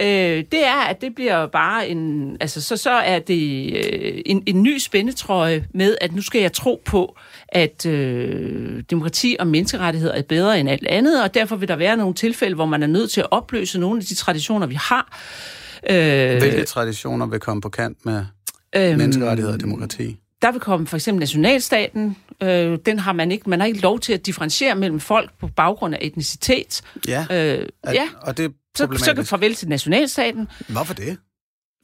Øh, 0.00 0.44
det 0.52 0.66
er, 0.66 0.80
at 0.80 1.00
det 1.00 1.14
bliver 1.14 1.46
bare 1.46 1.88
en... 1.88 2.36
Altså, 2.40 2.60
så, 2.62 2.76
så 2.76 2.90
er 2.90 3.18
det 3.18 3.72
øh, 3.76 4.22
en, 4.26 4.42
en 4.46 4.62
ny 4.62 4.78
spændetrøje 4.78 5.66
med, 5.74 5.96
at 6.00 6.14
nu 6.14 6.22
skal 6.22 6.40
jeg 6.40 6.52
tro 6.52 6.82
på, 6.84 7.16
at 7.56 7.86
øh, 7.86 8.82
demokrati 8.90 9.36
og 9.40 9.46
menneskerettigheder 9.46 10.14
er 10.14 10.22
bedre 10.22 10.60
end 10.60 10.68
alt 10.70 10.86
andet, 10.86 11.22
og 11.22 11.34
derfor 11.34 11.56
vil 11.56 11.68
der 11.68 11.76
være 11.76 11.96
nogle 11.96 12.14
tilfælde, 12.14 12.54
hvor 12.54 12.66
man 12.66 12.82
er 12.82 12.86
nødt 12.86 13.10
til 13.10 13.20
at 13.20 13.26
opløse 13.30 13.78
nogle 13.80 13.98
af 14.00 14.04
de 14.04 14.14
traditioner, 14.14 14.66
vi 14.66 14.74
har. 14.74 15.18
Øh, 15.90 16.38
Hvilke 16.38 16.64
traditioner 16.64 17.26
vil 17.26 17.40
komme 17.40 17.60
på 17.60 17.68
kant 17.68 17.98
med 18.06 18.24
øhm, 18.76 18.98
menneskerettigheder 18.98 19.54
og 19.54 19.60
demokrati? 19.60 20.16
Der 20.42 20.52
vil 20.52 20.60
komme 20.60 20.86
for 20.86 20.96
eksempel 20.96 21.20
nationalstaten. 21.20 22.16
Øh, 22.42 22.78
den 22.86 22.98
har 22.98 23.12
man 23.12 23.32
ikke. 23.32 23.50
Man 23.50 23.60
har 23.60 23.66
ikke 23.66 23.80
lov 23.80 24.00
til 24.00 24.12
at 24.12 24.26
differentiere 24.26 24.74
mellem 24.74 25.00
folk 25.00 25.30
på 25.40 25.48
baggrund 25.56 25.94
af 25.94 25.98
etnicitet. 26.02 26.82
Ja, 27.08 27.26
Øh, 27.30 27.66
at, 27.82 27.94
ja. 27.94 28.08
og 28.22 28.36
det 28.36 28.44
er 28.44 28.48
Så, 28.76 28.88
så 28.96 29.14
kan 29.14 29.24
farvel 29.24 29.54
til 29.54 29.68
nationalstaten. 29.68 30.48
Hvorfor 30.68 30.94
det? 30.94 31.16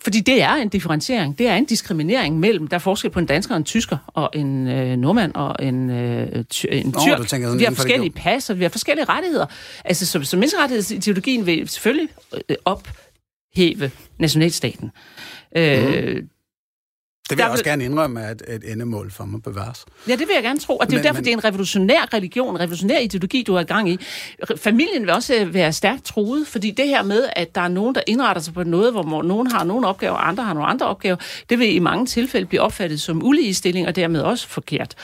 Fordi 0.05 0.21
det 0.21 0.43
er 0.43 0.55
en 0.55 0.69
differentiering, 0.69 1.39
det 1.39 1.49
er 1.49 1.57
en 1.57 1.65
diskriminering 1.65 2.39
mellem, 2.41 2.69
der 2.69 2.75
er 2.75 2.79
forskel 2.79 3.11
på 3.11 3.19
en 3.19 3.27
dansker 3.27 3.55
og 3.55 3.59
en 3.59 3.65
tysker, 3.65 3.97
og 4.07 4.31
en 4.35 4.69
øh, 4.69 4.97
nordmand 4.97 5.35
og 5.35 5.57
en, 5.67 5.91
øh, 5.91 6.45
ty, 6.45 6.67
en 6.71 6.87
Nå, 6.87 7.01
tyr. 7.01 7.17
du 7.17 7.25
tænker 7.25 7.49
sådan 7.49 7.59
vi 7.59 7.65
har 7.65 7.75
forskellige 7.75 8.11
pas, 8.11 8.51
og 8.51 8.59
vi 8.59 8.65
har 8.65 8.69
forskellige 8.69 9.05
rettigheder. 9.05 9.47
Altså, 9.85 10.07
så, 10.07 10.25
så 10.25 10.37
menneskerettighedsideologien 10.37 11.47
vil 11.47 11.69
selvfølgelig 11.69 12.09
øh, 12.49 12.57
ophæve 12.65 13.91
nationalstaten. 14.19 14.91
Øh, 15.57 15.63
Det 15.65 16.29
vil 17.37 17.43
jeg 17.43 17.51
også 17.51 17.65
gerne 17.65 17.85
indrømme 17.85 18.21
er 18.21 18.31
et, 18.31 18.63
endemål 18.73 19.11
for 19.11 19.25
mig 19.25 19.43
bevares. 19.43 19.85
Ja, 20.09 20.13
det 20.13 20.21
vil 20.21 20.29
jeg 20.35 20.43
gerne 20.43 20.59
tro. 20.61 20.77
Og 20.77 20.87
det 20.87 20.93
er 20.93 20.97
Men- 20.99 21.05
derfor, 21.05 21.15
men- 21.15 21.25
det 21.25 21.31
er 21.33 21.37
en 21.37 21.45
revolutionær 21.45 22.15
religion, 22.15 22.55
en 22.55 22.61
revolutionær 22.61 22.99
ideologi, 22.99 23.43
du 23.47 23.55
er 23.55 23.61
i 23.61 23.65
gang 23.65 23.91
i. 23.91 23.99
Familien 24.57 25.03
vil 25.03 25.11
også 25.11 25.35
øh, 25.35 25.55
være 25.55 25.73
stærkt 25.73 26.05
truet, 26.05 26.47
fordi 26.47 26.71
det 26.71 26.89
her 26.89 27.03
med, 27.03 27.29
at 27.37 27.55
der 27.55 27.61
er 27.61 27.69
nogen, 27.69 27.95
der 27.95 28.01
indretter 28.07 28.43
sig 28.43 28.55
på 28.55 28.63
noget, 28.65 28.93
hvor 28.93 29.23
nogen 29.23 29.51
har 29.51 29.65
nogle 29.65 29.87
opgaver, 29.87 30.15
og 30.15 30.29
andre 30.29 30.45
har 30.45 30.55
nogle 30.55 30.69
andre 30.69 30.87
opgaver, 30.87 31.17
det 31.51 31.59
vil 31.59 31.75
i 31.75 31.79
mange 31.79 32.07
tilfælde 32.07 32.47
blive 32.47 32.61
opfattet 32.61 33.01
som 33.01 33.23
uligestilling, 33.25 33.87
og 33.87 33.97
dermed 33.97 34.21
også 34.21 34.49
forkert. 34.49 34.95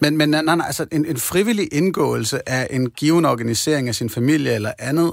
Men, 0.00 0.16
men 0.16 0.28
nej, 0.28 0.42
nej, 0.42 0.66
altså 0.66 0.86
en, 0.92 1.06
en 1.06 1.16
frivillig 1.16 1.68
indgåelse 1.72 2.48
af 2.48 2.66
en 2.70 2.90
given 2.90 3.24
organisering 3.24 3.88
af 3.88 3.94
sin 3.94 4.10
familie 4.10 4.54
eller 4.54 4.72
andet, 4.78 5.12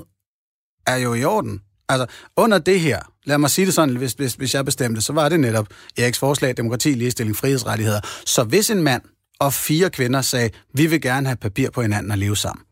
er 0.88 0.96
jo 0.98 1.13
i 1.13 1.24
orden. 1.24 1.62
Altså, 1.89 2.06
under 2.38 2.58
det 2.58 2.80
her, 2.80 3.00
lad 3.26 3.38
mig 3.38 3.50
sige 3.50 3.65
det 3.65 3.73
sådan, 3.73 3.95
hvis, 3.95 4.13
hvis, 4.13 4.34
hvis 4.34 4.54
jeg 4.54 4.65
bestemte, 4.65 5.02
så 5.02 5.13
var 5.13 5.30
det 5.30 5.39
netop 5.39 5.67
Eriks 5.97 6.19
forslag, 6.19 6.58
demokrati, 6.58 6.89
ligestilling, 6.89 7.36
frihedsrettigheder. 7.36 8.02
Så 8.26 8.43
hvis 8.43 8.69
en 8.69 8.84
mand 8.84 9.02
og 9.39 9.54
fire 9.54 9.89
kvinder 9.89 10.21
sagde, 10.21 10.50
vi 10.73 10.86
vil 10.86 11.02
gerne 11.02 11.28
have 11.28 11.38
papir 11.38 11.69
på 11.69 11.82
hinanden 11.82 12.12
og 12.12 12.17
leve 12.17 12.36
sammen, 12.38 12.63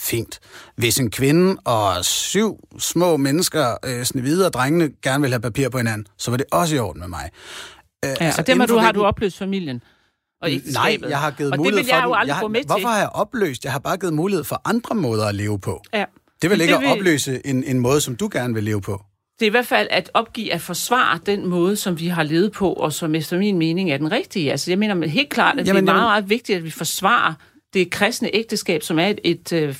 fint. 0.00 0.40
Hvis 0.76 0.98
en 0.98 1.10
kvinde 1.10 1.56
og 1.64 2.04
syv 2.04 2.58
små 2.78 3.16
mennesker, 3.16 3.76
øh, 3.84 4.04
snevide 4.04 4.46
og 4.46 4.52
drengene, 4.52 4.90
gerne 5.02 5.20
vil 5.22 5.30
have 5.30 5.40
papir 5.40 5.68
på 5.68 5.78
hinanden, 5.78 6.06
så 6.18 6.30
var 6.30 6.36
det 6.36 6.46
også 6.52 6.76
i 6.76 6.78
orden 6.78 7.00
med 7.00 7.08
mig. 7.08 7.30
Øh, 8.04 8.10
Ja, 8.20 8.24
altså, 8.24 8.40
og 8.48 8.56
for 8.56 8.66
du, 8.66 8.76
har 8.78 8.92
du 8.92 9.04
opløst 9.04 9.38
familien 9.38 9.82
og 10.42 10.50
Nej, 10.72 10.98
jeg 11.08 11.20
har 11.20 11.30
givet 11.30 11.52
og 11.52 11.58
det 11.58 11.64
mulighed 11.64 11.84
vil 11.84 11.86
jeg 11.88 12.02
for 12.02 12.08
jo 12.08 12.14
aldrig 12.14 12.28
jeg 12.28 12.34
har, 12.36 12.42
gå 12.42 12.48
med 12.48 12.60
Hvorfor 12.66 12.78
til. 12.78 12.88
har 12.88 12.98
jeg 12.98 13.08
opløst? 13.08 13.64
Jeg 13.64 13.72
har 13.72 13.78
bare 13.78 13.96
givet 13.96 14.14
mulighed 14.14 14.44
for 14.44 14.60
andre 14.64 14.94
måder 14.94 15.26
at 15.26 15.34
leve 15.34 15.58
på. 15.60 15.82
Ja. 15.94 16.04
Det 16.42 16.50
vil 16.50 16.60
ikke 16.60 16.74
det 16.74 16.84
at 16.84 16.92
opløse 16.92 17.46
en, 17.46 17.64
en 17.64 17.78
måde, 17.78 18.00
som 18.00 18.16
du 18.16 18.28
gerne 18.32 18.54
vil 18.54 18.64
leve 18.64 18.80
på. 18.80 19.02
Det 19.38 19.46
er 19.46 19.46
i 19.46 19.50
hvert 19.50 19.66
fald 19.66 19.88
at 19.90 20.10
opgive 20.14 20.52
at 20.52 20.60
forsvare 20.60 21.18
den 21.26 21.46
måde, 21.46 21.76
som 21.76 22.00
vi 22.00 22.06
har 22.06 22.22
levet 22.22 22.52
på, 22.52 22.72
og 22.72 22.92
som 22.92 23.14
efter 23.14 23.38
min 23.38 23.58
mening 23.58 23.90
er 23.90 23.96
den 23.96 24.12
rigtige. 24.12 24.50
Altså, 24.50 24.70
jeg 24.70 24.78
mener 24.78 25.06
helt 25.06 25.30
klart, 25.30 25.58
at 25.58 25.66
jamen, 25.66 25.84
det 25.84 25.90
er 25.90 25.94
meget, 25.94 26.02
jamen- 26.02 26.10
meget 26.10 26.30
vigtigt, 26.30 26.56
at 26.56 26.64
vi 26.64 26.70
forsvarer 26.70 27.34
det 27.74 27.90
kristne 27.90 28.30
ægteskab, 28.34 28.82
som 28.82 28.98
er 28.98 29.06
et, 29.06 29.20
et 29.24 29.52
øh, 29.52 29.74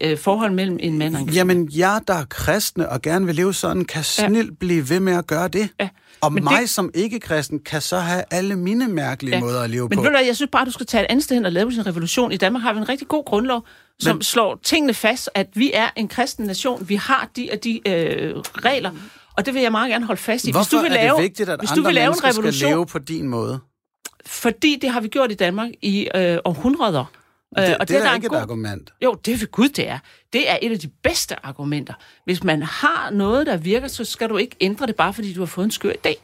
øh, 0.00 0.18
forhold 0.18 0.52
mellem 0.52 0.78
en 0.80 0.98
mand 0.98 1.14
og 1.14 1.20
en 1.20 1.26
kvinde. 1.26 1.38
Jamen, 1.38 1.70
jeg, 1.76 2.00
der 2.08 2.14
er 2.14 2.24
kristne 2.24 2.88
og 2.88 3.02
gerne 3.02 3.26
vil 3.26 3.34
leve 3.34 3.54
sådan, 3.54 3.84
kan 3.84 4.04
snilt 4.04 4.58
blive 4.58 4.90
ved 4.90 5.00
med 5.00 5.12
at 5.12 5.26
gøre 5.26 5.48
det. 5.48 5.68
Ja. 5.80 5.88
Og 6.20 6.32
Men 6.32 6.44
mig 6.44 6.60
det- 6.60 6.70
som 6.70 6.90
ikke-kristen 6.94 7.58
kan 7.58 7.80
så 7.80 7.98
have 7.98 8.24
alle 8.30 8.56
mine 8.56 8.88
mærkelige 8.88 9.34
Ja. 9.34 9.40
måder 9.40 9.62
at 9.62 9.70
leve 9.70 9.88
Men 9.88 9.96
på. 9.96 10.02
ved 10.02 10.08
du 10.10 10.16
hvad, 10.16 10.24
jeg 10.26 10.36
synes 10.36 10.50
bare, 10.52 10.64
du 10.64 10.70
skal 10.70 10.86
tage 10.86 11.04
et 11.04 11.06
andet 11.10 11.24
sted 11.24 11.36
hen 11.36 11.44
og 11.46 11.52
lave 11.52 11.72
sin 11.72 11.86
revolution. 11.86 12.32
I 12.32 12.36
Danmark 12.36 12.62
har 12.62 12.72
vi 12.72 12.78
en 12.78 12.88
rigtig 12.88 13.08
god 13.08 13.24
grundlov, 13.24 13.64
som 14.00 14.10
Men- 14.10 14.16
Men... 14.16 14.22
slår 14.22 14.60
tingene 14.64 14.94
fast, 14.94 15.30
at 15.34 15.46
vi 15.54 15.70
er 15.74 15.88
en 15.96 16.08
kristen 16.08 16.46
nation. 16.46 16.88
Vi 16.88 16.94
har 16.94 17.28
de 17.36 17.48
og 17.52 17.64
de 17.64 17.88
øh, 17.88 18.34
regler, 18.38 18.90
og 19.36 19.46
det 19.46 19.54
vil 19.54 19.62
jeg 19.62 19.72
meget 19.72 19.90
gerne 19.90 20.06
holde 20.06 20.20
fast 20.20 20.44
i. 20.44 20.50
Hvorfor 20.50 20.64
hvis 20.64 20.70
du 20.70 20.82
vil 20.82 20.90
lave, 20.90 21.08
er 21.08 21.14
det 21.14 21.22
vigtigt, 21.22 21.48
at 21.48 21.58
hvis 21.60 21.70
andre 21.70 21.80
du 21.82 21.86
vil 21.86 21.94
lave 21.94 22.04
en 22.04 22.08
mennesker 22.08 22.30
skal 22.30 22.40
revolution, 22.40 22.70
leve 22.70 22.86
på 22.86 22.98
din 22.98 23.28
måde? 23.28 23.58
fordi 24.26 24.78
det 24.82 24.90
har 24.90 25.00
vi 25.00 25.08
gjort 25.08 25.30
i 25.30 25.34
Danmark 25.34 25.70
i 25.82 26.08
øh, 26.14 26.38
århundreder. 26.44 27.04
Det, 27.56 27.62
Øh, 27.62 27.68
det, 27.80 27.88
det 27.88 27.94
er 27.96 27.98
der 27.98 28.04
da 28.04 28.10
en 28.10 28.16
ikke 28.16 28.26
et 28.26 28.30
god- 28.30 28.38
argument. 28.40 28.92
Jo, 29.04 29.14
det 29.24 29.42
er 29.42 29.46
Gud, 29.46 29.68
det 29.68 29.88
er. 29.88 29.98
Det 30.32 30.50
er 30.50 30.58
et 30.62 30.72
af 30.72 30.78
de 30.78 30.88
bedste 30.88 31.46
argumenter. 31.46 31.94
Hvis 32.24 32.44
man 32.44 32.62
har 32.62 33.10
noget, 33.10 33.46
der 33.46 33.56
virker, 33.56 33.88
så 33.88 34.04
skal 34.04 34.28
du 34.28 34.36
ikke 34.36 34.56
ændre 34.60 34.86
det, 34.86 34.96
bare 34.96 35.12
fordi 35.14 35.32
du 35.32 35.40
har 35.40 35.46
fået 35.46 35.64
en 35.64 35.70
skør 35.70 35.92
idé. 35.92 36.14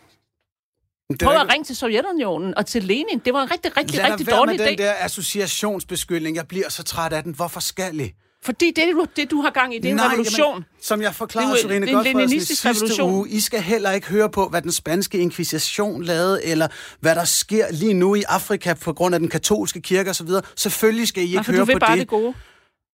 Det 1.10 1.18
Prøv 1.20 1.34
at 1.34 1.42
ikke- 1.42 1.52
ringe 1.52 1.64
til 1.64 1.76
Sovjetunionen 1.76 2.54
og 2.54 2.66
til 2.66 2.82
Lenin. 2.84 3.18
Det 3.24 3.32
var 3.32 3.42
en 3.42 3.50
rigtig, 3.50 3.76
rigtig, 3.76 3.96
Lad 3.96 4.10
rigtig 4.10 4.30
dårlig 4.30 4.56
med 4.56 4.66
idé. 4.66 4.70
den 4.70 4.78
der 4.78 4.92
associationsbeskyldning. 5.00 6.36
Jeg 6.36 6.48
bliver 6.48 6.68
så 6.68 6.82
træt 6.82 7.12
af 7.12 7.22
den. 7.22 7.34
Hvorfor 7.34 7.60
skal 7.60 8.00
I? 8.00 8.12
Fordi 8.44 8.72
det, 8.76 8.84
du, 8.94 9.06
det, 9.16 9.30
du 9.30 9.40
har 9.40 9.50
gang 9.50 9.74
i, 9.74 9.78
det 9.78 9.84
er 9.84 9.90
en 9.90 9.96
Nej, 9.96 10.06
revolution. 10.06 10.52
Jamen, 10.52 10.64
som 10.82 11.02
jeg 11.02 11.14
forklarede 11.14 11.52
Det 11.62 11.68
det 11.70 11.88
en 11.88 11.94
Godfredsen 11.94 12.36
i 12.36 12.40
sidste 12.40 12.68
revolution. 12.68 13.12
uge, 13.12 13.28
I 13.28 13.40
skal 13.40 13.60
heller 13.62 13.90
ikke 13.90 14.06
høre 14.06 14.30
på, 14.30 14.48
hvad 14.48 14.62
den 14.62 14.72
spanske 14.72 15.18
inkvisition 15.18 16.04
lavede, 16.04 16.44
eller 16.44 16.68
hvad 17.00 17.14
der 17.14 17.24
sker 17.24 17.66
lige 17.72 17.94
nu 17.94 18.14
i 18.14 18.22
Afrika 18.28 18.74
på 18.74 18.92
grund 18.92 19.14
af 19.14 19.20
den 19.20 19.28
katolske 19.28 19.80
kirke 19.80 20.10
osv. 20.10 20.28
Selvfølgelig 20.56 21.08
skal 21.08 21.22
I 21.22 21.26
ikke 21.26 21.36
Nej, 21.36 21.44
høre 21.44 21.60
du 21.60 21.64
vil 21.64 21.72
på 21.74 21.78
bare 21.78 21.92
det. 21.92 22.00
det 22.00 22.08
gode. 22.08 22.34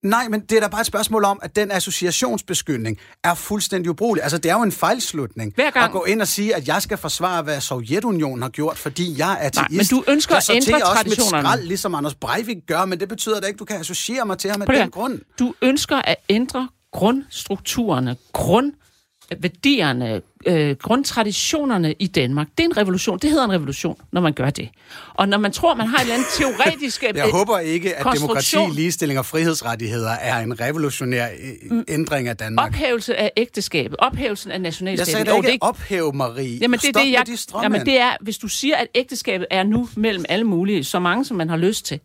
Nej, 0.03 0.29
men 0.29 0.41
det 0.41 0.53
er 0.57 0.61
da 0.61 0.69
bare 0.69 0.81
et 0.81 0.87
spørgsmål 0.87 1.25
om, 1.25 1.39
at 1.43 1.57
den 1.57 1.71
associationsbeskyldning 1.71 2.99
er 3.25 3.35
fuldstændig 3.35 3.91
ubrugelig. 3.91 4.23
Altså, 4.23 4.39
det 4.39 4.51
er 4.51 4.55
jo 4.55 4.63
en 4.63 4.73
fejlslutning 4.73 5.53
Hver 5.55 5.71
gang- 5.71 5.85
at 5.85 5.93
gå 5.93 6.05
ind 6.05 6.21
og 6.23 6.29
sige, 6.29 6.55
at 6.55 6.69
jeg 6.69 6.83
skal 6.83 6.99
forsvare, 6.99 7.43
hvad 7.43 7.61
Sovjetunionen 7.61 8.43
har 8.43 8.49
gjort, 8.49 8.79
fordi 8.79 9.15
jeg 9.19 9.33
er 9.33 9.37
ateist. 9.37 9.71
men 9.93 9.99
du 9.99 10.05
ønsker 10.13 10.37
at 10.37 10.51
ændre 10.51 10.75
også 10.75 11.03
mit 11.05 11.13
traditionerne. 11.15 11.49
skrald, 11.49 11.63
ligesom 11.63 11.95
Anders 11.95 12.15
Breivik 12.15 12.57
gør, 12.67 12.85
men 12.85 13.01
det 13.01 13.09
betyder 13.09 13.41
da 13.41 13.47
ikke, 13.47 13.57
at 13.57 13.61
du 13.61 13.65
kan 13.65 13.77
associere 13.81 14.25
mig 14.27 14.39
til 14.39 14.51
ham 14.51 14.63
af 14.63 14.67
den 14.67 14.77
at- 14.77 14.91
grund. 14.93 15.21
Du 15.39 15.55
ønsker 15.63 15.97
at 15.97 16.17
ændre 16.29 16.69
grundstrukturerne, 16.93 18.17
grundværdierne, 18.33 20.23
øh, 20.47 20.77
grundtraditionerne 20.77 21.95
i 21.99 22.07
Danmark. 22.07 22.47
Det 22.59 22.65
er 22.65 22.69
en 22.69 22.77
revolution. 22.77 23.19
Det 23.19 23.31
hedder 23.31 23.45
en 23.45 23.53
revolution, 23.53 23.97
når 24.13 24.21
man 24.21 24.33
gør 24.33 24.51
det. 24.51 24.69
Og 25.15 25.29
når 25.29 25.39
man 25.39 25.53
tror, 25.53 25.75
man 25.75 25.87
har 25.87 25.97
et 25.97 26.01
eller 26.01 26.15
andet 26.15 26.29
teoretisk... 26.37 27.03
øh, 27.09 27.17
Jeg 27.17 27.25
håber 27.33 27.59
ikke, 27.59 27.97
at 27.97 28.07
demokrati, 28.17 28.57
ligestilling 28.75 29.19
og 29.19 29.27
frihedsrettigheder 29.27 30.11
er 30.11 30.39
en 30.41 30.61
revolutionær 30.61 31.27
mm. 31.71 31.85
ændring 31.89 32.29
af 32.29 32.37
Danmark. 32.37 32.71
Ophævelse 32.75 33.17
af 33.17 33.33
ægteskabet, 33.37 33.97
ophævelsen 33.99 34.51
af 34.51 34.55
Jeg 34.55 34.61
nationalstaten. 34.63 35.11
sagde 35.13 35.25
da 35.25 35.31
Jo, 35.31 35.37
ikke 35.37 35.47
det 35.47 35.53
ikke 35.53 35.63
ophæve, 35.63 36.13
Marie. 36.13 36.59
Jamen, 36.61 36.79
det 36.79 36.85
er 36.87 36.91
Stop 36.93 37.03
det, 37.03 37.13
jeg, 37.13 37.25
med 37.29 37.37
de 37.37 37.63
jamen, 37.63 37.87
det 37.87 38.01
er, 38.01 38.17
hvis 38.21 38.39
du 38.39 38.49
siger, 38.49 38.77
at 38.77 38.87
ægteskabet 38.95 39.47
er 39.51 39.63
nu 39.63 39.89
mellem 39.97 40.25
alle 40.29 40.45
mulige, 40.45 40.85
så 40.85 40.99
mange, 40.99 41.25
som 41.25 41.37
man 41.37 41.49
har 41.49 41.57
lyst 41.57 41.85
til. 41.85 42.01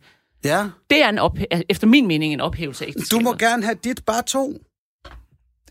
Ja, 0.46 0.66
Det 0.90 1.02
er 1.04 1.10
en 1.10 1.20
ophæ- 1.20 1.62
efter 1.70 1.88
min 1.88 2.08
mening 2.08 2.34
en 2.34 2.42
ophævelse 2.42 2.86
af 2.86 2.92
du 2.94 3.00
ægteskabet. 3.00 3.24
må 3.24 3.34
gerne 3.34 3.64
have 3.64 3.76
dit 3.84 4.02
bare 4.06 4.22
to. 4.22 4.58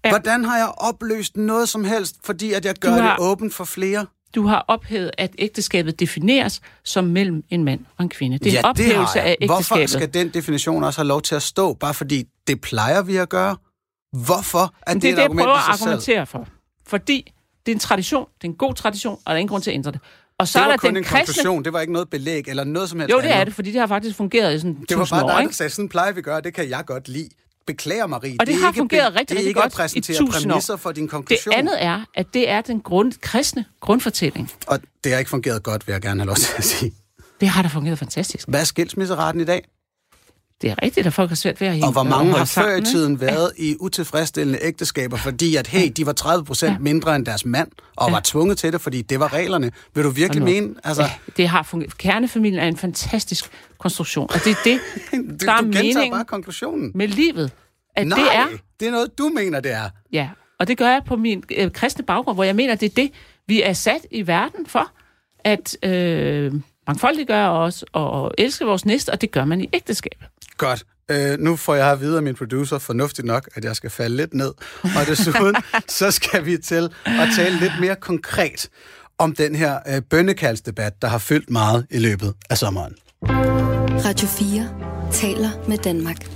Ja. 0.04 0.10
Hvordan 0.10 0.44
har 0.44 0.56
jeg 0.56 0.72
opløst 0.76 1.36
noget 1.36 1.68
som 1.68 1.84
helst, 1.84 2.16
fordi 2.24 2.52
at 2.52 2.64
jeg 2.64 2.74
gør 2.80 2.90
har- 2.90 3.16
det 3.16 3.24
åbent 3.24 3.54
for 3.54 3.64
flere? 3.64 4.06
Du 4.34 4.46
har 4.46 4.64
ophævet, 4.68 5.10
at 5.18 5.30
ægteskabet 5.38 6.00
defineres 6.00 6.60
som 6.84 7.04
mellem 7.04 7.44
en 7.50 7.64
mand 7.64 7.80
og 7.98 8.02
en 8.02 8.08
kvinde. 8.08 8.38
Det 8.38 8.46
er 8.46 8.50
en 8.50 8.54
ja, 8.54 8.58
det 8.60 8.86
ophævelse 8.92 9.18
jeg. 9.18 9.24
af 9.26 9.36
Hvorfor 9.46 9.76
ægteskabet. 9.76 9.90
skal 9.90 10.14
den 10.14 10.28
definition 10.34 10.84
også 10.84 11.00
have 11.00 11.08
lov 11.08 11.22
til 11.22 11.34
at 11.34 11.42
stå, 11.42 11.74
bare 11.74 11.94
fordi 11.94 12.24
det 12.46 12.60
plejer 12.60 13.02
vi 13.02 13.16
at 13.16 13.28
gøre? 13.28 13.56
Hvorfor 14.24 14.58
er 14.58 14.94
Men 14.94 14.94
det, 14.94 15.02
det 15.02 15.08
er 15.08 15.12
et 15.12 15.16
det, 15.16 15.16
jeg 15.16 15.24
argument 15.24 15.44
prøver 15.44 15.56
i 15.56 15.72
at 15.72 15.78
selv? 15.78 15.88
argumentere 15.88 16.26
for. 16.26 16.48
Fordi 16.86 17.32
det 17.66 17.72
er 17.72 17.76
en 17.76 17.80
tradition, 17.80 18.26
det 18.42 18.44
er 18.48 18.50
en 18.52 18.56
god 18.56 18.74
tradition, 18.74 19.14
og 19.14 19.20
der 19.26 19.32
er 19.32 19.36
ingen 19.36 19.48
grund 19.48 19.62
til 19.62 19.70
at 19.70 19.74
ændre 19.74 19.90
det. 19.92 20.00
Og 20.38 20.48
så 20.48 20.58
Det 20.58 20.62
er 20.64 20.66
var 20.66 20.72
der 20.72 20.78
kun 20.78 20.88
den 20.88 20.96
en 20.96 21.04
kristne... 21.04 21.18
konklusion, 21.34 21.64
det 21.64 21.72
var 21.72 21.80
ikke 21.80 21.92
noget 21.92 22.10
belæg 22.10 22.44
eller 22.48 22.64
noget 22.64 22.88
som 22.90 23.00
helst 23.00 23.12
Jo, 23.12 23.18
det 23.20 23.30
er 23.30 23.34
andet. 23.34 23.46
det, 23.46 23.54
fordi 23.54 23.72
det 23.72 23.80
har 23.80 23.86
faktisk 23.86 24.16
fungeret 24.16 24.54
i 24.54 24.58
sådan 24.58 24.84
Det 24.88 24.98
var 24.98 25.06
bare 25.10 25.24
år, 25.24 25.28
dig, 25.28 25.46
der 25.46 25.52
sagde, 25.52 25.70
sådan 25.70 25.88
plejer 25.88 26.12
vi 26.12 26.18
at 26.18 26.24
gøre, 26.24 26.40
det 26.40 26.54
kan 26.54 26.70
jeg 26.70 26.82
godt 26.86 27.08
lide. 27.08 27.28
Beklager, 27.66 28.07
Marie. 28.07 28.37
Og 28.40 28.46
det 28.46 28.55
er 28.55 28.59
har 28.61 28.68
ikke 28.68 28.79
fungeret 28.79 29.12
be- 29.12 29.18
rigtig, 29.18 29.29
Det 29.29 29.35
er 29.35 29.38
rigtig 29.38 29.48
ikke 29.48 29.61
godt 29.61 29.72
at 29.72 29.96
i 29.96 30.01
tusind 30.01 30.53
år. 30.53 30.77
for 30.77 30.92
din 30.92 31.03
Det 31.05 31.11
konklusion. 31.11 31.55
andet 31.55 31.83
er, 31.85 32.05
at 32.14 32.27
det 32.35 32.48
er 32.48 32.61
den 32.61 32.81
grund, 32.81 33.12
kristne 33.20 33.64
grundfortælling. 33.81 34.51
Og 34.66 34.79
det 35.05 35.12
har 35.12 35.18
ikke 35.18 35.31
fungeret 35.31 35.62
godt, 35.62 35.87
vil 35.87 35.92
jeg 35.92 36.03
gerne 36.03 36.20
have 36.20 36.27
lov 36.27 36.37
til 36.37 36.53
at 36.57 36.64
sige. 36.64 36.92
Det 37.40 37.48
har 37.48 37.62
da 37.62 37.68
fungeret 37.68 37.98
fantastisk. 37.98 38.48
Hvad 38.48 38.61
er 38.61 38.64
skilsmisseraten 38.64 39.40
i 39.40 39.44
dag? 39.44 39.64
Det 40.62 40.70
er 40.70 40.75
rigtigt, 40.83 41.07
at 41.07 41.12
folk 41.12 41.29
har 41.29 41.37
svært 41.37 41.61
ved 41.61 41.68
at 41.68 41.83
Og 41.85 41.92
hvor 41.92 42.03
mange 42.03 42.33
har 42.33 42.44
før 42.44 42.77
i 42.77 42.81
tiden 42.83 43.20
været 43.20 43.53
i 43.59 43.77
utilfredsstillende 43.81 44.59
ægteskaber, 44.62 45.16
fordi 45.16 45.57
at, 45.57 45.66
hey, 45.66 45.88
de 45.96 46.07
var 46.07 46.12
30 46.12 46.44
procent 46.44 46.81
mindre 46.81 47.16
end 47.16 47.27
deres 47.27 47.44
mand, 47.44 47.68
og 47.96 48.09
Ja. 48.09 48.12
var 48.14 48.20
tvunget 48.25 48.59
til 48.59 48.72
det, 48.72 48.81
fordi 48.81 49.03
det 49.03 49.20
var 49.20 49.33
reglerne. 49.33 49.70
Vil 49.94 50.05
du 50.05 50.11
virkelig 50.11 50.42
mene? 50.44 50.75
Altså, 50.85 51.03
Ja, 51.03 51.11
det 51.37 51.48
har 51.48 51.62
fungeret. 51.62 51.98
Kernefamilien 51.98 52.61
er 52.62 52.68
en 52.68 52.77
fantastisk 52.77 53.44
konstruktion, 53.79 54.27
og 54.35 54.40
det 54.44 54.51
er 54.51 54.57
det, 54.64 54.81
du, 55.40 55.46
der 55.46 55.53
er 55.53 55.57
du 55.61 55.66
meningen 55.66 56.11
bare 56.12 56.25
konklusionen. 56.25 56.92
med 56.94 57.09
livet. 57.09 57.51
At 57.96 58.07
Nej, 58.07 58.18
det 58.18 58.27
er, 58.37 58.46
det 58.81 58.88
er 58.88 58.92
noget, 58.92 59.18
du 59.18 59.29
mener, 59.35 59.61
det 59.61 59.72
er. 59.72 59.90
ja, 60.12 60.29
og 60.61 60.68
det 60.68 60.79
gør 60.79 60.88
jeg 60.88 61.01
på 61.07 61.16
min 61.16 61.44
øh, 61.57 61.70
kristne 61.72 62.05
baggrund, 62.05 62.37
hvor 62.37 62.44
jeg 62.44 62.57
mener, 62.57 62.75
det 62.75 62.87
er 62.90 62.94
det, 62.96 63.11
vi 63.48 63.62
er 63.62 63.72
sat 63.72 64.07
i 64.11 64.27
verden 64.27 64.66
for, 64.66 64.90
at 65.44 65.77
øh, 65.85 66.53
mangfoldiggøre 66.87 67.51
os 67.51 67.85
og 67.92 68.33
elske 68.38 68.64
vores 68.64 68.85
næste, 68.85 69.11
og 69.11 69.21
det 69.21 69.31
gør 69.31 69.45
man 69.45 69.61
i 69.61 69.68
ægteskabet. 69.73 70.29
Godt. 70.57 70.85
Øh, 71.11 71.38
nu 71.38 71.57
får 71.57 71.75
jeg 71.75 71.92
at 71.92 72.01
vide 72.01 72.16
af 72.16 72.23
min 72.23 72.35
producer, 72.35 72.79
fornuftigt 72.79 73.27
nok, 73.27 73.49
at 73.55 73.64
jeg 73.64 73.77
skal 73.77 73.90
falde 73.90 74.16
lidt 74.16 74.35
ned. 74.35 74.53
Og 74.83 75.07
desuden, 75.07 75.57
så 75.88 76.11
skal 76.11 76.45
vi 76.47 76.59
til 76.59 76.90
at 77.05 77.29
tale 77.37 77.61
lidt 77.61 77.73
mere 77.81 77.97
konkret 77.97 78.68
om 79.18 79.35
den 79.35 79.55
her 79.55 79.79
øh, 79.88 80.03
bønnekaldsdebat, 80.03 81.03
der 81.03 81.09
har 81.09 81.18
fyldt 81.18 81.51
meget 81.51 81.87
i 81.90 81.99
løbet 81.99 82.35
af 82.51 82.59
sommeren. 82.59 82.95
Radio 84.05 84.29
4 84.29 84.68
taler 85.12 85.51
med 85.68 85.79
Danmark. 85.79 86.29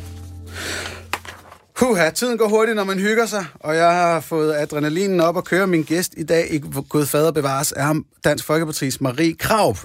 Huha, 1.81 2.11
tiden 2.11 2.39
går 2.39 2.49
hurtigt, 2.49 2.77
når 2.77 2.85
man 2.85 2.99
hygger 2.99 3.27
sig, 3.27 3.45
og 3.61 3.77
jeg 3.77 3.91
har 3.91 4.21
fået 4.21 4.55
adrenalinen 4.55 5.21
op 5.21 5.37
og 5.37 5.45
køre 5.45 5.67
min 5.67 5.83
gæst 5.83 6.15
i 6.17 6.23
dag 6.23 6.55
i 6.55 6.63
Gud 6.89 7.07
Fader 7.07 7.33
Bevares 7.33 7.73
er 7.77 8.03
Dansk 8.25 8.51
Folkeparti's 8.51 8.97
Marie 9.01 9.35
Kraup. 9.35 9.79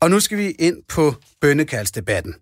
Og 0.00 0.10
nu 0.10 0.20
skal 0.20 0.38
vi 0.38 0.50
ind 0.50 0.76
på 0.88 1.14
bønnekaldsdebatten. 1.40 2.34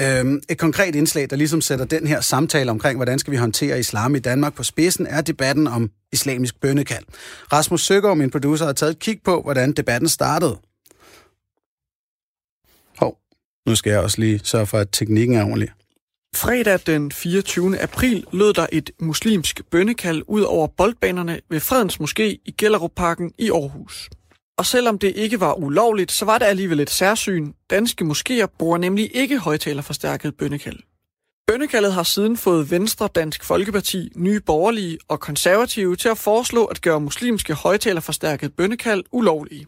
Øhm, 0.00 0.42
et 0.48 0.58
konkret 0.58 0.94
indslag, 0.94 1.30
der 1.30 1.36
ligesom 1.36 1.60
sætter 1.60 1.84
den 1.84 2.06
her 2.06 2.20
samtale 2.20 2.70
omkring, 2.70 2.98
hvordan 2.98 3.18
skal 3.18 3.30
vi 3.30 3.36
håndtere 3.36 3.78
islam 3.78 4.14
i 4.14 4.18
Danmark 4.18 4.54
på 4.54 4.62
spidsen, 4.62 5.06
er 5.06 5.20
debatten 5.20 5.66
om 5.66 5.90
islamisk 6.12 6.60
bønnekald. 6.60 7.04
Rasmus 7.52 7.86
Søgaard, 7.86 8.16
min 8.16 8.30
producer, 8.30 8.66
har 8.66 8.72
taget 8.72 8.90
et 8.90 8.98
kig 8.98 9.18
på, 9.24 9.42
hvordan 9.42 9.72
debatten 9.72 10.08
startede. 10.08 10.58
Hov, 12.98 13.18
nu 13.66 13.74
skal 13.74 13.90
jeg 13.90 14.00
også 14.00 14.20
lige 14.20 14.40
sørge 14.44 14.66
for, 14.66 14.78
at 14.78 14.88
teknikken 14.92 15.36
er 15.36 15.44
ordentlig. 15.44 15.70
Fredag 16.36 16.80
den 16.86 17.12
24. 17.12 17.78
april 17.78 18.24
lød 18.32 18.52
der 18.52 18.66
et 18.72 18.90
muslimsk 19.00 19.60
bønnekald 19.70 20.22
ud 20.28 20.42
over 20.42 20.66
boldbanerne 20.66 21.40
ved 21.50 21.60
Fredens 21.60 21.96
Moské 22.00 22.22
i 22.22 22.54
Gellerupparken 22.58 23.32
i 23.38 23.50
Aarhus. 23.50 24.10
Og 24.58 24.66
selvom 24.66 24.98
det 24.98 25.12
ikke 25.16 25.40
var 25.40 25.54
ulovligt, 25.54 26.12
så 26.12 26.24
var 26.24 26.38
det 26.38 26.46
alligevel 26.46 26.80
et 26.80 26.90
særsyn. 26.90 27.52
Danske 27.70 28.04
moskéer 28.04 28.46
bruger 28.58 28.78
nemlig 28.78 29.16
ikke 29.16 29.38
højtalerforstærket 29.38 30.36
bønnekald. 30.36 30.78
Bønnekaldet 31.46 31.92
har 31.92 32.02
siden 32.02 32.36
fået 32.36 32.70
Venstre, 32.70 33.08
Dansk 33.14 33.44
Folkeparti, 33.44 34.12
Nye 34.16 34.40
Borgerlige 34.40 34.98
og 35.08 35.20
Konservative 35.20 35.96
til 35.96 36.08
at 36.08 36.18
foreslå 36.18 36.64
at 36.64 36.82
gøre 36.82 37.00
muslimske 37.00 37.54
højtalerforstærket 37.54 38.56
bønnekald 38.56 39.04
ulovlige. 39.12 39.66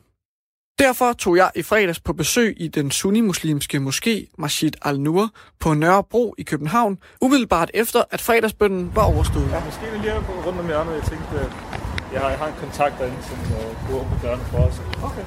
Derfor 0.79 1.13
tog 1.13 1.37
jeg 1.37 1.51
i 1.55 1.63
fredags 1.63 2.01
på 2.01 2.13
besøg 2.13 2.55
i 2.57 2.69
den 2.69 2.91
sunnimuslimske 2.91 3.79
moské 3.79 4.35
Masjid 4.39 4.73
al-Nur 4.83 5.31
på 5.61 5.75
Nørrebro 5.75 6.35
i 6.39 6.43
København, 6.43 6.99
umiddelbart 7.21 7.71
efter 7.75 8.03
at 8.11 8.21
fredagsbønnen 8.21 8.93
var 8.95 9.03
overstået. 9.03 9.51
Ja, 9.51 9.65
måske 9.65 9.81
lige 10.03 10.15
rundt 10.47 10.61
om 10.61 10.67
hjørnet. 10.67 10.95
Jeg 10.95 11.03
tænkte, 11.03 11.37
øh, 11.37 11.76
jeg 12.13 12.21
har, 12.21 12.29
jeg 12.29 12.39
har 12.39 12.47
en 12.47 12.55
kontakt 12.61 12.95
derinde, 12.99 13.23
som 13.23 13.39
øh, 13.39 13.87
kunne 13.87 14.01
åbne 14.01 14.19
dørene 14.23 14.45
for 14.45 14.59
os. 14.59 14.81
Okay. 15.03 15.25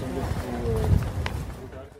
Som 0.00 0.08
øh, 0.08 0.90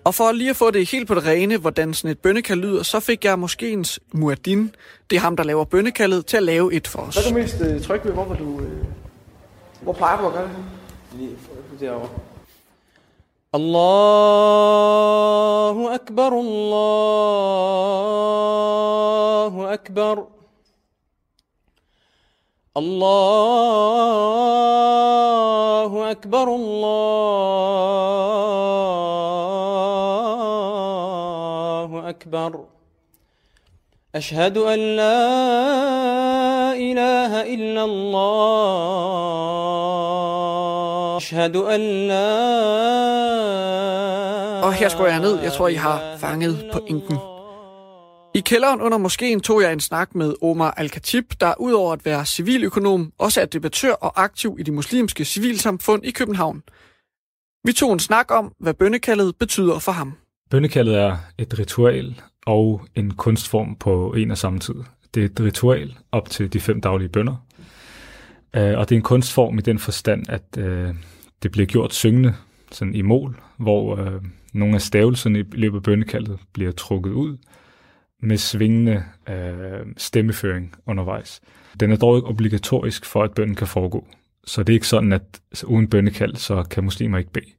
og 0.05 0.15
for 0.15 0.33
lige 0.33 0.51
at 0.51 0.57
få 0.57 0.71
det 0.71 0.91
helt 0.91 1.09
på 1.09 1.15
det 1.15 1.27
rene, 1.27 1.57
hvordan 1.57 1.95
sådan 1.95 2.11
et 2.11 2.19
bønnekald 2.19 2.61
lyder, 2.61 2.83
så 2.83 3.01
fik 3.01 3.25
jeg 3.25 3.39
måske 3.39 3.71
ens 3.71 4.01
Muadin, 4.13 4.75
det 5.11 5.17
er 5.17 5.21
ham, 5.21 5.37
der 5.37 5.45
laver 5.45 5.65
bønnekaldet, 5.65 6.27
til 6.27 6.37
at 6.37 6.43
lave 6.43 6.75
et 6.75 6.89
for 6.89 6.99
os. 6.99 7.15
Hvad 7.15 7.25
er 7.25 7.29
du 7.31 7.35
mest 7.35 7.61
øh, 7.61 7.83
tryg 7.83 8.01
ved? 8.05 8.13
Hvor, 8.13 8.25
var 8.25 8.37
du, 8.37 8.61
øh, 8.61 8.85
hvor 9.81 9.93
plejer 9.93 10.21
du 10.21 10.27
at 10.27 10.33
gøre 10.33 10.43
det 10.43 10.57
Lige 11.13 11.31
derovre. 11.81 12.09
Allahu 13.53 13.79
Akbar, 15.89 16.31
Allahu 16.31 16.79
Akbar. 19.67 20.38
الله 22.79 24.11
أكبر 26.11 26.55
الله 31.39 32.09
أكبر 32.09 32.65
أشهد 34.15 34.57
أن 34.59 34.79
لا 34.97 35.23
إله 36.73 37.55
إلا 37.55 37.85
الله 37.85 38.69
أشهد 41.17 41.57
أن 41.57 42.09
لا 42.09 42.99
Og 44.63 44.73
her 44.75 44.89
skruer 44.89 45.09
jeg 45.09 45.21
ned. 45.21 45.39
Jeg 45.43 45.53
tror, 45.53 45.69
I 45.69 45.75
har 45.75 46.17
fanget 46.19 46.71
pointen. 46.73 47.19
I 48.39 48.41
kælderen 48.41 48.81
under 48.81 48.99
moskeen 48.99 49.41
tog 49.41 49.63
jeg 49.63 49.73
en 49.73 49.81
snak 49.81 50.15
med 50.15 50.35
Omar 50.43 50.71
Al-Khatib, 50.71 51.25
der 51.41 51.55
udover 51.61 51.93
at 51.93 52.05
være 52.05 52.27
civiløkonom, 52.27 53.13
også 53.19 53.41
er 53.41 53.45
debattør 53.45 53.93
og 53.93 54.23
aktiv 54.25 54.57
i 54.59 54.63
det 54.63 54.75
muslimske 54.75 55.25
civilsamfund 55.25 56.05
i 56.05 56.11
København. 56.11 56.63
Vi 57.65 57.73
tog 57.73 57.93
en 57.93 57.99
snak 57.99 58.31
om, 58.31 58.53
hvad 58.61 58.75
bønnekaldet 58.75 59.37
betyder 59.37 59.79
for 59.79 59.93
ham. 59.93 60.13
Bønnekaldet 60.51 60.97
er 60.97 61.17
et 61.39 61.59
ritual 61.59 62.21
og 62.47 62.83
en 62.95 63.11
kunstform 63.11 63.77
på 63.77 64.13
en 64.13 64.31
og 64.31 64.39
samme 64.39 64.59
tid. 64.59 64.75
Det 65.15 65.21
er 65.21 65.27
et 65.27 65.41
ritual 65.41 65.97
op 66.13 66.31
til 66.31 66.53
de 66.53 66.61
fem 66.61 66.81
daglige 66.81 67.09
bønder. 67.09 67.47
Øh, 68.57 68.79
og 68.79 68.89
det 68.89 68.95
er 68.95 68.99
en 68.99 69.03
kunstform 69.03 69.59
i 69.59 69.63
den 69.63 69.79
forstand, 69.79 70.29
at 70.29 70.59
øh, 70.59 70.95
det 71.43 71.51
bliver 71.51 71.67
gjort 71.67 71.95
syngende 71.95 72.35
sådan 72.73 72.95
i 72.95 73.03
mål, 73.03 73.41
hvor 73.57 73.97
øh, 73.97 74.23
nogle 74.53 74.75
af 74.75 74.81
stavelserne 74.81 75.39
i 75.39 75.45
løbet 75.53 75.77
af 75.77 75.83
bønnekaldet 75.83 76.39
bliver 76.53 76.73
trukket 76.73 77.13
ud 77.13 77.37
med 78.23 78.37
svingende 78.37 79.05
øh, 79.29 79.87
stemmeføring 79.97 80.75
undervejs. 80.87 81.41
Den 81.81 81.93
er 81.93 81.97
dog 81.97 82.17
ikke 82.17 82.29
obligatorisk 82.29 83.05
for, 83.05 83.23
at 83.23 83.33
bønnen 83.33 83.57
kan 83.57 83.67
foregå. 83.67 84.07
Så 84.45 84.63
det 84.63 84.73
er 84.73 84.75
ikke 84.75 84.87
sådan, 84.87 85.13
at 85.13 85.41
uden 85.65 85.91
bønnekald, 85.91 86.37
så 86.37 86.63
kan 86.63 86.85
muslimer 86.85 87.19
ikke 87.19 87.33
bede. 87.33 87.51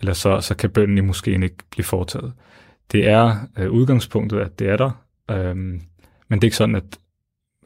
Eller 0.00 0.12
så, 0.12 0.40
så 0.40 0.54
kan 0.54 0.70
bønnen 0.70 0.98
i 0.98 1.00
moskeen 1.00 1.42
ikke 1.42 1.56
blive 1.70 1.84
foretaget. 1.84 2.32
Det 2.92 3.08
er 3.08 3.36
øh, 3.58 3.70
udgangspunktet, 3.70 4.40
at 4.40 4.58
det 4.58 4.68
er 4.68 4.76
der, 4.76 4.90
øh, 5.30 5.56
men 5.56 5.80
det 6.30 6.40
er 6.40 6.44
ikke 6.44 6.56
sådan, 6.56 6.74
at 6.74 6.98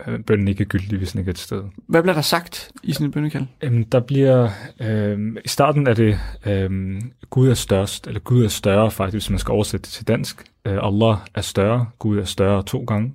øh, 0.07 0.20
bønnen 0.20 0.49
ikke 0.49 0.62
er 0.62 0.68
gyldig, 0.68 0.99
hvis 0.99 1.12
den 1.12 1.18
ikke 1.18 1.28
er 1.28 1.32
et 1.32 1.38
sted. 1.38 1.62
Hvad 1.86 2.03
bliver 2.03 2.14
der 2.14 2.22
sagt 2.22 2.72
i 2.82 2.92
sådan 2.92 3.07
et 3.07 3.12
bønnekald? 3.12 3.46
Øhm, 3.62 3.84
der 3.84 4.01
bliver, 4.01 4.49
øh, 4.80 5.36
i 5.44 5.49
starten 5.49 5.86
er 5.86 5.94
det, 5.94 6.18
øh, 6.46 7.01
Gud 7.30 7.49
er 7.49 7.55
størst, 7.55 8.07
eller 8.07 8.20
Gud 8.20 8.44
er 8.44 8.49
større 8.49 8.90
faktisk, 8.90 9.14
hvis 9.14 9.30
man 9.30 9.38
skal 9.38 9.53
oversætte 9.53 9.84
det 9.84 9.92
til 9.92 10.09
dansk. 10.09 10.44
Øh, 10.64 10.78
Allah 10.82 11.16
er 11.34 11.40
større, 11.40 11.86
Gud 11.99 12.18
er 12.18 12.24
større 12.24 12.62
to 12.62 12.84
gange. 12.84 13.14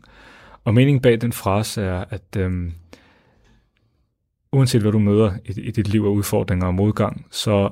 Og 0.63 0.73
meningen 0.73 1.01
bag 1.01 1.21
den 1.21 1.33
frase 1.33 1.81
er, 1.81 2.05
at 2.09 2.37
øh, 2.37 2.71
uanset 4.51 4.81
hvad 4.81 4.91
du 4.91 4.99
møder 4.99 5.31
i, 5.45 5.61
i 5.61 5.71
dit 5.71 5.87
liv 5.87 6.03
af 6.03 6.09
udfordringer 6.09 6.67
og 6.67 6.73
modgang, 6.73 7.25
så 7.31 7.69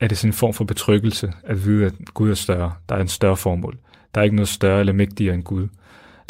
er 0.00 0.08
det 0.08 0.18
sådan 0.18 0.28
en 0.28 0.34
form 0.34 0.54
for 0.54 0.64
betryggelse 0.64 1.32
at 1.42 1.64
vide, 1.64 1.86
at 1.86 1.94
Gud 2.14 2.30
er 2.30 2.34
større. 2.34 2.72
Der 2.88 2.94
er 2.94 3.00
en 3.00 3.08
større 3.08 3.36
formål. 3.36 3.78
Der 4.14 4.20
er 4.20 4.24
ikke 4.24 4.36
noget 4.36 4.48
større 4.48 4.80
eller 4.80 4.92
mægtigere 4.92 5.34
end 5.34 5.42
Gud. 5.42 5.68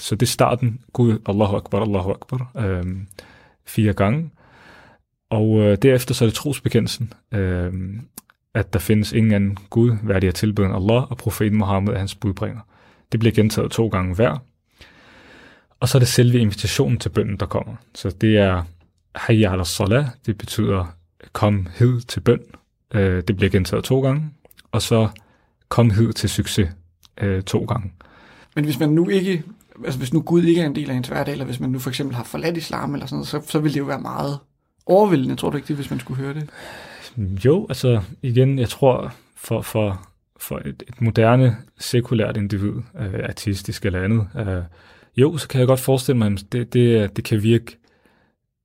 Så 0.00 0.14
det 0.14 0.26
er 0.26 0.30
starten. 0.30 0.80
Gud, 0.92 1.18
Allahu 1.26 1.56
Akbar, 1.56 1.80
Allahu 1.80 2.10
Akbar, 2.10 2.50
øh, 2.56 2.84
fire 3.66 3.92
gange. 3.92 4.30
Og 5.30 5.60
øh, 5.60 5.78
derefter 5.82 6.14
så 6.14 6.24
er 6.24 6.28
det 6.28 6.34
trosbekendelsen, 6.34 7.12
øh, 7.32 7.72
at 8.54 8.72
der 8.72 8.78
findes 8.78 9.12
ingen 9.12 9.32
anden 9.32 9.58
Gud, 9.70 9.96
værdig 10.02 10.28
at 10.28 10.34
tilbede 10.34 10.66
end 10.66 10.76
Allah, 10.76 11.10
og 11.10 11.16
profeten 11.16 11.58
Muhammed 11.58 11.92
er 11.92 11.98
hans 11.98 12.14
budbringer. 12.14 12.60
Det 13.12 13.20
bliver 13.20 13.34
gentaget 13.34 13.70
to 13.70 13.88
gange 13.88 14.14
hver. 14.14 14.38
Og 15.80 15.88
så 15.88 15.98
er 15.98 16.00
det 16.00 16.08
selve 16.08 16.38
invitationen 16.38 16.98
til 16.98 17.08
bønden, 17.08 17.36
der 17.36 17.46
kommer. 17.46 17.74
Så 17.94 18.10
det 18.10 18.36
er 18.36 18.62
Hayya 19.14 19.52
ala 19.52 19.64
salah, 19.64 20.06
det 20.26 20.38
betyder 20.38 20.96
kom 21.32 21.66
hed 21.78 22.00
til 22.00 22.20
bøn. 22.20 22.40
Øh, 22.94 23.22
det 23.28 23.36
bliver 23.36 23.50
gentaget 23.50 23.84
to 23.84 24.00
gange. 24.00 24.30
Og 24.72 24.82
så 24.82 25.08
kom 25.68 25.90
hed 25.90 26.12
til 26.12 26.28
succes 26.28 26.70
øh, 27.20 27.42
to 27.42 27.64
gange. 27.64 27.92
Men 28.54 28.64
hvis 28.64 28.78
man 28.78 28.88
nu 28.88 29.08
ikke, 29.08 29.42
altså 29.84 29.98
hvis 29.98 30.12
nu 30.12 30.20
Gud 30.20 30.42
ikke 30.42 30.60
er 30.60 30.66
en 30.66 30.74
del 30.74 30.90
af 30.90 30.94
ens 30.94 31.08
hverdag, 31.08 31.32
eller 31.32 31.44
hvis 31.44 31.60
man 31.60 31.70
nu 31.70 31.78
for 31.78 31.90
eksempel 31.90 32.16
har 32.16 32.24
forladt 32.24 32.56
islam 32.56 32.94
eller 32.94 33.06
sådan 33.06 33.16
noget, 33.16 33.28
så, 33.28 33.42
så 33.46 33.58
ville 33.58 33.74
det 33.74 33.80
jo 33.80 33.84
være 33.84 34.00
meget 34.00 34.38
overvældende, 34.86 35.36
tror 35.36 35.50
du 35.50 35.56
ikke 35.56 35.68
det, 35.68 35.76
hvis 35.76 35.90
man 35.90 36.00
skulle 36.00 36.22
høre 36.22 36.34
det? 36.34 36.48
Jo, 37.44 37.66
altså 37.68 38.02
igen, 38.22 38.58
jeg 38.58 38.68
tror 38.68 39.14
for, 39.36 39.62
for, 39.62 40.08
for 40.36 40.58
et, 40.58 40.82
et 40.88 41.00
moderne, 41.00 41.56
sekulært 41.78 42.36
individ, 42.36 42.72
øh, 42.98 43.20
artistisk 43.28 43.86
eller 43.86 44.02
andet, 44.02 44.28
øh, 44.36 44.62
jo, 45.16 45.36
så 45.36 45.48
kan 45.48 45.60
jeg 45.60 45.68
godt 45.68 45.80
forestille 45.80 46.18
mig, 46.18 46.32
at 46.32 46.44
det, 46.52 46.72
det, 46.72 47.16
det 47.16 47.24
kan 47.24 47.42
virke, 47.42 47.76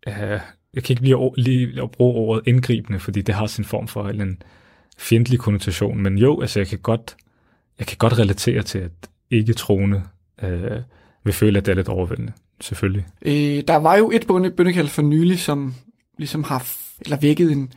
øh, 0.07 0.39
jeg 0.73 0.83
kan 0.83 0.93
ikke 0.93 1.01
lige, 1.01 1.31
lige 1.37 1.81
at 1.83 1.91
bruge 1.91 2.15
ordet 2.15 2.47
indgribende, 2.47 2.99
fordi 2.99 3.21
det 3.21 3.35
har 3.35 3.47
sin 3.47 3.65
form 3.65 3.87
for 3.87 4.07
en 4.07 4.41
fjendtlig 4.97 5.39
konnotation, 5.39 6.03
men 6.03 6.17
jo, 6.17 6.41
altså 6.41 6.59
jeg 6.59 6.67
kan 6.67 6.79
godt, 6.79 7.15
jeg 7.79 7.87
kan 7.87 7.97
godt 7.97 8.19
relatere 8.19 8.63
til, 8.63 8.79
at 8.79 8.91
ikke 9.31 9.53
troende 9.53 10.03
øh, 10.43 10.81
vil 11.25 11.33
føle, 11.33 11.57
at 11.57 11.65
det 11.65 11.71
er 11.71 11.75
lidt 11.75 11.89
overvældende, 11.89 12.31
selvfølgelig. 12.61 13.05
Øh, 13.21 13.63
der 13.67 13.75
var 13.75 13.95
jo 13.95 14.11
et 14.11 14.27
bønne, 14.27 14.51
bønnekald 14.51 14.87
for 14.87 15.01
nylig, 15.01 15.39
som 15.39 15.73
ligesom 16.17 16.43
har 16.43 16.67
eller 17.01 17.17
vækket 17.17 17.51
en, 17.51 17.73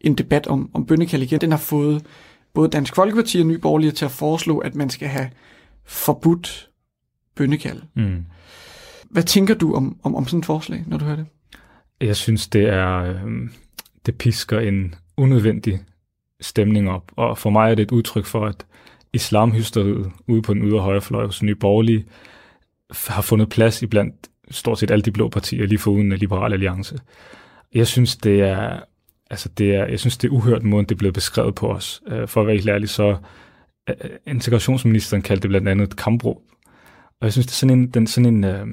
en 0.00 0.14
debat 0.14 0.46
om, 0.46 0.70
om 0.74 0.86
bønnekald 0.86 1.22
igen. 1.22 1.40
Den 1.40 1.50
har 1.50 1.58
fået 1.58 2.06
både 2.54 2.68
Dansk 2.68 2.94
Folkeparti 2.94 3.40
og 3.40 3.46
Nye 3.46 3.58
Borgerlige 3.58 3.90
til 3.90 4.04
at 4.04 4.10
foreslå, 4.10 4.58
at 4.58 4.74
man 4.74 4.90
skal 4.90 5.08
have 5.08 5.30
forbudt 5.84 6.68
bønnekald. 7.34 7.82
Mm. 7.94 8.24
Hvad 9.10 9.22
tænker 9.22 9.54
du 9.54 9.74
om, 9.74 9.96
om, 10.02 10.14
om 10.14 10.26
sådan 10.26 10.38
et 10.38 10.46
forslag, 10.46 10.84
når 10.86 10.98
du 10.98 11.04
hører 11.04 11.16
det? 11.16 11.26
Jeg 12.00 12.16
synes, 12.16 12.48
det 12.48 12.68
er 12.68 12.96
øh, 12.98 13.20
det 14.06 14.18
pisker 14.18 14.60
en 14.60 14.94
unødvendig 15.16 15.80
stemning 16.40 16.90
op, 16.90 17.12
og 17.16 17.38
for 17.38 17.50
mig 17.50 17.70
er 17.70 17.74
det 17.74 17.82
et 17.82 17.92
udtryk 17.92 18.24
for, 18.24 18.46
at 18.46 18.66
islamhysteriet 19.12 20.10
ude 20.26 20.42
på 20.42 20.54
den 20.54 20.62
ydre 20.62 20.80
højrefløj 20.80 21.26
hos 21.26 21.42
Nye 21.42 21.54
Borgerlige 21.54 22.04
har 22.90 23.22
fundet 23.22 23.48
plads 23.48 23.82
i 23.82 23.86
blandt 23.86 24.14
stort 24.50 24.78
set 24.78 24.90
alle 24.90 25.02
de 25.02 25.10
blå 25.10 25.28
partier, 25.28 25.66
lige 25.66 25.78
foruden 25.78 26.12
Liberal 26.12 26.52
Alliance. 26.52 26.98
Jeg 27.74 27.86
synes, 27.86 28.16
det 28.16 28.40
er, 28.40 28.80
altså 29.30 29.48
det 29.48 29.74
er, 29.74 29.86
jeg 29.86 30.00
synes, 30.00 30.16
det 30.16 30.28
er 30.28 30.32
uhørt 30.32 30.62
måden, 30.62 30.86
det 30.86 30.94
er 30.94 30.98
blevet 30.98 31.14
beskrevet 31.14 31.54
på 31.54 31.68
os. 31.68 32.02
Øh, 32.08 32.28
for 32.28 32.40
at 32.40 32.46
være 32.46 32.56
helt 32.56 32.68
ærlig, 32.68 32.88
så 32.88 33.16
øh, 33.88 33.96
øh, 34.04 34.10
integrationsministeren 34.26 35.22
kaldte 35.22 35.42
det 35.42 35.48
blandt 35.48 35.68
andet 35.68 35.86
et 35.86 35.96
kampråd. 35.96 36.36
Og 37.20 37.24
jeg 37.24 37.32
synes, 37.32 37.46
det 37.46 37.52
er 37.52 37.56
sådan 37.56 37.78
en, 37.78 37.90
den, 37.90 38.06
sådan 38.06 38.34
en 38.34 38.44
øh, 38.44 38.66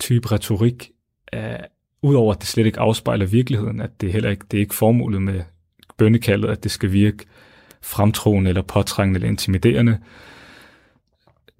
type 0.00 0.32
retorik, 0.32 0.90
øh, 1.34 1.40
udover 2.02 2.34
at 2.34 2.40
det 2.40 2.48
slet 2.48 2.66
ikke 2.66 2.80
afspejler 2.80 3.26
virkeligheden, 3.26 3.80
at 3.80 4.00
det 4.00 4.12
heller 4.12 4.30
ikke 4.30 4.44
det 4.50 4.56
er 4.56 4.60
ikke 4.60 4.74
formålet 4.74 5.22
med 5.22 5.42
bønnekaldet, 5.98 6.48
at 6.48 6.64
det 6.64 6.70
skal 6.70 6.92
virke 6.92 7.24
fremtroende 7.82 8.48
eller 8.48 8.62
påtrængende 8.62 9.18
eller 9.18 9.28
intimiderende 9.28 9.98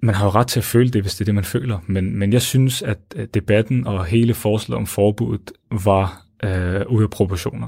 man 0.01 0.15
har 0.15 0.25
jo 0.25 0.31
ret 0.31 0.47
til 0.47 0.59
at 0.59 0.63
føle 0.63 0.89
det, 0.89 1.01
hvis 1.01 1.15
det 1.15 1.21
er 1.21 1.25
det, 1.25 1.35
man 1.35 1.43
føler. 1.43 1.79
Men, 1.87 2.15
men 2.19 2.33
jeg 2.33 2.41
synes, 2.41 2.81
at 2.81 2.97
at 3.15 3.33
debatten 3.33 3.87
og 3.87 4.05
hele 4.05 4.33
forslaget 4.33 4.77
om 4.77 4.85
forbuddet 4.85 5.51
var 5.71 6.25
øh, 6.43 6.81
ude 6.89 7.03
af 7.03 7.09
proportioner. 7.09 7.67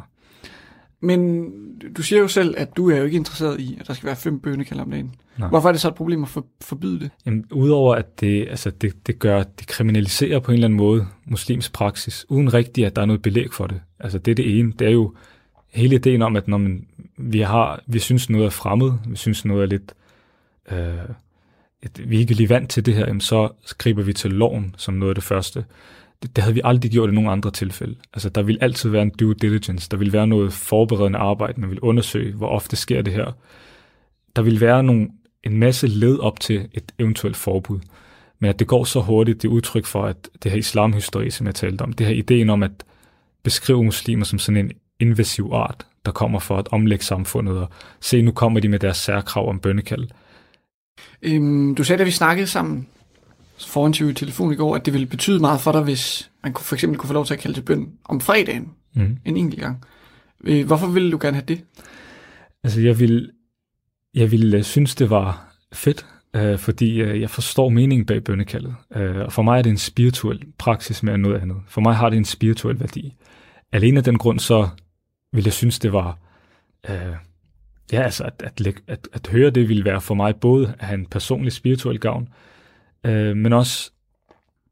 Men 1.00 1.52
du 1.98 2.02
siger 2.02 2.20
jo 2.20 2.28
selv, 2.28 2.56
at 2.58 2.78
du 2.78 2.90
er 2.90 2.98
jo 2.98 3.04
ikke 3.04 3.18
interesseret 3.18 3.60
i, 3.60 3.78
at 3.80 3.88
der 3.88 3.94
skal 3.94 4.08
være 4.08 4.16
fem 4.16 4.40
bønnekalder 4.40 4.84
om 4.84 4.92
dagen. 4.92 5.16
Nej. 5.38 5.50
Hvorfor 5.50 5.68
er 5.68 5.72
det 5.72 5.82
så 5.82 5.88
et 5.88 5.96
problem 5.96 6.24
at 6.24 6.30
for, 6.30 6.46
forbyde 6.62 7.00
det? 7.00 7.10
Jamen, 7.26 7.46
udover 7.52 7.96
at 7.96 8.20
det, 8.20 8.48
altså 8.50 8.70
det, 8.70 9.08
det 9.08 9.20
gør, 9.20 9.44
det 9.44 9.68
kriminaliserer 9.68 10.40
på 10.40 10.52
en 10.52 10.54
eller 10.54 10.68
anden 10.68 10.78
måde 10.78 11.08
muslims 11.26 11.70
praksis, 11.70 12.26
uden 12.30 12.54
rigtigt, 12.54 12.88
at 12.88 12.96
der 12.96 13.02
er 13.02 13.06
noget 13.06 13.22
belæg 13.22 13.54
for 13.54 13.68
det. 13.68 13.82
Altså 14.00 14.18
det 14.18 14.32
er 14.32 14.36
det 14.36 14.60
ene. 14.60 14.74
Det 14.80 14.88
er 14.88 14.92
jo 14.92 15.16
hele 15.70 15.96
ideen 15.96 16.22
om, 16.22 16.36
at 16.36 16.48
når 16.48 16.58
man, 16.58 16.88
vi, 17.18 17.40
har, 17.40 17.84
vi 17.88 18.00
synes 18.00 18.30
noget 18.30 18.46
er 18.46 18.50
fremmed, 18.50 18.92
vi 19.08 19.16
synes 19.16 19.46
noget 19.46 19.64
er 19.64 19.68
lidt, 19.68 19.94
øh, 20.72 21.16
at 21.84 22.10
vi 22.10 22.20
ikke 22.20 22.32
er 22.32 22.36
lige 22.36 22.50
vant 22.50 22.70
til 22.70 22.86
det 22.86 22.94
her, 22.94 23.06
jamen 23.08 23.22
så 23.22 23.50
griber 23.78 24.04
vi 24.04 24.14
til 24.14 24.32
loven 24.32 24.76
som 24.78 24.94
noget 24.94 25.12
af 25.12 25.16
det 25.16 25.24
første. 25.24 25.66
Det, 26.24 26.36
det 26.36 26.44
havde 26.44 26.54
vi 26.54 26.62
aldrig 26.64 26.92
gjort 26.92 27.10
i 27.10 27.14
nogen 27.14 27.30
andre 27.30 27.52
tilfælde. 27.52 27.96
Altså 28.14 28.30
der 28.30 28.42
vil 28.42 28.58
altid 28.62 28.90
være 28.90 29.02
en 29.02 29.12
due 29.20 29.34
diligence, 29.34 29.90
der 29.90 29.98
vil 29.98 30.14
være 30.14 30.28
noget 30.28 30.54
forberedende 30.54 31.20
arbejde, 31.20 31.62
man 31.62 31.70
vil 31.70 31.80
undersøge, 31.80 32.34
hvor 32.34 32.48
ofte 32.48 32.76
sker 32.76 33.02
det 33.02 33.14
her. 33.14 33.38
Der 34.36 34.42
vil 34.42 34.62
være 34.62 34.84
nogle, 34.84 35.10
en 35.44 35.58
masse 35.58 35.88
led 35.88 36.20
op 36.20 36.40
til 36.40 36.68
et 36.74 36.92
eventuelt 37.00 37.38
forbud. 37.38 37.80
Men 38.40 38.50
at 38.50 38.60
det 38.60 38.68
går 38.68 38.84
så 38.84 39.00
hurtigt, 39.02 39.42
det 39.42 39.48
er 39.48 39.52
udtryk 39.52 39.86
for, 39.86 40.06
at 40.06 40.30
det 40.44 40.52
her 40.52 40.58
islamhysteri, 40.60 41.30
som 41.30 41.48
jeg 41.48 41.56
talte 41.56 41.82
om, 41.82 41.94
det 41.94 42.08
her 42.08 42.14
ideen 42.14 42.50
om 42.50 42.64
at 42.64 42.72
beskrive 43.44 43.84
muslimer 43.84 44.26
som 44.26 44.40
sådan 44.40 44.66
en 44.66 44.72
invasiv 45.00 45.50
art, 45.54 45.86
der 46.06 46.12
kommer 46.12 46.40
for 46.40 46.58
at 46.58 46.68
omlægge 46.72 47.06
samfundet, 47.06 47.58
og 47.58 47.70
se, 48.00 48.22
nu 48.22 48.32
kommer 48.32 48.60
de 48.60 48.70
med 48.70 48.80
deres 48.80 48.98
særkrav 48.98 49.50
om 49.50 49.60
bønnekald. 49.60 50.08
Øhm, 51.22 51.76
du 51.76 51.84
sagde, 51.84 52.00
da 52.00 52.04
vi 52.04 52.12
snakkede 52.12 52.48
sammen 52.48 52.88
foran 53.68 54.10
i 54.10 54.14
telefon 54.14 54.54
i 54.54 54.56
går, 54.56 54.76
at 54.76 54.86
det 54.86 54.94
ville 54.94 55.08
betyde 55.08 55.40
meget 55.40 55.62
for 55.62 55.72
dig, 55.72 55.82
hvis 55.82 56.32
man 56.44 56.56
for 56.60 56.76
eksempel 56.76 57.00
kunne 57.00 57.08
få 57.08 57.14
lov 57.14 57.26
til 57.26 57.34
at 57.34 57.40
kalde 57.40 57.58
til 57.58 57.62
bøn 57.62 57.90
om 58.06 58.22
fredagen 58.22 58.70
Mm. 58.96 59.18
en 59.26 59.38
enkelt 59.38 59.62
gang. 59.62 59.84
Øh, 60.44 60.66
hvorfor 60.66 60.88
ville 60.88 61.12
du 61.12 61.18
gerne 61.22 61.36
have 61.36 61.46
det? 61.48 61.64
Altså, 62.64 62.82
jeg 62.82 63.00
vil, 63.00 63.32
jeg 64.14 64.32
vil 64.32 64.54
øh, 64.54 64.64
synes, 64.64 64.96
det 64.96 65.10
var 65.10 65.56
fedt, 65.74 66.06
øh, 66.36 66.60
fordi 66.60 67.02
øh, 67.02 67.22
jeg 67.22 67.30
forstår 67.30 67.70
meningen 67.70 68.06
bag 68.06 68.24
bønnekaldet. 68.24 68.76
Øh, 68.96 69.16
og 69.18 69.34
for 69.34 69.42
mig 69.42 69.58
er 69.58 69.62
det 69.62 69.70
en 69.70 69.78
spirituel 69.78 70.44
praksis 70.58 71.04
mere 71.04 71.16
end 71.16 71.22
noget 71.24 71.42
andet. 71.42 71.58
For 71.68 71.82
mig 71.82 71.96
har 71.96 72.10
det 72.10 72.18
en 72.18 72.26
spirituel 72.26 72.80
værdi. 72.80 73.14
Alene 73.72 73.98
af 73.98 74.04
den 74.04 74.18
grund, 74.18 74.40
så 74.40 74.70
vil 75.34 75.44
jeg 75.44 75.54
synes, 75.54 75.80
det 75.80 75.94
var... 75.94 76.18
Øh, 76.90 77.16
ja, 77.92 78.02
altså, 78.02 78.24
at, 78.24 78.44
at, 78.44 78.68
at, 78.88 79.08
at 79.14 79.28
høre 79.28 79.50
det 79.50 79.70
ville 79.70 79.86
være 79.86 80.02
for 80.02 80.14
mig 80.14 80.36
både 80.36 80.76
at 80.80 80.86
have 80.86 81.00
en 81.00 81.06
personlig 81.06 81.54
spirituel 81.54 82.00
gavn, 82.00 82.30
øh, 83.04 83.38
men 83.38 83.54
også 83.54 83.92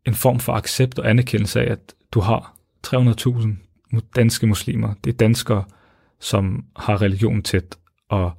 en 0.05 0.15
form 0.15 0.39
for 0.39 0.53
accept 0.53 0.99
og 0.99 1.09
anerkendelse 1.09 1.61
af, 1.61 1.71
at 1.71 1.93
du 2.11 2.19
har 2.19 2.55
300.000 2.87 3.99
danske 4.15 4.47
muslimer. 4.47 4.93
Det 5.03 5.13
er 5.13 5.17
danskere, 5.17 5.63
som 6.19 6.65
har 6.75 7.01
religion 7.01 7.41
tæt, 7.41 7.77
og 8.09 8.31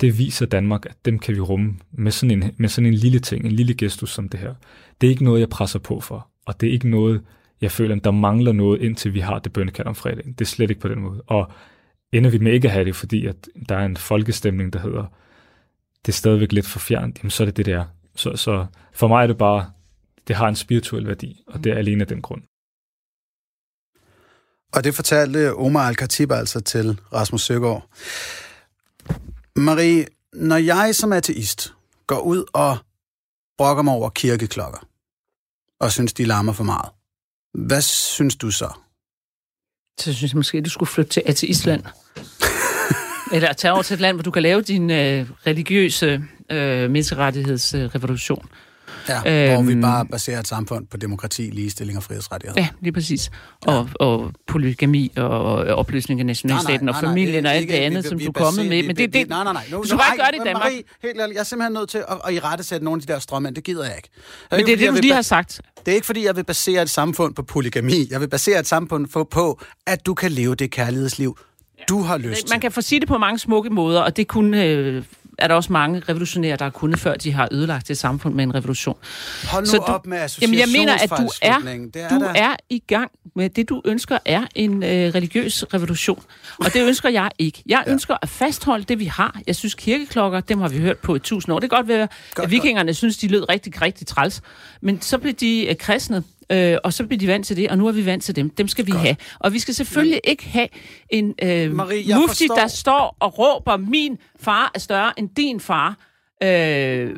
det 0.00 0.18
viser 0.18 0.46
Danmark, 0.46 0.86
at 0.86 0.96
dem 1.04 1.18
kan 1.18 1.34
vi 1.34 1.40
rumme 1.40 1.78
med 1.92 2.12
sådan, 2.12 2.30
en, 2.30 2.54
med 2.56 2.68
sådan 2.68 2.86
en 2.86 2.94
lille 2.94 3.18
ting, 3.18 3.44
en 3.44 3.52
lille 3.52 3.74
gestus 3.74 4.10
som 4.10 4.28
det 4.28 4.40
her. 4.40 4.54
Det 5.00 5.06
er 5.06 5.10
ikke 5.10 5.24
noget, 5.24 5.40
jeg 5.40 5.48
presser 5.48 5.78
på 5.78 6.00
for, 6.00 6.28
og 6.46 6.60
det 6.60 6.68
er 6.68 6.72
ikke 6.72 6.88
noget, 6.88 7.22
jeg 7.60 7.72
føler, 7.72 7.96
at 7.96 8.04
der 8.04 8.10
mangler 8.10 8.52
noget, 8.52 8.80
indtil 8.80 9.14
vi 9.14 9.20
har 9.20 9.38
det 9.38 9.52
bønnekald 9.52 9.86
om 9.86 9.94
fredagen. 9.94 10.32
Det 10.32 10.40
er 10.40 10.44
slet 10.44 10.70
ikke 10.70 10.80
på 10.80 10.88
den 10.88 11.00
måde. 11.00 11.22
Og 11.26 11.52
ender 12.12 12.30
vi 12.30 12.38
med 12.38 12.52
ikke 12.52 12.68
at 12.68 12.72
have 12.72 12.84
det, 12.84 12.96
fordi 12.96 13.26
at 13.26 13.48
der 13.68 13.76
er 13.76 13.84
en 13.84 13.96
folkestemning, 13.96 14.72
der 14.72 14.78
hedder, 14.78 15.04
det 16.06 16.12
er 16.12 16.16
stadigvæk 16.16 16.52
lidt 16.52 16.66
for 16.66 16.78
fjernt, 16.78 17.18
jamen 17.18 17.30
så 17.30 17.42
er 17.42 17.44
det 17.44 17.56
det, 17.56 17.66
der. 17.66 17.84
Så, 18.16 18.36
så 18.36 18.66
for 18.92 19.08
mig 19.08 19.22
er 19.22 19.26
det 19.26 19.38
bare, 19.38 19.72
det 20.28 20.36
har 20.36 20.48
en 20.48 20.56
spirituel 20.56 21.06
værdi, 21.06 21.42
og 21.46 21.64
det 21.64 21.72
er 21.72 21.76
alene 21.76 22.02
af 22.02 22.08
den 22.08 22.22
grund. 22.22 22.42
Og 24.72 24.84
det 24.84 24.94
fortalte 24.94 25.54
Omar 25.54 25.88
Al-Khatib 25.88 26.32
altså 26.32 26.60
til 26.60 27.00
Rasmus 27.12 27.42
Søgaard. 27.42 27.88
Marie, 29.56 30.06
når 30.32 30.56
jeg 30.56 30.94
som 30.94 31.12
ateist 31.12 31.74
går 32.06 32.20
ud 32.20 32.44
og 32.52 32.78
brokker 33.58 33.82
mig 33.82 33.94
over 33.94 34.10
kirkeklokker, 34.10 34.88
og 35.80 35.92
synes, 35.92 36.12
de 36.12 36.24
larmer 36.24 36.52
for 36.52 36.64
meget, 36.64 36.90
hvad 37.54 37.82
synes 37.82 38.36
du 38.36 38.50
så? 38.50 38.72
Så 39.98 40.12
synes 40.14 40.32
jeg 40.32 40.36
måske, 40.36 40.60
du 40.60 40.70
skulle 40.70 40.88
flytte 40.88 41.10
til 41.10 41.22
ateistland. 41.26 41.82
Eller 43.32 43.52
tage 43.52 43.72
over 43.72 43.82
til 43.82 43.94
et 43.94 44.00
land, 44.00 44.16
hvor 44.16 44.22
du 44.22 44.30
kan 44.30 44.42
lave 44.42 44.60
din 44.62 44.90
øh, 44.90 45.26
religiøse 45.46 46.22
øh, 46.52 46.90
menneskerettighedsrevolution. 46.90 48.46
Ja, 49.08 49.54
hvor 49.54 49.62
vi 49.62 49.72
Øhm. 49.72 49.80
bare 49.82 50.06
baserer 50.06 50.40
et 50.40 50.48
samfund 50.48 50.86
på 50.86 50.96
demokrati, 50.96 51.42
ligestilling 51.42 51.96
og 51.98 52.02
frihedsrettigheder. 52.02 52.60
Ja, 52.62 52.68
lige 52.80 52.92
præcis. 52.92 53.30
Og, 53.66 53.88
og 54.00 54.32
polygami 54.46 55.12
og, 55.16 55.28
og 55.28 55.56
opløsning 55.76 56.20
af 56.20 56.26
nationalstaten 56.26 56.88
og 56.88 56.94
familien 57.00 57.46
og 57.46 57.52
alt 57.52 57.60
ikke- 57.60 57.72
det 57.72 57.78
andet, 57.78 58.04
vi- 58.04 58.08
som 58.08 58.18
vi 58.18 58.24
du 58.24 58.28
er 58.30 58.32
kommet 58.32 58.66
med. 58.66 58.82
Men 58.82 58.96
det, 58.96 59.12
det, 59.12 59.28
nej, 59.28 59.44
nej, 59.44 59.52
nej. 59.52 59.64
Nu, 59.70 59.76
du 59.78 59.82
skal 59.86 59.98
bare 59.98 60.14
ikke 60.14 60.22
gøre 60.22 60.30
det 60.32 60.36
i 60.36 60.44
Danmark. 60.48 60.62
Marie, 60.64 60.82
helt 61.02 61.20
ærligt, 61.20 61.34
jeg 61.34 61.40
er 61.40 61.44
simpelthen 61.44 61.72
nødt 61.72 61.88
til 61.90 61.98
at, 61.98 62.18
at 62.28 62.34
i 62.34 62.38
rette 62.40 62.64
sætte 62.64 62.84
nogle 62.84 62.98
af 63.02 63.06
de 63.06 63.12
der 63.12 63.18
strømænd. 63.18 63.54
Det 63.54 63.64
gider 63.64 63.84
jeg 63.84 63.96
ikke. 63.96 64.08
men 64.50 64.66
det 64.66 64.72
er 64.72 64.76
det, 64.76 64.88
du 64.88 64.94
lige 65.02 65.14
har 65.14 65.22
sagt. 65.22 65.60
Det 65.88 65.92
er 65.92 65.96
ikke, 65.96 66.06
fordi 66.06 66.24
jeg 66.24 66.36
vil 66.36 66.44
basere 66.44 66.82
et 66.82 66.90
samfund 66.90 67.34
på 67.34 67.42
polygami. 67.42 68.06
Jeg 68.10 68.20
vil 68.20 68.28
basere 68.28 68.60
et 68.60 68.66
samfund 68.66 69.06
på, 69.06 69.24
på 69.24 69.60
at 69.86 70.06
du 70.06 70.14
kan 70.14 70.32
leve 70.32 70.54
det 70.54 70.70
kærlighedsliv, 70.70 71.38
du 71.88 72.02
har 72.02 72.18
lyst. 72.18 72.50
Man 72.50 72.60
kan 72.60 72.72
få 72.72 72.80
sige 72.80 73.00
det 73.00 73.08
på 73.08 73.18
mange 73.18 73.38
smukke 73.38 73.70
måder, 73.70 74.00
og 74.00 74.16
det 74.16 74.28
kunne, 74.28 74.64
øh, 74.64 75.02
er 75.38 75.48
der 75.48 75.54
også 75.54 75.72
mange 75.72 76.02
revolutionære, 76.08 76.56
der 76.56 76.64
har 76.64 76.70
kunnet, 76.70 76.98
før 76.98 77.14
de 77.14 77.32
har 77.32 77.48
ødelagt 77.52 77.90
et 77.90 77.98
samfund 77.98 78.34
med 78.34 78.44
en 78.44 78.54
revolution. 78.54 78.96
Hold 79.50 79.62
nu 79.64 79.70
Så 79.70 79.76
du- 79.76 79.82
op 79.82 80.06
med 80.06 80.18
Jamen, 80.42 80.58
jeg 80.58 80.68
mener, 80.76 80.94
at 80.94 81.10
du 81.10 81.28
er. 81.42 81.58
Det 81.94 82.02
er 82.02 82.08
du 82.08 82.24
er 82.34 82.56
i 82.70 82.78
gang 82.78 83.10
med 83.36 83.50
det, 83.50 83.68
du 83.68 83.82
ønsker, 83.84 84.18
er 84.24 84.44
en 84.54 84.82
øh, 84.82 85.14
religiøs 85.14 85.64
revolution. 85.74 86.22
Og 86.58 86.72
det 86.74 86.86
ønsker 86.86 87.08
jeg 87.08 87.30
ikke. 87.38 87.62
Jeg 87.66 87.82
ja. 87.86 87.92
ønsker 87.92 88.16
at 88.22 88.28
fastholde 88.28 88.84
det, 88.84 88.98
vi 88.98 89.04
har. 89.04 89.40
Jeg 89.46 89.56
synes, 89.56 89.74
kirkeklokker, 89.74 90.40
dem 90.40 90.60
har 90.60 90.68
vi 90.68 90.78
hørt 90.78 90.98
på 90.98 91.14
i 91.14 91.18
tusind 91.18 91.54
år. 91.54 91.58
Det 91.58 91.70
kan 91.70 91.76
godt 91.76 91.88
være, 91.88 92.08
Godt, 92.34 92.44
at 92.44 92.50
vikingerne 92.50 92.94
synes, 92.94 93.16
de 93.16 93.28
lød 93.28 93.48
rigtig, 93.48 93.82
rigtig 93.82 94.06
træls. 94.06 94.42
Men 94.80 95.00
så 95.02 95.18
blev 95.18 95.32
de 95.34 95.66
øh, 95.66 95.76
kristne, 95.76 96.22
øh, 96.52 96.76
og 96.84 96.92
så 96.92 97.06
blev 97.06 97.20
de 97.20 97.26
vant 97.26 97.46
til 97.46 97.56
det, 97.56 97.68
og 97.70 97.78
nu 97.78 97.86
er 97.88 97.92
vi 97.92 98.06
vant 98.06 98.22
til 98.24 98.36
dem. 98.36 98.50
Dem 98.50 98.68
skal 98.68 98.86
vi 98.86 98.92
have. 98.92 99.16
Og 99.38 99.52
vi 99.52 99.58
skal 99.58 99.74
selvfølgelig 99.74 100.20
ikke 100.24 100.44
have 100.48 100.68
en 101.10 101.34
øh, 101.42 101.72
Marie, 101.74 102.14
mufti, 102.14 102.46
forstår- 102.48 102.54
der 102.56 102.66
står 102.66 103.16
og 103.20 103.38
råber, 103.38 103.76
min 103.76 104.18
far 104.40 104.70
er 104.74 104.78
større 104.78 105.18
end 105.18 105.28
din 105.36 105.60
far. 105.60 105.96
Øh, 106.42 107.16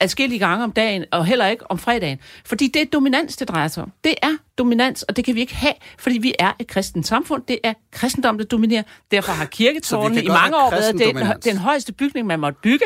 adskillige 0.00 0.38
gange 0.38 0.64
om 0.64 0.72
dagen, 0.72 1.04
og 1.12 1.26
heller 1.26 1.46
ikke 1.46 1.70
om 1.70 1.78
fredagen. 1.78 2.18
Fordi 2.44 2.68
det 2.68 2.82
er 2.82 2.86
dominans, 2.86 3.36
det 3.36 3.48
drejer 3.48 3.68
sig 3.68 3.82
om. 3.82 3.92
Det 4.04 4.14
er 4.22 4.36
dominans, 4.58 5.02
og 5.02 5.16
det 5.16 5.24
kan 5.24 5.34
vi 5.34 5.40
ikke 5.40 5.54
have, 5.54 5.72
fordi 5.98 6.18
vi 6.18 6.34
er 6.38 6.52
et 6.58 6.66
kristent 6.66 7.06
samfund. 7.06 7.42
Det 7.48 7.58
er 7.64 7.72
kristendom, 7.92 8.38
der 8.38 8.44
dominerer. 8.44 8.82
Derfor 9.10 9.32
har 9.32 9.44
kirketårnene 9.44 10.22
i 10.22 10.26
godt 10.26 10.40
mange 10.40 10.56
år 10.56 10.70
været 10.70 10.98
den, 10.98 11.52
den 11.52 11.56
højeste 11.56 11.92
bygning, 11.92 12.26
man 12.26 12.40
måtte 12.40 12.58
bygge. 12.62 12.84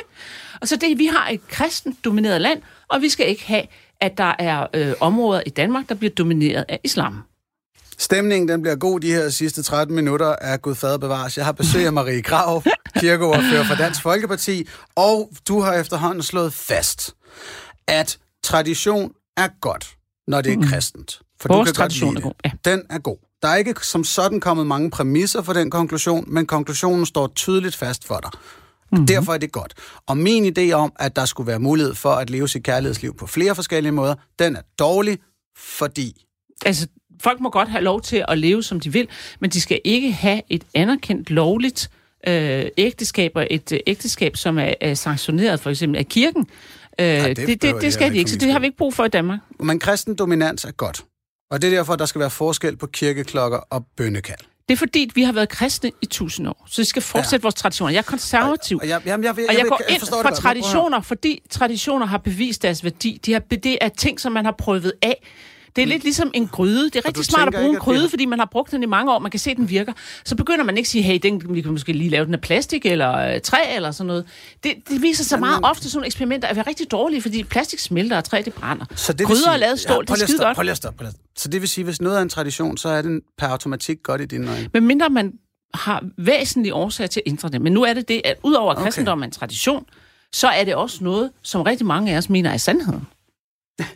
Og 0.60 0.68
så 0.68 0.76
det, 0.76 0.98
vi 0.98 1.06
har 1.06 1.28
et 1.28 1.48
kristent 1.48 2.04
domineret 2.04 2.40
land, 2.40 2.62
og 2.88 3.02
vi 3.02 3.08
skal 3.08 3.28
ikke 3.28 3.46
have, 3.46 3.62
at 4.00 4.18
der 4.18 4.34
er 4.38 4.66
øh, 4.74 4.94
områder 5.00 5.42
i 5.46 5.50
Danmark, 5.50 5.88
der 5.88 5.94
bliver 5.94 6.14
domineret 6.14 6.64
af 6.68 6.80
islam. 6.84 7.22
Stemningen 7.98 8.48
den 8.48 8.62
bliver 8.62 8.76
god 8.76 9.00
de 9.00 9.12
her 9.12 9.28
sidste 9.28 9.62
13 9.62 9.94
minutter 9.94 10.36
af 10.36 10.62
Gud 10.62 10.74
Fader 10.74 10.98
bevares. 10.98 11.36
Jeg 11.36 11.44
har 11.44 11.52
besøg 11.52 11.86
af 11.86 11.92
Marie 11.92 12.22
Krav, 12.22 12.62
kirkeordfører 13.00 13.64
for 13.64 13.74
Dansk 13.74 14.02
Folkeparti, 14.02 14.68
og 14.94 15.30
du 15.48 15.60
har 15.60 15.74
efterhånden 15.74 16.22
slået 16.22 16.52
fast, 16.52 17.14
at 17.86 18.18
tradition 18.42 19.12
er 19.36 19.48
godt, 19.60 19.96
når 20.26 20.40
det 20.40 20.52
er 20.52 20.68
kristent. 20.68 21.20
For 21.40 21.48
Vores 21.48 21.68
du 21.68 21.72
kan 21.72 21.74
tradition 21.74 22.14
godt 22.14 22.24
lide 22.24 22.28
er 22.28 22.50
god, 22.50 22.50
det. 22.50 22.64
Den 22.64 22.82
er 22.90 22.98
god. 22.98 23.16
Der 23.42 23.48
er 23.48 23.56
ikke 23.56 23.74
som 23.82 24.04
sådan 24.04 24.40
kommet 24.40 24.66
mange 24.66 24.90
præmisser 24.90 25.42
for 25.42 25.52
den 25.52 25.70
konklusion, 25.70 26.24
men 26.26 26.46
konklusionen 26.46 27.06
står 27.06 27.26
tydeligt 27.26 27.76
fast 27.76 28.06
for 28.06 28.18
dig. 28.22 28.30
Mm-hmm. 28.92 29.06
Derfor 29.06 29.34
er 29.34 29.38
det 29.38 29.52
godt. 29.52 29.74
Og 30.06 30.18
min 30.18 30.58
idé 30.58 30.72
om, 30.72 30.92
at 30.98 31.16
der 31.16 31.24
skulle 31.24 31.46
være 31.46 31.58
mulighed 31.58 31.94
for 31.94 32.10
at 32.10 32.30
leve 32.30 32.48
sit 32.48 32.62
kærlighedsliv 32.62 33.16
på 33.16 33.26
flere 33.26 33.54
forskellige 33.54 33.92
måder, 33.92 34.14
den 34.38 34.56
er 34.56 34.62
dårlig, 34.78 35.18
fordi 35.56 36.26
Altså, 36.64 36.86
folk 37.22 37.40
må 37.40 37.50
godt 37.50 37.68
have 37.68 37.84
lov 37.84 38.02
til 38.02 38.24
at 38.28 38.38
leve, 38.38 38.62
som 38.62 38.80
de 38.80 38.92
vil, 38.92 39.08
men 39.40 39.50
de 39.50 39.60
skal 39.60 39.80
ikke 39.84 40.12
have 40.12 40.42
et 40.48 40.64
anerkendt 40.74 41.30
lovligt 41.30 41.90
øh, 42.28 42.66
ægteskab, 42.76 43.32
og 43.34 43.46
et 43.50 43.72
øh, 43.72 43.80
ægteskab, 43.86 44.36
som 44.36 44.58
er, 44.58 44.74
er 44.80 44.94
sanktioneret 44.94 45.60
for 45.60 45.70
eksempel 45.70 45.98
af 45.98 46.06
kirken. 46.06 46.46
Øh, 47.00 47.06
det 47.06 47.36
det, 47.36 47.36
det, 47.36 47.62
det, 47.62 47.74
de 47.74 47.80
det 47.80 47.92
skal 47.92 48.12
de 48.12 48.18
ikke 48.18 48.30
så 48.30 48.36
det 48.36 48.52
har 48.52 48.58
vi 48.58 48.66
ikke 48.66 48.78
brug 48.78 48.94
for 48.94 49.04
i 49.04 49.08
Danmark. 49.08 49.40
Men 49.60 49.78
kristen 49.78 50.14
dominans 50.14 50.64
er 50.64 50.70
godt. 50.70 51.04
Og 51.50 51.62
det 51.62 51.72
er 51.72 51.76
derfor, 51.76 51.96
der 51.96 52.06
skal 52.06 52.18
være 52.18 52.30
forskel 52.30 52.76
på 52.76 52.86
kirkeklokker 52.86 53.58
og 53.58 53.86
bønnekald. 53.96 54.40
Det 54.68 54.72
er 54.74 54.76
fordi, 54.76 55.10
vi 55.14 55.22
har 55.22 55.32
været 55.32 55.48
kristne 55.48 55.90
i 56.02 56.06
tusind 56.06 56.48
år, 56.48 56.66
så 56.70 56.80
vi 56.82 56.84
skal 56.86 57.02
fortsætte 57.02 57.42
ja. 57.42 57.46
vores 57.46 57.54
traditioner. 57.54 57.90
Jeg 57.92 57.98
er 57.98 58.02
konservativ. 58.02 58.78
Og 58.82 58.88
jeg, 58.88 59.00
jamen, 59.06 59.24
jeg, 59.24 59.34
jeg, 59.38 59.46
Og 59.48 59.54
jeg 59.54 59.62
vil- 59.62 59.68
går 59.70 59.80
ind 59.88 59.98
forstår 59.98 60.22
det 60.22 60.28
for 60.28 60.34
traditioner, 60.42 61.00
fordi 61.00 61.42
traditioner 61.50 62.06
har 62.06 62.18
bevist 62.18 62.62
deres 62.62 62.84
værdi. 62.84 63.20
De 63.26 63.32
har, 63.32 63.40
det 63.40 63.78
er 63.80 63.88
ting, 63.88 64.20
som 64.20 64.32
man 64.32 64.44
har 64.44 64.52
prøvet 64.58 64.92
af. 65.02 65.22
Det 65.76 65.82
er 65.82 65.86
lidt 65.86 66.02
ligesom 66.02 66.30
en 66.34 66.46
gryde. 66.48 66.84
Det 66.84 66.96
er 66.96 67.06
rigtig 67.08 67.24
smart 67.24 67.48
at 67.48 67.54
bruge 67.54 67.64
ikke, 67.64 67.74
en 67.76 67.80
gryde, 67.80 68.00
har- 68.00 68.08
fordi 68.08 68.24
man 68.24 68.38
har 68.38 68.46
brugt 68.52 68.70
den 68.70 68.82
i 68.82 68.86
mange 68.86 69.12
år. 69.12 69.18
Man 69.18 69.30
kan 69.30 69.40
se, 69.40 69.50
at 69.50 69.56
den 69.56 69.68
virker. 69.70 69.92
Så 70.24 70.36
begynder 70.36 70.64
man 70.64 70.76
ikke 70.76 70.86
at 70.86 70.90
sige, 70.90 71.02
hey, 71.02 71.18
den, 71.22 71.54
vi 71.54 71.60
kan 71.60 71.70
måske 71.72 71.92
lige 71.92 72.10
lave 72.10 72.24
den 72.26 72.34
af 72.34 72.40
plastik 72.40 72.86
eller 72.86 73.12
øh, 73.34 73.40
træ 73.40 73.58
eller 73.76 73.90
sådan 73.90 74.06
noget. 74.06 74.24
Det, 74.64 74.74
det 74.88 75.02
viser 75.02 75.24
sig 75.24 75.40
meget 75.40 75.60
men- 75.60 75.64
ofte, 75.70 75.84
sådan 75.90 75.96
nogle 75.98 76.06
eksperimenter, 76.06 76.48
at 76.48 76.56
være 76.56 76.66
rigtig 76.66 76.90
dårlige, 76.90 77.22
fordi 77.22 77.44
plastik 77.44 77.78
smelter, 77.78 78.16
og 78.16 78.24
træ 78.24 78.42
det 78.44 78.54
brænder. 78.54 78.84
Så 78.96 79.12
det 79.12 79.26
Gryder 79.26 79.40
sige- 79.40 79.52
er 79.52 79.56
lavet 79.56 79.80
stål, 79.80 80.06
prøv 80.06 80.16
det 80.16 80.22
er 80.22 80.26
skide 80.26 80.38
godt. 80.38 80.54
Prøv 80.56 80.62
lige 80.62 80.76
prøv. 80.98 81.08
Så 81.36 81.48
det 81.48 81.60
vil 81.60 81.68
sige, 81.68 81.84
hvis 81.84 82.00
noget 82.00 82.18
er 82.18 82.22
en 82.22 82.28
tradition, 82.28 82.76
så 82.76 82.88
er 82.88 83.02
den 83.02 83.20
per 83.38 83.46
automatik 83.46 84.02
godt 84.02 84.20
i 84.20 84.24
dine 84.24 84.50
øjne. 84.50 84.68
Men 84.72 84.86
mindre 84.86 85.08
man 85.10 85.32
har 85.74 86.04
væsentlige 86.18 86.74
årsager 86.74 87.08
til 87.08 87.22
at 87.26 87.30
ændre 87.30 87.48
det. 87.48 87.60
Men 87.60 87.72
nu 87.72 87.82
er 87.82 87.94
det 87.94 88.08
det, 88.08 88.22
at 88.24 88.36
udover 88.42 88.70
at 88.72 88.76
Okay. 88.76 88.84
kristendom 88.84 89.20
er 89.20 89.24
en 89.24 89.30
tradition, 89.30 89.84
så 90.32 90.48
er 90.48 90.64
det 90.64 90.74
også 90.74 91.04
noget, 91.04 91.30
som 91.42 91.62
rigtig 91.62 91.86
mange 91.86 92.12
af 92.14 92.18
os 92.18 92.28
mener 92.28 92.50
er 92.50 92.56
sandheden. 92.56 93.06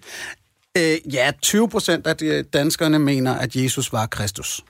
Øh, 0.79 1.15
ja, 1.15 1.31
20 1.43 1.69
procent 1.69 2.07
af 2.07 2.17
de 2.17 2.43
danskerne 2.43 2.99
mener, 2.99 3.35
at 3.35 3.57
Jesus 3.57 3.93
var 3.93 4.07
Kristus. 4.07 4.65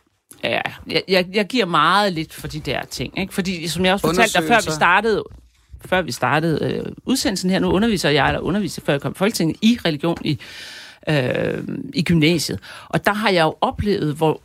Ja, 0.44 0.61
jeg, 0.86 1.03
jeg, 1.09 1.26
jeg 1.32 1.46
giver 1.46 1.66
meget 1.66 2.12
lidt 2.12 2.34
for 2.34 2.48
de 2.48 2.61
der 2.61 2.84
ting. 2.84 3.18
Ikke? 3.18 3.34
Fordi, 3.34 3.68
som 3.68 3.84
jeg 3.84 3.92
også 3.92 4.07
fortalte 4.07 4.38
dig, 4.38 4.48
før 4.48 4.57
vi 4.57 4.70
startede, 4.72 5.24
før 5.86 6.03
vi 6.03 6.12
startede 6.12 6.64
øh, 6.64 6.92
udsendelsen 7.07 7.51
her, 7.51 7.59
nu 7.59 7.70
underviser 7.70 8.11
jeg, 8.11 8.28
eller 8.28 8.40
underviser, 8.40 8.82
før 8.86 8.92
jeg 8.92 9.01
kom 9.01 9.12
i 9.12 9.18
Folketinget, 9.18 9.57
i 9.62 9.78
religion 9.84 10.16
i, 10.24 10.38
øh, 11.09 11.64
i 11.94 12.03
gymnasiet. 12.03 12.59
Og 12.88 13.07
der 13.07 13.12
har 13.12 13.30
jeg 13.30 13.42
jo 13.42 13.57
oplevet, 13.61 14.14
hvor 14.14 14.40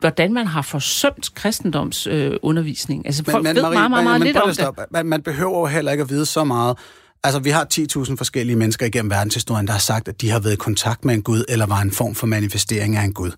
hvordan 0.00 0.32
man 0.32 0.46
har 0.46 0.62
forsømt 0.62 1.34
kristendomsundervisning. 1.34 2.32
Øh, 2.32 2.38
undervisning. 2.42 3.06
altså, 3.06 3.24
folk 3.24 3.44
ved 3.44 3.54
meget, 3.54 3.74
meget, 3.74 4.04
meget 4.04 4.20
men 4.20 4.26
lidt 4.26 4.36
om 4.36 4.76
det. 4.94 5.06
man 5.06 5.22
behøver 5.22 5.58
jo 5.58 5.66
heller 5.66 5.92
ikke 5.92 6.02
at 6.02 6.10
vide 6.10 6.26
så 6.26 6.44
meget. 6.44 6.78
Altså, 7.24 7.40
vi 7.40 7.50
har 7.50 7.66
10.000 7.74 8.16
forskellige 8.16 8.56
mennesker 8.56 8.86
igennem 8.86 9.10
verdenshistorien, 9.10 9.66
der 9.66 9.72
har 9.72 9.80
sagt, 9.80 10.08
at 10.08 10.20
de 10.20 10.30
har 10.30 10.40
været 10.40 10.52
i 10.52 10.56
kontakt 10.56 11.04
med 11.04 11.14
en 11.14 11.22
Gud, 11.22 11.44
eller 11.48 11.66
var 11.66 11.80
en 11.80 11.90
form 11.90 12.14
for 12.14 12.26
manifestering 12.26 12.96
af 12.96 13.02
en 13.02 13.12
Gud. 13.12 13.30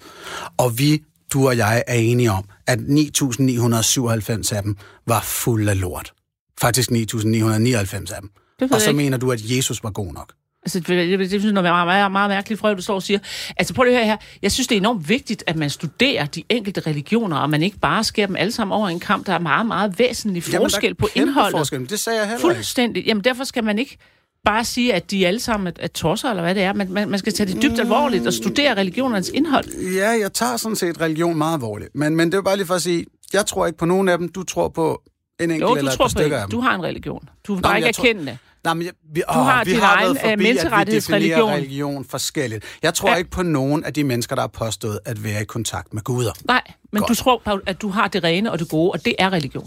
Og 0.57 0.79
vi, 0.79 1.03
du 1.33 1.47
og 1.49 1.57
jeg, 1.57 1.85
er 1.87 1.95
enige 1.95 2.31
om, 2.31 2.45
at 2.67 2.79
9.997 2.79 4.57
af 4.57 4.63
dem 4.63 4.77
var 5.07 5.21
fuld 5.21 5.69
af 5.69 5.81
lort. 5.81 6.13
Faktisk 6.61 6.91
9.999 6.91 8.15
af 8.15 8.21
dem. 8.21 8.31
Og 8.73 8.81
så 8.81 8.91
ikke. 8.91 8.97
mener 8.97 9.17
du, 9.17 9.33
at 9.33 9.51
Jesus 9.51 9.83
var 9.85 9.91
god 9.91 10.13
nok. 10.13 10.33
Altså, 10.65 10.81
det, 10.81 10.89
det, 10.89 11.19
det, 11.19 11.29
synes 11.29 11.45
jeg 11.45 11.49
er 11.59 11.63
meget, 11.63 11.87
meget, 11.87 12.13
meget 12.13 12.31
mærkeligt, 12.31 12.61
Frø, 12.61 12.75
du 12.75 12.83
står 12.83 12.95
og 12.95 13.03
siger. 13.03 13.19
Altså, 13.57 13.75
prøv 13.75 13.85
lige 13.85 14.01
at 14.01 14.07
her. 14.07 14.17
Jeg 14.43 14.53
synes, 14.53 14.67
det 14.67 14.75
er 14.75 14.81
enormt 14.81 15.09
vigtigt, 15.09 15.45
at 15.47 15.57
man 15.57 15.71
studerer 15.71 16.27
de 16.27 16.43
enkelte 16.49 16.81
religioner, 16.81 17.37
og 17.37 17.51
man 17.51 17.63
ikke 17.63 17.79
bare 17.79 18.05
skærer 18.05 18.27
dem 18.27 18.37
alle 18.37 18.53
sammen 18.53 18.75
over 18.77 18.89
en 18.89 19.01
kamp. 19.01 19.27
Der 19.27 19.33
er 19.33 19.39
meget, 19.39 19.67
meget 19.67 19.99
væsentlig 19.99 20.43
forskel 20.43 20.83
Jamen, 20.83 20.91
er 20.91 21.01
på 21.01 21.09
indholdet. 21.15 21.59
Forskel. 21.59 21.91
Det 21.91 22.01
sagde 22.01 22.19
jeg 22.19 22.29
heller 22.29 22.49
ikke. 22.49 22.55
Fuldstændig. 22.57 23.05
Jamen, 23.07 23.25
derfor 23.25 23.45
skal 23.45 23.65
man 23.65 23.79
ikke 23.79 23.97
bare 24.45 24.65
sige, 24.65 24.95
at 24.95 25.11
de 25.11 25.27
alle 25.27 25.41
sammen 25.41 25.67
er, 25.67 25.73
er 25.79 25.87
tosser, 25.89 26.31
eller 26.31 26.43
hvad 26.43 26.55
det 26.55 26.63
er. 26.63 26.73
Man, 26.73 26.93
man, 26.93 27.09
man 27.09 27.19
skal 27.19 27.33
tage 27.33 27.53
det 27.53 27.63
dybt 27.63 27.81
alvorligt 27.81 28.27
og 28.27 28.33
studere 28.33 28.77
religionernes 28.77 29.29
indhold. 29.35 29.65
Ja, 29.95 30.11
jeg 30.21 30.33
tager 30.33 30.57
sådan 30.57 30.77
set 30.77 31.01
religion 31.01 31.39
meget 31.39 31.55
alvorligt. 31.55 31.91
Men, 31.95 32.17
men 32.17 32.33
det 32.33 32.39
er 32.39 32.43
bare 32.43 32.57
lige 32.57 32.67
for 32.67 32.75
at 32.75 32.83
sige, 32.83 33.05
jeg 33.33 33.47
tror 33.47 33.67
ikke 33.67 33.79
på 33.79 33.85
nogen 33.85 34.09
af 34.09 34.19
dem. 34.19 34.29
Du 34.29 34.43
tror 34.43 34.69
på 34.69 35.03
en 35.41 35.51
enkelt 35.51 35.61
Jo, 35.71 35.75
eller 35.77 35.83
du 35.83 35.95
et 35.95 35.99
tror 35.99 36.05
par 36.05 36.09
på 36.09 36.19
stykker 36.19 36.37
af 36.37 36.43
det. 36.47 36.53
dem. 36.53 36.61
Du 36.61 36.67
har 36.67 36.75
en 36.75 36.83
religion. 36.83 37.29
Du 37.47 37.55
Nå, 37.55 37.61
bare 37.61 37.77
ikke 37.79 37.87
jeg 37.87 37.95
tror-. 37.95 38.37
Nej, 38.65 38.75
men 38.75 38.87
jeg, 38.87 38.93
vi, 39.15 39.21
Du 39.21 39.39
åh, 39.39 39.45
har 39.47 39.65
vi 39.65 39.71
din 39.71 39.81
har 39.81 39.97
egen, 39.97 40.11
øh, 40.11 40.17
forbi, 40.17 40.33
at 40.33 40.39
vi 40.39 40.43
menneskerettighedsreligion. 40.45 41.39
definerer 41.41 41.57
religion 41.57 42.05
forskelligt. 42.05 42.65
Jeg 42.83 42.95
tror 42.95 43.11
Ja. 43.11 43.17
ikke 43.17 43.31
på 43.31 43.43
nogen 43.43 43.85
af 43.85 43.95
de 43.95 44.05
mennesker, 44.05 44.35
der 44.35 44.43
har 44.43 44.47
påstået 44.49 44.99
at 45.05 45.25
være 45.25 45.43
i 45.43 45.45
kontakt 45.45 45.95
med 45.95 46.03
guder. 46.03 46.33
Nej, 46.45 46.63
men 46.93 47.01
Godt. 47.01 47.09
du 47.09 47.15
tror, 47.15 47.61
at 47.67 47.83
du 47.83 47.89
har 47.89 48.09
det 48.09 48.25
rene 48.25 48.53
og 48.53 48.59
det 48.59 48.69
gode, 48.69 48.91
og 48.91 49.05
det 49.05 49.15
er 49.19 49.31
religion. 49.33 49.67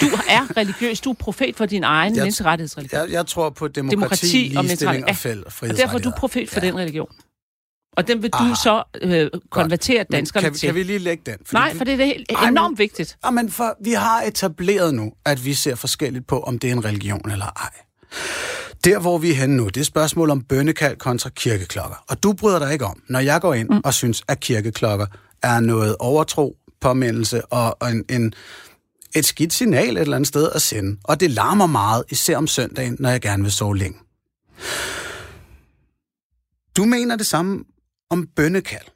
Du 0.00 0.06
er 0.28 0.48
religiøs. 0.60 1.00
Du 1.00 1.10
er 1.10 1.14
profet 1.14 1.56
for 1.56 1.66
din 1.66 1.84
egen 1.84 2.14
Jeg- 2.16 2.22
menneskerettighedsreligion. 2.22 3.00
Jeg, 3.02 3.10
jeg 3.12 3.26
tror 3.26 3.50
på 3.50 3.68
demokrati, 3.68 3.96
Demokrati 3.96 4.54
og 4.56 4.64
ligestilling 4.64 5.04
mentalt- 5.04 5.10
og, 5.10 5.16
fæld, 5.16 5.44
og 5.44 5.52
Og 5.70 5.76
derfor 5.76 5.98
er 5.98 6.02
du 6.02 6.12
profet 6.18 6.50
for 6.50 6.60
Ja. 6.60 6.66
den 6.66 6.76
religion. 6.78 7.08
Og 7.96 8.08
den 8.08 8.22
vil 8.22 8.30
du 8.30 8.38
Ah, 8.44 8.56
så 8.56 8.82
øh, 9.02 9.30
konvertere 9.50 9.98
Men 9.98 10.06
danskerne 10.16 10.44
kan, 10.44 10.54
til. 10.54 10.66
kan 10.66 10.74
vi 10.74 10.82
lige 10.82 10.98
lægge 10.98 11.22
den? 11.26 11.34
Fordi 11.44 11.54
Nej, 11.54 11.72
vi- 11.72 11.78
for 11.78 11.84
det 11.84 12.00
er 12.00 12.04
helt, 12.04 12.32
Ej, 12.32 12.40
men- 12.44 12.48
enormt 12.54 12.78
vigtigt. 12.78 13.16
Ja, 13.24 13.30
men 13.30 13.50
for, 13.50 13.76
vi 13.84 13.92
har 13.92 14.22
etableret 14.22 14.94
nu, 14.94 15.12
at 15.26 15.44
vi 15.44 15.54
ser 15.54 15.74
forskelligt 15.74 16.26
på, 16.26 16.40
om 16.40 16.58
det 16.58 16.68
er 16.70 16.72
en 16.72 16.84
religion 16.84 17.30
eller 17.30 17.46
ej. 17.46 17.70
Der, 18.84 18.98
hvor 18.98 19.18
vi 19.18 19.30
er 19.30 19.34
henne 19.34 19.56
nu, 19.56 19.68
det 19.68 19.80
er 19.80 19.84
spørgsmål 19.84 20.30
om 20.30 20.42
bønnekald 20.42 20.96
kontra 20.96 21.30
kirkeklokker. 21.30 22.04
Og 22.08 22.22
du 22.22 22.32
bryder 22.32 22.58
dig 22.58 22.72
ikke 22.72 22.84
om, 22.84 23.02
når 23.08 23.20
jeg 23.20 23.40
går 23.40 23.54
ind 23.54 23.68
mm. 23.68 23.80
og 23.84 23.94
synes, 23.94 24.22
at 24.28 24.40
kirkeklokker 24.40 25.06
er 25.42 25.60
noget 25.60 25.96
overtro, 25.98 26.56
påmindelse 26.80 27.44
og, 27.46 27.76
og 27.80 27.90
en, 27.90 28.04
en, 28.08 28.32
et 29.14 29.24
skidt 29.24 29.52
signal 29.52 29.96
et 29.96 30.00
eller 30.00 30.16
andet 30.16 30.28
sted 30.28 30.50
at 30.54 30.62
sende. 30.62 31.00
Og 31.04 31.20
det 31.20 31.30
larmer 31.30 31.66
meget, 31.66 32.04
især 32.08 32.36
om 32.36 32.46
søndagen, 32.46 32.96
når 33.00 33.10
jeg 33.10 33.20
gerne 33.20 33.42
vil 33.42 33.52
sove 33.52 33.76
længe. 33.76 33.98
Du 36.76 36.84
mener 36.84 37.16
det 37.16 37.26
samme 37.26 37.64
om 38.10 38.26
bønnekald. 38.36 38.86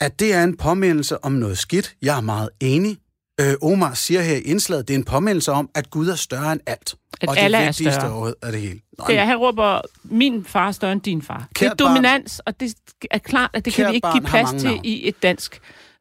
At 0.00 0.20
det 0.20 0.34
er 0.34 0.44
en 0.44 0.56
påmindelse 0.56 1.24
om 1.24 1.32
noget 1.32 1.58
skidt. 1.58 1.96
Jeg 2.02 2.16
er 2.16 2.20
meget 2.20 2.50
enig. 2.60 2.98
Øh, 3.40 3.54
Omar 3.62 3.94
siger 3.94 4.22
her 4.22 4.36
i 4.36 4.40
indslaget, 4.40 4.88
det 4.88 4.94
er 4.94 4.98
en 4.98 5.04
påmindelse 5.04 5.52
om, 5.52 5.70
at 5.74 5.90
Gud 5.90 6.08
er 6.08 6.14
større 6.14 6.52
end 6.52 6.60
alt. 6.66 6.94
At 7.20 7.28
og 7.28 7.34
det 7.36 7.42
Allah 7.42 7.60
er 7.60 7.64
vigtigste 7.66 7.92
større. 7.94 8.06
overhovedet 8.10 8.34
af 8.42 8.52
det 8.52 8.60
hele. 8.60 8.80
Nå, 8.98 9.04
Det 9.08 9.18
er, 9.18 9.24
han 9.24 9.36
råber, 9.36 9.80
min 10.04 10.44
far 10.44 10.68
er 10.68 10.72
større 10.72 10.92
end 10.92 11.00
din 11.00 11.22
far. 11.22 11.36
det 11.38 11.42
er 11.64 11.68
Kært 11.68 11.76
barn. 11.78 11.88
dominans, 11.88 12.38
og 12.46 12.60
det 12.60 12.74
er 13.10 13.18
klart, 13.18 13.50
at 13.54 13.64
det 13.64 13.72
kan 13.72 13.84
Kært 13.84 13.90
vi 13.92 13.94
ikke 13.96 14.08
give 14.12 14.24
plads 14.24 14.62
til 14.62 14.80
i 14.84 15.08
et 15.08 15.22
dansk 15.22 15.60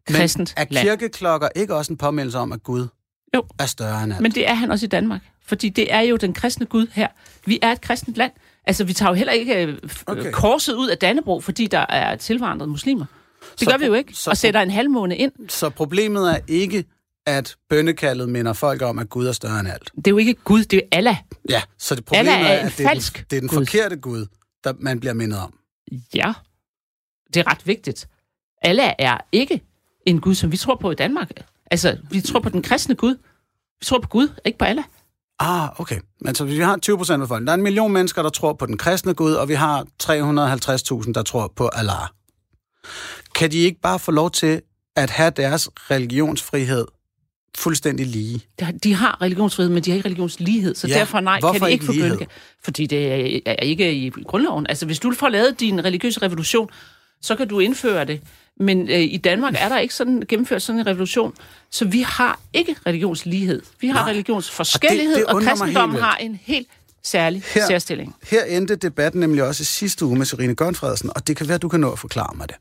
men 0.10 0.16
kristent 0.16 0.54
er 0.58 0.66
land. 0.70 0.88
kirkeklokker 0.88 1.48
ikke 1.56 1.76
også 1.76 1.94
en 1.94 1.98
påmindelse 1.98 2.38
om, 2.38 2.52
at 2.52 2.64
Gud 2.64 2.88
Jo. 3.36 3.44
er 3.60 3.66
større 3.66 4.04
end 4.04 4.14
alt? 4.14 4.22
Men 4.22 4.32
det 4.32 4.50
er 4.50 4.54
han 4.54 4.72
også 4.72 4.86
i 4.86 4.90
Danmark. 4.90 5.22
Fordi 5.46 5.70
det 5.70 5.94
er 5.94 6.00
jo 6.00 6.16
den 6.16 6.34
kristne 6.34 6.66
Gud 6.66 6.88
her. 6.94 7.08
Vi 7.46 7.60
er 7.62 7.72
et 7.72 7.82
kristent 7.82 8.18
land. 8.18 8.32
Altså, 8.68 8.84
vi 8.84 8.94
tager 8.94 9.10
jo 9.10 9.14
heller 9.16 9.34
ikke 9.34 9.66
øh, 9.66 9.78
f- 9.86 10.04
Okay. 10.08 10.32
korset 10.32 10.74
ud 10.74 10.88
af 10.90 10.98
Dannebro, 10.98 11.40
fordi 11.42 11.68
der 11.68 11.86
er 11.90 12.16
tilvandrede 12.16 12.70
muslimer. 12.72 13.06
Det 13.52 13.60
Så 13.60 13.66
gør 13.66 13.78
vi 13.78 13.86
jo 13.86 13.94
ikke. 13.94 14.14
så 14.14 14.30
Og 14.30 14.38
sætter 14.38 14.62
en 14.62 14.72
halvmåne 14.72 15.18
ind. 15.18 15.32
Så 15.50 15.70
problemet 15.70 16.32
er 16.32 16.38
ikke, 16.48 16.86
at 17.26 17.56
bønnekaldet 17.70 18.30
minder 18.30 18.54
folk 18.54 18.82
om, 18.82 19.00
at 19.00 19.10
Gud 19.10 19.28
er 19.28 19.32
større 19.32 19.60
end 19.60 19.70
alt. 19.70 19.92
Det 19.96 20.08
er 20.08 20.12
jo 20.12 20.18
ikke 20.18 20.34
Gud, 20.34 20.64
det 20.64 20.78
er 20.78 20.98
Allah. 20.98 21.18
Ja, 21.50 21.62
så 21.78 21.96
det 21.96 22.06
problemet 22.06 22.32
Allah 22.32 22.52
er 22.52 22.56
er, 22.56 22.66
at 22.66 22.78
det 22.78 22.86
er, 22.86 22.94
den, 22.94 23.02
det 23.30 23.36
er 23.36 23.40
den 23.40 23.50
Gud. 23.50 23.58
forkerte 23.58 23.96
Gud, 23.96 24.26
der 24.64 24.74
man 24.80 25.00
bliver 25.00 25.14
mindet 25.14 25.40
om. 25.40 25.54
Ja, 26.14 26.34
det 27.34 27.40
er 27.40 27.52
ret 27.52 27.68
vigtigt. 27.68 28.08
Allah 28.62 28.94
er 29.00 29.18
ikke 29.32 29.62
en 30.06 30.22
Gud, 30.22 30.36
som 30.36 30.52
vi 30.52 30.58
tror 30.58 30.76
på 30.76 30.92
i 30.92 30.96
Danmark. 30.96 31.32
Altså, 31.72 31.98
vi 32.10 32.22
tror 32.22 32.40
på 32.40 32.50
den 32.50 32.62
kristne 32.62 32.96
Gud. 32.96 33.16
Vi 33.80 33.86
tror 33.86 34.00
på 34.00 34.08
Gud, 34.08 34.30
ikke 34.46 34.58
på 34.58 34.66
Allah. 34.66 34.84
Ah, 35.40 35.80
okay. 35.80 36.00
Men 36.20 36.36
så 36.36 36.46
vi 36.46 36.60
har 36.60 36.78
20 36.78 36.98
procent 36.98 37.22
af 37.22 37.28
folk. 37.28 37.46
Der 37.46 37.52
er 37.52 37.56
en 37.56 37.62
million 37.62 37.92
mennesker, 37.92 38.22
der 38.24 38.30
tror 38.30 38.54
på 38.54 38.66
den 38.66 38.78
kristne 38.78 39.14
Gud, 39.14 39.34
og 39.34 39.50
vi 39.50 39.54
har 39.54 39.86
350.000, 40.04 41.14
der 41.14 41.24
tror 41.24 41.54
på 41.56 41.68
Allah. 41.74 42.08
Kan 43.36 43.52
de 43.52 43.58
ikke 43.58 43.82
bare 43.82 44.00
få 44.00 44.12
lov 44.12 44.32
til 44.32 44.62
at 44.96 45.10
have 45.10 45.30
deres 45.30 45.70
religionsfrihed 45.92 46.86
fuldstændig 47.58 48.06
lige? 48.08 48.42
De 48.84 48.94
har 48.94 49.22
religionsfrihed, 49.22 49.70
men 49.72 49.84
de 49.84 49.92
har 49.92 49.96
ikke 49.96 50.06
religionslighed, 50.10 50.76
så 50.76 50.88
Ja, 50.88 50.94
derfor 50.94 51.20
nej, 51.20 51.40
hvorfor 51.40 51.60
kan 51.60 51.68
de 51.68 51.72
ikke 51.72 51.84
ikke 51.84 51.94
lighed? 51.94 52.18
Fordi 52.64 52.86
det 52.86 53.08
er, 53.46 53.54
ikke 53.62 53.94
i 53.94 54.10
grundloven. 54.10 54.66
Altså, 54.70 54.86
hvis 54.86 55.00
du 55.00 55.12
får 55.12 55.30
lavet 55.30 55.60
din 55.60 55.86
religiøse 55.86 56.22
revolution, 56.22 56.70
så 57.22 57.36
kan 57.36 57.48
du 57.48 57.60
indføre 57.60 58.06
det. 58.06 58.22
Men 58.60 58.90
øh, 58.90 59.00
i 59.00 59.18
Danmark 59.18 59.56
er 59.60 59.70
der 59.70 59.80
ikke 59.80 59.94
sådan 59.96 60.24
gennemført 60.28 60.62
sådan 60.62 60.80
en 60.80 60.88
revolution, 60.88 61.34
så 61.72 61.86
vi 61.86 62.02
har 62.02 62.40
ikke 62.54 62.76
religionslighed. 62.86 63.62
Vi 63.82 63.88
har 63.88 63.94
Nej. 64.02 64.10
religionsforskellighed, 64.12 65.16
Og 65.16 65.20
det- 65.20 65.26
og, 65.28 65.42
det 65.42 65.46
mig 65.46 65.58
kristendommen 65.58 66.00
har 66.02 66.16
en 66.16 66.40
helt 66.44 66.68
særlig 67.04 67.44
Her- 67.54 67.68
særstilling. 67.68 68.16
Her 68.32 68.44
endte 68.44 68.76
debatten 68.76 69.20
nemlig 69.20 69.44
også 69.44 69.62
i 69.62 69.66
sidste 69.66 70.06
uge 70.06 70.18
med 70.18 70.26
Serine 70.26 70.56
Gørnfredsen, 70.56 71.10
og 71.16 71.28
det 71.28 71.38
kan 71.38 71.48
være, 71.48 71.58
du 71.58 71.70
kan 71.70 71.80
nå 71.80 71.92
at 71.92 72.00
forklare 72.00 72.36
mig 72.36 72.48
det. 72.50 72.56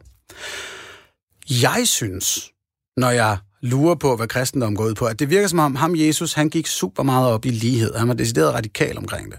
Jeg 1.62 1.82
synes, 1.84 2.51
når 2.97 3.11
jeg 3.11 3.38
lurer 3.63 3.95
på, 3.95 4.17
hvad 4.17 4.27
kristendommen 4.29 4.77
går 4.77 4.85
ud 4.85 4.95
på, 4.95 5.05
at 5.05 5.19
det 5.19 5.31
virker 5.31 5.49
som 5.49 5.59
om 5.59 5.75
ham, 5.75 5.97
Jesus, 5.97 6.33
han 6.33 6.49
gik 6.49 6.67
super 6.67 7.03
meget 7.03 7.29
op 7.33 7.45
i 7.45 7.51
lighed. 7.51 7.95
Han 7.95 8.09
var 8.09 8.15
decideret 8.15 8.55
radikal 8.55 8.99
omkring 8.99 9.31
det. 9.31 9.39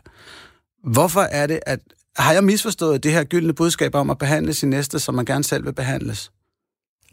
Hvorfor 0.83 1.21
er 1.21 1.47
det, 1.47 1.59
at... 1.65 1.79
Har 2.17 2.33
jeg 2.33 2.43
misforstået 2.43 3.03
det 3.03 3.11
her 3.11 3.23
gyldne 3.23 3.53
budskab 3.53 3.95
om 3.95 4.09
at 4.09 4.17
behandle 4.17 4.53
sin 4.53 4.69
næste, 4.69 4.99
som 4.99 5.15
man 5.15 5.25
gerne 5.25 5.43
selv 5.43 5.65
vil 5.65 5.73
behandles? 5.73 6.31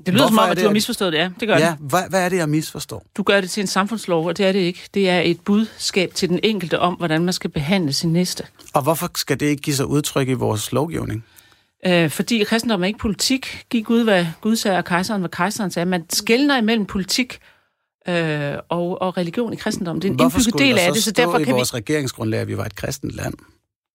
Det 0.07 0.15
lyder 0.15 0.27
som 0.27 0.35
Hvorfor 0.35 0.43
om, 0.43 0.49
er 0.49 0.51
at 0.51 0.57
du 0.59 0.63
har 0.63 0.73
misforstået 0.73 1.13
det, 1.13 1.19
ja. 1.19 1.31
Det 1.41 1.49
gør 1.49 1.59
Ja, 1.59 1.67
det. 1.71 1.77
hvad, 1.81 2.03
hvad 2.11 2.25
er 2.25 2.29
det, 2.29 2.37
jeg 2.37 2.49
misforstår? 2.49 3.07
Du 3.17 3.23
gør 3.23 3.41
det 3.41 3.51
til 3.51 3.61
en 3.61 3.67
samfundslov, 3.67 4.27
og 4.27 4.37
det 4.37 4.47
er 4.47 4.53
det 4.53 4.59
ikke. 4.59 4.81
Det 4.95 5.09
er 5.09 5.21
et 5.21 5.41
budskab 5.41 6.15
til 6.15 6.29
den 6.29 6.41
enkelte 6.43 6.79
om, 6.79 6.95
hvordan 6.95 7.25
man 7.25 7.35
skal 7.35 7.51
behandle 7.51 7.93
sin 7.93 8.13
næste. 8.13 8.45
Og 8.75 8.83
hvorfor 8.83 9.11
skal 9.17 9.41
det 9.41 9.47
ikke 9.47 9.63
give 9.63 9.77
sig 9.77 9.87
udtryk 9.87 10.29
i 10.29 10.33
vores 10.33 10.73
lovgivning? 10.73 11.25
Øh, 11.87 12.11
fordi 12.11 12.45
kristendom 12.45 12.83
er 12.83 12.87
ikke 12.87 12.99
politik. 12.99 13.67
Giv 13.71 13.83
Gud, 13.83 14.05
hvad 14.05 14.27
Gud 14.41 14.57
sagde, 14.57 14.79
og 14.79 14.85
kejseren, 14.85 15.21
hvad 15.21 15.31
kejseren 15.31 15.71
sagde. 15.71 15.87
Man 15.87 16.11
skældner 16.11 16.59
imellem 16.59 16.87
politik 16.87 17.39
øh, 18.09 18.55
og, 18.69 19.03
og 19.03 19.17
religion 19.17 19.53
i 19.53 19.57
kristendom. 19.57 20.01
Det 20.01 20.09
er 20.09 20.13
en 20.13 20.17
Hvorfor 20.17 20.39
indbygget 20.39 20.59
del 20.59 20.79
af 20.79 20.93
det, 20.93 21.03
så 21.03 21.11
derfor 21.11 21.39
i 21.39 21.45
kan 21.45 21.55
vi... 21.55 21.57
vores 21.57 21.75
regeringsgrundlag, 21.75 22.41
at 22.41 22.49
vi 22.49 22.57
var 22.57 22.65
et 22.65 22.77
kristent 22.77 23.13
land? 23.13 23.35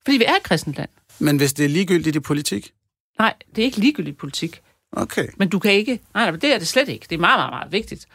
Fordi 0.06 0.18
vi 0.18 0.24
er 0.24 0.36
et 0.36 0.44
kristent 0.44 0.76
land. 0.76 0.90
Men 1.20 1.38
hvis 1.38 1.54
det 1.54 1.66
er 1.66 1.70
ligegyldigt 1.70 2.16
i 2.16 2.20
politik? 2.20 2.74
Nej, 3.20 3.34
det 3.56 3.62
er 3.62 3.66
ikke 3.66 3.78
ligegyldigt 3.78 4.18
politik. 4.18 4.62
Okay. 4.92 5.28
Men 5.38 5.50
du 5.50 5.60
kan 5.60 5.72
ikke... 5.72 6.00
Nej, 6.14 6.30
nej, 6.30 6.40
det 6.40 6.54
er 6.54 6.58
det 6.58 6.68
slet 6.68 6.90
ikke. 6.90 7.06
Det 7.10 7.16
er 7.16 7.20
meget, 7.20 7.40
meget, 7.40 7.52
meget 7.52 7.72
vigtigt. 7.72 8.08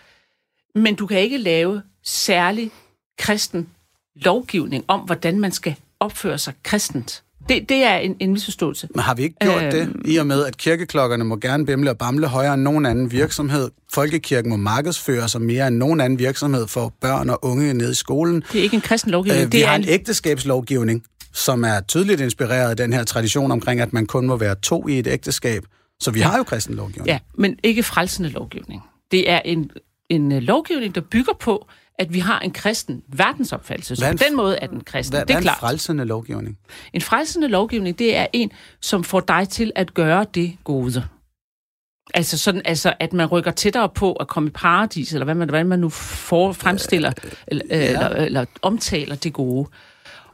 Men 0.75 0.95
du 0.95 1.07
kan 1.07 1.21
ikke 1.21 1.39
lave 1.39 1.83
særlig 2.05 2.71
kristen 3.19 3.69
lovgivning 4.15 4.85
om, 4.89 5.01
hvordan 5.01 5.41
man 5.41 5.53
skal 5.53 5.77
opføre 6.01 6.39
sig 6.39 6.55
kristent. 6.63 7.25
Det, 7.49 7.69
det 7.69 7.77
er 7.77 7.97
en, 7.97 8.17
en 8.21 8.33
misforståelse. 8.33 8.89
Men 8.95 9.01
har 9.01 9.15
vi 9.15 9.23
ikke 9.23 9.37
gjort 9.41 9.63
Øhm. 9.63 9.93
det, 9.95 10.13
i 10.13 10.17
og 10.17 10.27
med, 10.27 10.45
at 10.45 10.57
kirkeklokkerne 10.57 11.25
må 11.25 11.37
gerne 11.37 11.67
bimle 11.67 11.91
og 11.91 11.99
bamle 11.99 12.27
højere 12.27 12.55
end 12.55 12.63
nogen 12.63 12.87
anden 12.87 13.13
virksomhed? 13.13 13.71
Folkekirken 13.95 14.51
må 14.51 14.57
markedsføre 14.57 15.29
sig 15.29 15.43
mere 15.43 15.69
end 15.69 15.77
nogen 15.77 16.01
anden 16.01 16.19
virksomhed 16.19 16.67
for 16.67 16.93
børn 17.01 17.31
og 17.31 17.45
unge 17.45 17.75
nede 17.75 17.91
i 17.91 17.95
skolen. 17.95 18.43
Det 18.53 18.59
er 18.59 18.63
ikke 18.63 18.75
en 18.77 18.81
kristen 18.81 19.11
lovgivning. 19.11 19.45
Øh, 19.45 19.53
vi 19.53 19.57
det 19.59 19.65
er 19.65 19.69
har 19.69 19.77
en 19.77 19.85
ægteskabslovgivning, 19.89 21.03
som 21.33 21.65
er 21.65 21.81
tydeligt 21.81 22.21
inspireret 22.21 22.71
af 22.71 22.77
den 22.77 22.93
her 22.93 23.05
tradition 23.05 23.53
omkring, 23.53 23.81
at 23.81 23.93
man 23.93 24.07
kun 24.07 24.27
må 24.27 24.37
være 24.37 24.55
to 24.55 24.89
i 24.89 24.99
et 24.99 25.07
ægteskab. 25.07 25.63
Så 26.01 26.11
vi 26.11 26.21
har 26.21 26.37
jo 26.37 26.43
kristen 26.43 26.75
lovgivning. 26.75 27.07
Ja, 27.07 27.19
men 27.39 27.57
ikke 27.65 27.83
frelsende 27.83 28.29
lovgivning. 28.29 28.83
Det 29.11 29.31
er 29.31 29.41
en, 29.45 29.71
en 30.09 30.33
øh, 30.33 30.43
lovgivning, 30.43 30.95
der 30.95 31.01
bygger 31.01 31.33
på, 31.41 31.67
at 31.99 32.15
vi 32.15 32.19
har 32.19 32.41
en 32.41 32.51
kristen 32.51 33.03
verdensopfattelse. 33.09 33.97
Så 33.97 34.03
Hvad 34.03 34.09
er 34.13 34.17
på 34.17 34.25
en- 34.25 34.29
den 34.29 34.37
måde 34.37 34.57
er 34.57 34.67
den 34.67 34.81
kristen. 34.85 35.13
Hvad, 35.17 35.27
det 35.27 35.37
hvad 35.37 35.45
er 35.45 35.51
er 35.51 35.55
en 35.55 35.61
frelsende 35.61 36.05
lovgivning? 36.05 36.59
En 36.93 37.01
frelsende 37.01 37.49
lovgivning, 37.49 37.99
det 37.99 38.17
er 38.17 38.27
en, 38.33 38.51
som 38.81 39.05
får 39.05 39.21
dig 39.21 39.49
til 39.49 39.73
at 39.77 39.95
gøre 39.95 40.27
det 40.35 40.57
gode. 40.65 41.05
Altså 42.15 42.39
sådan, 42.39 42.63
altså, 42.65 42.93
at 43.01 43.13
man 43.13 43.27
rykker 43.27 43.51
tættere 43.51 43.89
på 43.89 44.13
at 44.13 44.29
komme 44.29 44.49
i 44.49 44.53
paradis, 44.53 45.13
eller 45.13 45.25
hvad 45.25 45.35
man, 45.35 45.49
hvad 45.49 45.65
man 45.65 45.79
nu 45.79 45.89
for, 45.89 46.53
fremstiller, 46.53 47.13
eller, 47.47 47.65
ja. 47.71 47.87
eller, 47.89 48.09
eller 48.09 48.45
omtaler 48.63 49.15
det 49.17 49.33
gode. 49.33 49.69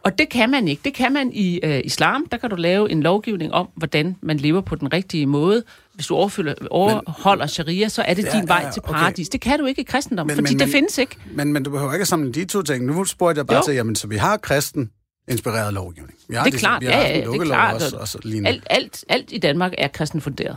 Og 0.05 0.19
det 0.19 0.29
kan 0.29 0.51
man 0.51 0.69
ikke. 0.69 0.83
Det 0.85 0.95
kan 0.95 1.13
man 1.13 1.33
i 1.33 1.61
øh, 1.63 1.81
islam. 1.85 2.27
Der 2.31 2.37
kan 2.37 2.51
du 2.51 2.57
lave 2.57 2.91
en 2.91 3.03
lovgivning 3.03 3.53
om, 3.53 3.69
hvordan 3.77 4.17
man 4.23 4.37
lever 4.37 4.61
på 4.61 4.75
den 4.75 4.93
rigtige 4.93 5.27
måde. 5.27 5.63
Hvis 5.95 6.07
du 6.07 6.15
overfølger, 6.15 6.55
overholder 6.71 7.47
sharia, 7.47 7.89
så 7.89 8.03
er 8.03 8.15
det 8.15 8.25
Ja, 8.25 8.39
din 8.39 8.49
vej 8.49 8.61
ja, 8.65 8.71
til 8.71 8.83
okay. 8.85 8.93
paradis. 8.99 9.29
Det 9.29 9.41
kan 9.41 9.59
du 9.59 9.67
ikke 9.67 9.81
i 9.81 9.85
kristendom, 9.85 10.27
Men- 10.27 10.37
fordi 10.37 10.53
men- 10.53 10.59
det 10.59 10.69
men- 10.69 10.73
findes 10.73 10.99
ikke. 10.99 11.17
Men, 11.35 11.53
men 11.53 11.63
du 11.63 11.71
behøver 11.71 11.93
ikke 11.93 12.03
at 12.03 12.09
samle 12.09 12.33
de 12.33 12.45
to 12.45 12.63
ting. 12.63 12.85
Nu 12.85 13.05
spurgte 13.05 13.39
jeg 13.39 13.47
bare 13.47 13.57
Jo. 13.57 13.63
til, 13.67 13.75
jamen, 13.75 13.95
så 13.97 14.07
vi 14.07 14.17
har 14.17 14.37
kristen 14.37 14.91
inspireret 15.29 15.75
lovgivning. 15.75 16.19
Vi 16.29 16.35
har 16.35 16.43
Det 16.45 16.49
er 16.49 16.53
ligesom- 16.53 16.69
klart, 16.69 16.81
vi 16.83 16.87
har 16.87 16.93
ja, 16.93 17.09
ja, 17.19 17.31
det 17.31 17.41
er 17.41 17.45
klart. 17.45 17.75
Også, 17.75 17.97
og 17.97 18.09
så 18.09 18.19
lignende. 18.25 18.49
Alt, 18.51 18.65
alt, 18.71 19.05
alt 19.09 19.29
i 19.33 19.39
Danmark 19.39 19.73
er 19.79 19.89
kristen 19.89 20.21
funderet. 20.21 20.57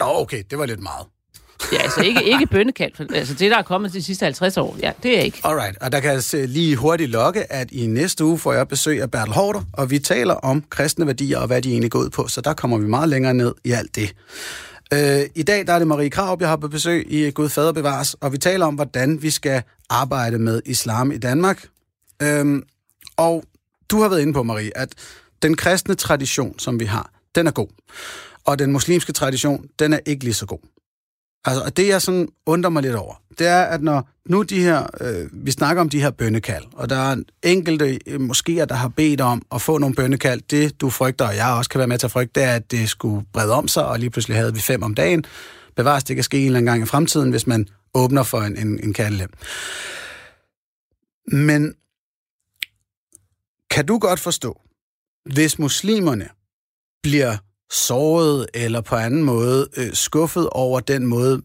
Nå, 0.00 0.06
okay, 0.08 0.42
det 0.50 0.58
var 0.58 0.66
lidt 0.66 0.80
meget. 0.82 1.06
Ja, 1.72 1.78
altså 1.82 2.00
ikke, 2.00 2.24
ikke 2.24 2.46
bønnekald. 2.56 2.92
for- 2.96 3.06
Altså 3.14 3.34
det, 3.34 3.50
der 3.50 3.56
er 3.58 3.62
kommet 3.62 3.92
de 3.92 4.02
sidste 4.02 4.24
50 4.24 4.56
år, 4.56 4.76
ja, 4.82 4.92
det 5.02 5.18
er 5.18 5.22
ikke. 5.22 5.40
Alright, 5.44 5.78
og 5.80 5.92
der 5.92 6.00
kan 6.00 6.12
jeg 6.12 6.22
se 6.24 6.46
lige 6.46 6.76
hurtigt 6.76 7.10
lokke, 7.10 7.52
at 7.52 7.70
i 7.70 7.86
næste 7.86 8.24
uge 8.24 8.38
får 8.38 8.52
jeg 8.52 8.68
besøg 8.68 9.02
af 9.02 9.10
Bertel 9.10 9.34
Hårder, 9.34 9.62
og 9.72 9.90
vi 9.90 9.98
taler 9.98 10.34
om 10.34 10.64
kristne 10.70 11.06
værdier 11.06 11.38
og 11.38 11.46
hvad 11.46 11.62
de 11.62 11.70
egentlig 11.70 11.90
går 11.90 11.98
ud 11.98 12.10
på, 12.10 12.28
så 12.28 12.40
der 12.40 12.52
kommer 12.54 12.78
vi 12.78 12.86
meget 12.86 13.08
længere 13.08 13.34
ned 13.34 13.54
i 13.64 13.70
alt 13.72 13.94
det. 13.96 14.12
Øh, 14.94 15.30
I 15.34 15.42
dag 15.42 15.66
der 15.66 15.72
er 15.72 15.78
det 15.78 15.88
Marie 15.88 16.10
Krav, 16.10 16.36
jeg 16.40 16.48
har 16.48 16.56
på 16.56 16.68
besøg 16.68 17.12
i 17.12 17.30
Gud 17.30 17.48
Fader 17.48 17.72
Bevares, 17.72 18.14
og 18.14 18.32
vi 18.32 18.38
taler 18.38 18.66
om, 18.66 18.74
hvordan 18.74 19.22
vi 19.22 19.30
skal 19.30 19.62
arbejde 19.90 20.38
med 20.38 20.62
islam 20.66 21.12
i 21.12 21.18
Danmark. 21.18 21.68
Øhm, 22.22 22.62
og 23.16 23.44
du 23.90 24.00
har 24.00 24.08
været 24.08 24.20
inde 24.20 24.32
på, 24.32 24.42
Marie, 24.42 24.78
at 24.78 24.88
den 25.42 25.56
kristne 25.56 25.94
tradition, 25.94 26.58
som 26.58 26.80
vi 26.80 26.84
har, 26.84 27.10
den 27.34 27.46
er 27.46 27.50
god. 27.50 27.68
Og 28.44 28.58
den 28.58 28.72
muslimske 28.72 29.12
tradition, 29.12 29.66
den 29.78 29.92
er 29.92 29.98
ikke 30.06 30.24
lige 30.24 30.34
så 30.34 30.46
god. 30.46 30.58
Altså, 31.44 31.62
og 31.64 31.76
det 31.76 31.88
jeg 31.88 32.02
sådan 32.02 32.28
undrer 32.46 32.70
mig 32.70 32.82
lidt 32.82 32.94
over, 32.94 33.14
det 33.38 33.46
er, 33.46 33.62
at 33.62 33.82
når 33.82 34.08
nu 34.28 34.42
de 34.42 34.62
her, 34.62 34.86
øh, 35.00 35.28
vi 35.32 35.50
snakker 35.50 35.80
om 35.80 35.88
de 35.88 36.00
her 36.00 36.10
bønnekald, 36.10 36.64
og 36.72 36.90
der 36.90 36.96
er 36.96 37.16
enkelte 37.42 37.98
øh, 38.06 38.20
moskéer, 38.20 38.64
der 38.64 38.74
har 38.74 38.88
bedt 38.88 39.20
om 39.20 39.42
at 39.54 39.62
få 39.62 39.78
nogle 39.78 39.94
bønnekald, 39.94 40.40
det 40.50 40.80
du 40.80 40.90
frygter, 40.90 41.26
og 41.28 41.36
jeg 41.36 41.48
også 41.48 41.70
kan 41.70 41.78
være 41.78 41.88
med 41.88 41.98
til 41.98 42.06
at 42.06 42.10
frygte, 42.10 42.40
det 42.40 42.48
er, 42.48 42.54
at 42.54 42.70
det 42.70 42.88
skulle 42.88 43.26
brede 43.32 43.52
om 43.52 43.68
sig, 43.68 43.86
og 43.86 43.98
lige 43.98 44.10
pludselig 44.10 44.36
havde 44.36 44.54
vi 44.54 44.60
fem 44.60 44.82
om 44.82 44.94
dagen. 44.94 45.24
Bevares, 45.76 46.04
det 46.04 46.16
kan 46.16 46.24
ske 46.24 46.38
en 46.38 46.46
eller 46.46 46.58
anden 46.58 46.72
gang 46.72 46.82
i 46.82 46.86
fremtiden, 46.86 47.30
hvis 47.30 47.46
man 47.46 47.68
åbner 47.94 48.22
for 48.22 48.40
en, 48.40 48.56
en, 48.56 48.84
en 48.84 48.92
kaldelem. 48.92 49.30
Men 51.32 51.74
kan 53.70 53.86
du 53.86 53.98
godt 53.98 54.20
forstå, 54.20 54.60
hvis 55.34 55.58
muslimerne 55.58 56.28
bliver 57.02 57.36
såret 57.70 58.46
eller 58.54 58.80
på 58.80 58.94
anden 58.96 59.22
måde 59.22 59.68
øh, 59.76 59.92
skuffet 59.92 60.48
over 60.50 60.80
den 60.80 61.06
måde, 61.06 61.42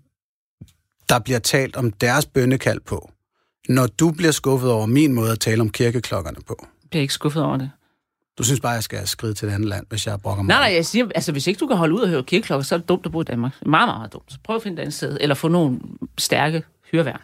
der 1.14 1.20
bliver 1.20 1.40
talt 1.40 1.76
om 1.76 1.92
deres 1.92 2.26
bønnekald 2.26 2.80
på, 2.80 3.12
når 3.70 3.88
du 3.88 4.12
bliver 4.12 4.32
skuffet 4.32 4.72
over 4.72 4.86
min 4.86 5.14
måde 5.14 5.32
at 5.32 5.40
tale 5.40 5.62
om 5.62 5.70
kirkeklokkerne 5.70 6.38
på. 6.48 6.56
Jeg 6.62 6.90
bliver 6.90 7.02
ikke 7.02 7.14
skuffet 7.14 7.44
over 7.44 7.58
det. 7.58 7.72
Du 8.38 8.44
synes 8.44 8.60
bare, 8.60 8.72
jeg 8.72 8.84
skal 8.84 9.08
skride 9.08 9.34
til 9.34 9.48
et 9.48 9.52
andet 9.52 9.70
land, 9.70 9.86
hvis 9.90 10.08
jeg 10.08 10.20
brokker 10.22 10.44
mig. 10.44 10.56
Nej, 10.56 10.68
nej, 10.70 10.76
jeg 10.76 10.86
siger, 10.86 11.08
altså 11.16 11.32
hvis 11.32 11.48
ikke 11.48 11.60
du 11.60 11.68
kan 11.68 11.78
holde 11.78 11.96
ud 11.96 12.00
og 12.02 12.10
høre 12.10 12.24
kirkeklokker, 12.24 12.64
så 12.64 12.76
er 12.76 12.80
det 12.80 12.90
dumt 12.90 13.06
at 13.06 13.12
bo 13.12 13.22
i 13.22 13.24
Danmark. 13.24 13.52
Meget, 13.66 13.88
meget 13.88 14.14
dumt. 14.14 14.32
Så 14.32 14.38
prøv 14.44 14.56
at 14.56 14.64
finde 14.64 14.76
et 14.76 14.80
andet 14.80 14.94
sted, 14.94 15.18
eller 15.22 15.36
få 15.36 15.48
nogle 15.48 15.80
stærke 16.18 16.64
hyreværn. 16.92 17.20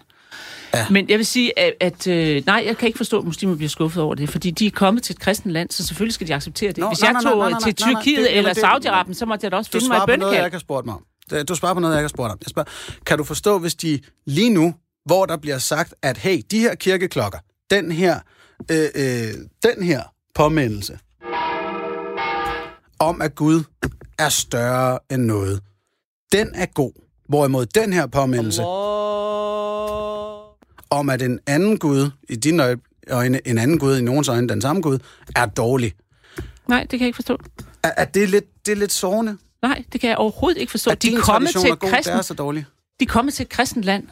Ja. 0.74 0.86
Men 0.90 1.10
jeg 1.10 1.18
vil 1.18 1.26
sige, 1.26 1.60
at, 1.60 1.74
at 1.80 2.08
øh, 2.08 2.44
nej, 2.46 2.64
jeg 2.68 2.78
kan 2.78 2.88
ikke 2.88 2.98
forstå, 2.98 3.20
at 3.20 3.26
muslimer 3.26 3.56
bliver 3.56 3.70
skuffet 3.70 4.04
over 4.04 4.16
det, 4.16 4.30
fordi 4.30 4.52
de 4.52 4.66
er 4.66 4.72
kommet 4.72 5.04
til 5.04 5.14
et 5.14 5.20
kristent 5.20 5.52
land, 5.54 5.70
så 5.72 5.88
selvfølgelig 5.88 6.14
skal 6.14 6.28
de 6.28 6.36
acceptere 6.36 6.70
det. 6.70 6.78
Nå, 6.78 6.88
Hvis 6.88 7.02
nej, 7.02 7.08
jeg 7.08 7.14
nej, 7.14 7.32
tog 7.32 7.40
nej, 7.40 7.50
nej, 7.52 7.60
til 7.60 7.76
nej, 7.80 7.94
nej, 7.94 8.02
Tyrkiet 8.04 8.18
det- 8.30 8.38
eller 8.38 8.54
Saudi-Arabien, 8.54 9.14
så 9.14 9.26
måtte 9.26 9.46
jeg 9.46 9.52
da 9.52 9.58
også 9.58 9.70
Du 9.74 9.80
finde 9.80 9.88
mig 9.90 9.96
svarer 9.98 10.04
et 10.04 10.10
på 10.10 10.20
noget, 10.20 10.20
jeg 10.20 10.20
bønnekald. 10.30 10.46
ikke 10.48 10.56
har 10.56 10.60
spurgt 10.60 10.86
mig 10.86 10.96
om. 10.96 11.04
Det- 11.30 11.50
Du 11.50 11.56
svarer 11.56 11.74
på 11.74 11.80
noget, 11.80 11.94
jeg 11.96 12.00
ikke 12.02 12.04
har 12.04 12.10
spurgt 12.10 12.32
om. 12.32 12.38
Jeg 12.42 12.50
spørger, 12.50 12.70
kan 13.06 13.18
du 13.18 13.24
forstå, 13.24 13.58
hvis 13.60 13.76
de 13.76 14.00
lige 14.26 14.50
nu, 14.50 14.74
hvor 15.06 15.26
der 15.26 15.38
bliver 15.38 15.58
sagt, 15.58 15.94
at 16.02 16.18
hey, 16.18 16.42
de 16.52 16.60
her 16.60 16.76
kirkeklokker, 16.76 17.40
den 17.70 17.92
her, 17.92 18.20
øh, 18.72 18.88
øh, 18.96 19.34
den 19.64 19.84
her 19.84 20.04
påmindelse 20.36 21.00
om, 23.00 23.22
at 23.22 23.36
Gud 23.36 23.64
er 24.20 24.30
større 24.30 25.00
end 25.12 25.24
noget, 25.26 25.62
den 26.32 26.52
er 26.56 26.66
god. 26.66 26.92
Hvorimod 27.30 27.66
den 27.66 27.94
her 27.94 28.08
påmindelse 28.08 28.62
Allah 28.62 28.70
om, 30.90 31.10
at 31.10 31.22
en 31.22 31.40
anden 31.48 31.78
Gud, 31.80 32.10
i 32.30 32.36
dine 32.36 32.78
øjne, 33.10 33.48
en 33.48 33.58
anden 33.58 33.80
Gud, 33.80 33.98
i 33.98 34.02
nogens 34.02 34.28
øjne, 34.28 34.50
den 34.50 34.62
samme 34.62 34.82
Gud, 34.82 35.00
er 35.36 35.46
dårlig. 35.46 35.94
Nej, 36.68 36.80
det 36.82 36.90
kan 36.90 37.00
jeg 37.00 37.08
ikke 37.08 37.16
forstå. 37.16 37.38
Er, 37.84 37.92
er 37.98 38.06
det, 38.06 38.30
lidt, 38.30 38.46
det 38.66 38.72
er 38.72 38.76
lidt 38.76 38.92
sårende? 38.92 39.38
Nej, 39.62 39.84
det 39.94 40.02
kan 40.02 40.10
jeg 40.10 40.18
overhovedet 40.18 40.62
ikke 40.62 40.72
forstå. 40.72 40.92
De 40.92 41.08
er 41.08 41.22
kommet 41.22 41.50
tradition 41.50 41.80
til 41.80 41.88
et 41.88 42.06
det 42.06 42.14
er 42.14 42.22
så 42.22 42.34
dårligt. 42.34 42.66
de 43.00 43.06
er 43.06 43.10
kommet 43.10 43.34
til 43.34 43.44
et 43.44 43.50
kristent 43.50 43.86
land, 43.86 44.08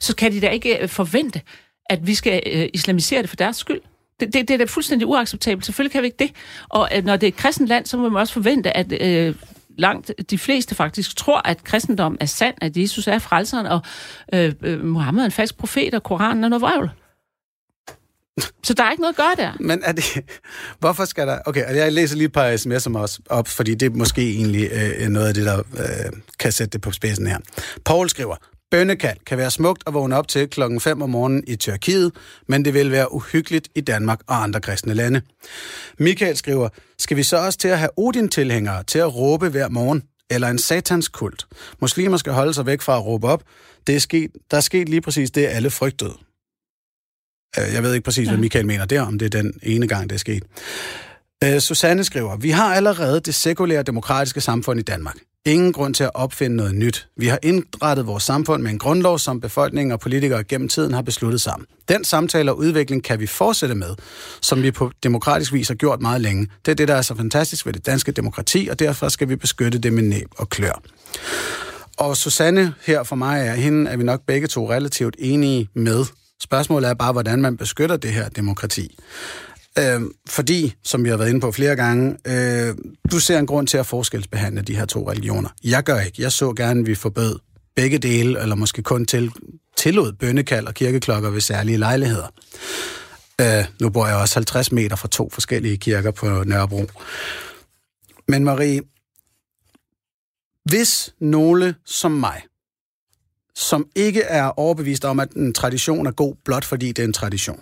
så 0.00 0.16
kan 0.16 0.32
de 0.32 0.40
da 0.40 0.48
ikke 0.48 0.82
øh, 0.82 0.88
forvente, 0.88 1.42
at 1.86 2.06
vi 2.06 2.14
skal 2.14 2.42
øh, 2.46 2.68
islamisere 2.74 3.22
det 3.22 3.28
for 3.28 3.36
deres 3.36 3.56
skyld. 3.56 3.80
Det, 4.20 4.32
det, 4.32 4.48
det 4.48 4.54
er 4.54 4.58
da 4.58 4.64
fuldstændig 4.64 5.08
uacceptabelt. 5.08 5.66
Selvfølgelig 5.66 5.92
kan 5.92 6.02
vi 6.02 6.06
ikke 6.06 6.18
det. 6.18 6.32
Og 6.68 6.88
øh, 6.96 7.04
når 7.04 7.16
det 7.16 7.26
er 7.26 7.28
et 7.28 7.36
kristent 7.36 7.68
land, 7.68 7.86
så 7.86 7.96
må 7.96 8.08
man 8.08 8.20
også 8.20 8.32
forvente, 8.32 8.76
at 8.76 9.02
øh, 9.02 9.34
langt 9.78 10.12
de 10.30 10.38
fleste 10.38 10.74
faktisk 10.74 11.16
tror, 11.16 11.40
at 11.44 11.64
kristendom 11.64 12.16
er 12.20 12.26
sand, 12.26 12.54
at 12.60 12.76
Jesus 12.76 13.06
er 13.06 13.18
frelseren, 13.18 13.66
og 13.66 13.80
øh, 14.32 14.52
øh, 14.62 14.84
Mohammed 14.84 15.22
er 15.22 15.26
en 15.26 15.32
falsk 15.32 15.56
profet, 15.56 15.94
og 15.94 16.02
Koranen 16.02 16.44
er 16.44 16.48
noget 16.48 16.62
vrøvl. 16.62 16.90
Så 18.64 18.74
der 18.74 18.84
er 18.84 18.90
ikke 18.90 19.00
noget 19.00 19.12
at 19.12 19.16
gøre 19.16 19.46
der. 19.46 19.52
Men 19.60 19.82
er 19.84 19.92
det... 19.92 20.04
Hvorfor 20.80 21.04
skal 21.04 21.26
der... 21.26 21.38
Okay, 21.46 21.76
jeg 21.76 21.92
læser 21.92 22.16
lige 22.16 22.26
et 22.26 22.32
par 22.32 22.52
sms'er 22.52 22.98
også 22.98 23.18
op, 23.30 23.48
fordi 23.48 23.74
det 23.74 23.86
er 23.86 23.96
måske 23.96 24.30
egentlig 24.30 24.70
øh, 24.72 25.08
noget 25.08 25.28
af 25.28 25.34
det, 25.34 25.46
der 25.46 25.58
øh, 25.58 26.12
kan 26.38 26.52
sætte 26.52 26.72
det 26.72 26.80
på 26.80 26.92
spidsen 26.92 27.26
her. 27.26 27.38
Paul 27.84 28.08
skriver, 28.08 28.36
Bønnekald 28.70 29.18
kan 29.26 29.38
være 29.38 29.50
smukt 29.50 29.82
at 29.86 29.94
vågne 29.94 30.16
op 30.16 30.28
til 30.28 30.48
klokken 30.48 30.80
5 30.80 31.02
om 31.02 31.10
morgenen 31.10 31.44
i 31.46 31.56
Tyrkiet, 31.56 32.12
men 32.48 32.64
det 32.64 32.74
vil 32.74 32.90
være 32.90 33.14
uhyggeligt 33.14 33.68
i 33.74 33.80
Danmark 33.80 34.20
og 34.26 34.42
andre 34.42 34.60
kristne 34.60 34.94
lande. 34.94 35.20
Michael 35.98 36.36
skriver, 36.36 36.68
skal 36.98 37.16
vi 37.16 37.22
så 37.22 37.36
også 37.36 37.58
til 37.58 37.68
at 37.68 37.78
have 37.78 37.90
Odin-tilhængere 37.96 38.82
til 38.82 38.98
at 38.98 39.14
råbe 39.14 39.48
hver 39.48 39.68
morgen? 39.68 40.02
Eller 40.30 40.48
en 40.48 40.58
satans 40.58 41.08
kult? 41.08 41.46
Muslimer 41.80 42.16
skal 42.16 42.32
holde 42.32 42.54
sig 42.54 42.66
væk 42.66 42.82
fra 42.82 42.96
at 42.96 43.04
råbe 43.04 43.26
op. 43.26 43.42
Det 43.86 43.96
er 43.96 44.00
sket, 44.00 44.30
der 44.50 44.56
er 44.56 44.60
sket 44.60 44.88
lige 44.88 45.00
præcis 45.00 45.30
det, 45.30 45.46
alle 45.46 45.70
frygtede. 45.70 46.12
Øh, 47.58 47.74
Jeg 47.74 47.82
ved 47.82 47.94
ikke 47.94 48.04
præcis, 48.04 48.28
hvad 48.28 48.38
Michael 48.38 48.66
mener 48.66 48.84
der, 48.84 49.00
om 49.00 49.18
det 49.18 49.34
er 49.34 49.42
den 49.42 49.52
ene 49.62 49.88
gang, 49.88 50.10
det 50.10 50.14
er 50.14 50.20
sket. 50.20 50.42
Øh, 51.44 51.60
Susanne 51.60 52.04
skriver, 52.04 52.36
vi 52.36 52.50
har 52.50 52.74
allerede 52.74 53.20
det 53.20 53.34
sekulære 53.34 53.82
demokratiske 53.82 54.40
samfund 54.40 54.80
i 54.80 54.82
Danmark. 54.82 55.16
Ingen 55.46 55.72
grund 55.72 55.94
til 55.94 56.04
at 56.04 56.10
opfinde 56.14 56.56
noget 56.56 56.74
nyt. 56.74 57.08
Vi 57.16 57.26
har 57.26 57.38
indrettet 57.42 58.06
vores 58.06 58.22
samfund 58.22 58.62
med 58.62 58.70
en 58.70 58.78
grundlov, 58.78 59.18
som 59.18 59.40
befolkningen 59.40 59.92
og 59.92 60.00
politikere 60.00 60.44
gennem 60.44 60.68
tiden 60.68 60.94
har 60.94 61.02
besluttet 61.02 61.40
sammen. 61.40 61.66
Den 61.88 62.04
samtale 62.04 62.50
og 62.50 62.58
udvikling 62.58 63.04
kan 63.04 63.20
vi 63.20 63.26
fortsætte 63.26 63.74
med, 63.74 63.94
som 64.42 64.62
vi 64.62 64.70
på 64.70 64.90
demokratisk 65.02 65.52
vis 65.52 65.68
har 65.68 65.74
gjort 65.74 66.00
meget 66.00 66.20
længe. 66.20 66.48
Det 66.64 66.70
er 66.72 66.76
det, 66.76 66.88
der 66.88 66.94
er 66.94 67.02
så 67.02 67.14
fantastisk 67.14 67.66
ved 67.66 67.72
det 67.72 67.86
danske 67.86 68.12
demokrati, 68.12 68.68
og 68.70 68.78
derfor 68.78 69.08
skal 69.08 69.28
vi 69.28 69.36
beskytte 69.36 69.78
det 69.78 69.92
med 69.92 70.02
næb 70.02 70.28
og 70.36 70.48
klør. 70.48 70.82
Og 71.96 72.16
Susanne 72.16 72.74
her 72.86 73.02
for 73.02 73.16
mig 73.16 73.46
er 73.46 73.54
hende, 73.54 73.90
er 73.90 73.96
vi 73.96 74.04
nok 74.04 74.20
begge 74.26 74.46
to 74.46 74.70
relativt 74.70 75.16
enige 75.18 75.68
med. 75.74 76.04
Spørgsmålet 76.40 76.90
er 76.90 76.94
bare, 76.94 77.12
hvordan 77.12 77.42
man 77.42 77.56
beskytter 77.56 77.96
det 77.96 78.12
her 78.12 78.28
demokrati. 78.28 78.98
Øh, 79.78 80.00
fordi, 80.28 80.74
som 80.84 81.04
vi 81.04 81.08
har 81.08 81.16
været 81.16 81.28
inde 81.28 81.40
på 81.40 81.52
flere 81.52 81.76
gange, 81.76 82.16
øh, 82.26 82.74
du 83.12 83.18
ser 83.18 83.38
en 83.38 83.46
grund 83.46 83.66
til 83.66 83.78
at 83.78 83.86
forskelsbehandle 83.86 84.62
de 84.62 84.76
her 84.76 84.84
to 84.84 85.10
religioner. 85.10 85.48
Jeg 85.64 85.82
gør 85.82 86.00
ikke. 86.00 86.22
Jeg 86.22 86.32
så 86.32 86.52
gerne, 86.52 86.80
at 86.80 86.86
vi 86.86 86.94
forbød 86.94 87.38
begge 87.76 87.98
dele, 87.98 88.42
eller 88.42 88.54
måske 88.54 88.82
kun 88.82 89.06
til, 89.06 89.32
tillod 89.76 90.12
bønnekald 90.12 90.66
og 90.66 90.74
kirkeklokker 90.74 91.30
ved 91.30 91.40
særlige 91.40 91.78
lejligheder. 91.78 92.28
Øh, 93.40 93.64
nu 93.80 93.90
bor 93.90 94.06
jeg 94.06 94.16
også 94.16 94.34
50 94.34 94.72
meter 94.72 94.96
fra 94.96 95.08
to 95.08 95.30
forskellige 95.32 95.76
kirker 95.76 96.10
på 96.10 96.44
Nørrebro. 96.44 96.84
Men 98.28 98.44
Marie, 98.44 98.80
hvis 100.64 101.14
nogle 101.20 101.74
som 101.84 102.12
mig, 102.12 102.42
som 103.56 103.86
ikke 103.94 104.22
er 104.22 104.44
overbevist 104.44 105.04
om, 105.04 105.20
at 105.20 105.30
en 105.30 105.52
tradition 105.52 106.06
er 106.06 106.10
god, 106.10 106.34
blot 106.44 106.64
fordi 106.64 106.88
det 106.88 106.98
er 106.98 107.06
en 107.06 107.12
tradition, 107.12 107.60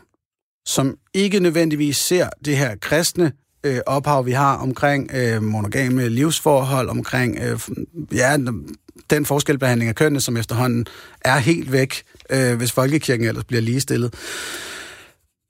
som 0.67 0.99
ikke 1.15 1.41
nødvendigvis 1.41 1.97
ser 1.97 2.29
det 2.45 2.57
her 2.57 2.77
kristne 2.77 3.33
øh, 3.65 3.81
ophav, 3.87 4.27
vi 4.27 4.33
har 4.33 4.57
omkring 4.57 5.11
øh, 5.15 5.43
monogame 5.43 6.09
livsforhold, 6.09 6.89
omkring 6.89 7.39
øh, 7.39 7.61
ja, 8.13 8.37
den 9.11 9.27
forskelsbehandling 9.27 9.89
af 9.89 9.95
kønnene, 9.95 10.21
som 10.21 10.37
efterhånden 10.37 10.87
er 11.21 11.39
helt 11.39 11.73
væk, 11.73 12.03
øh, 12.31 12.57
hvis 12.57 12.73
folkekirken 12.73 13.27
ellers 13.27 13.45
bliver 13.45 13.63
ligestillet. 13.63 14.15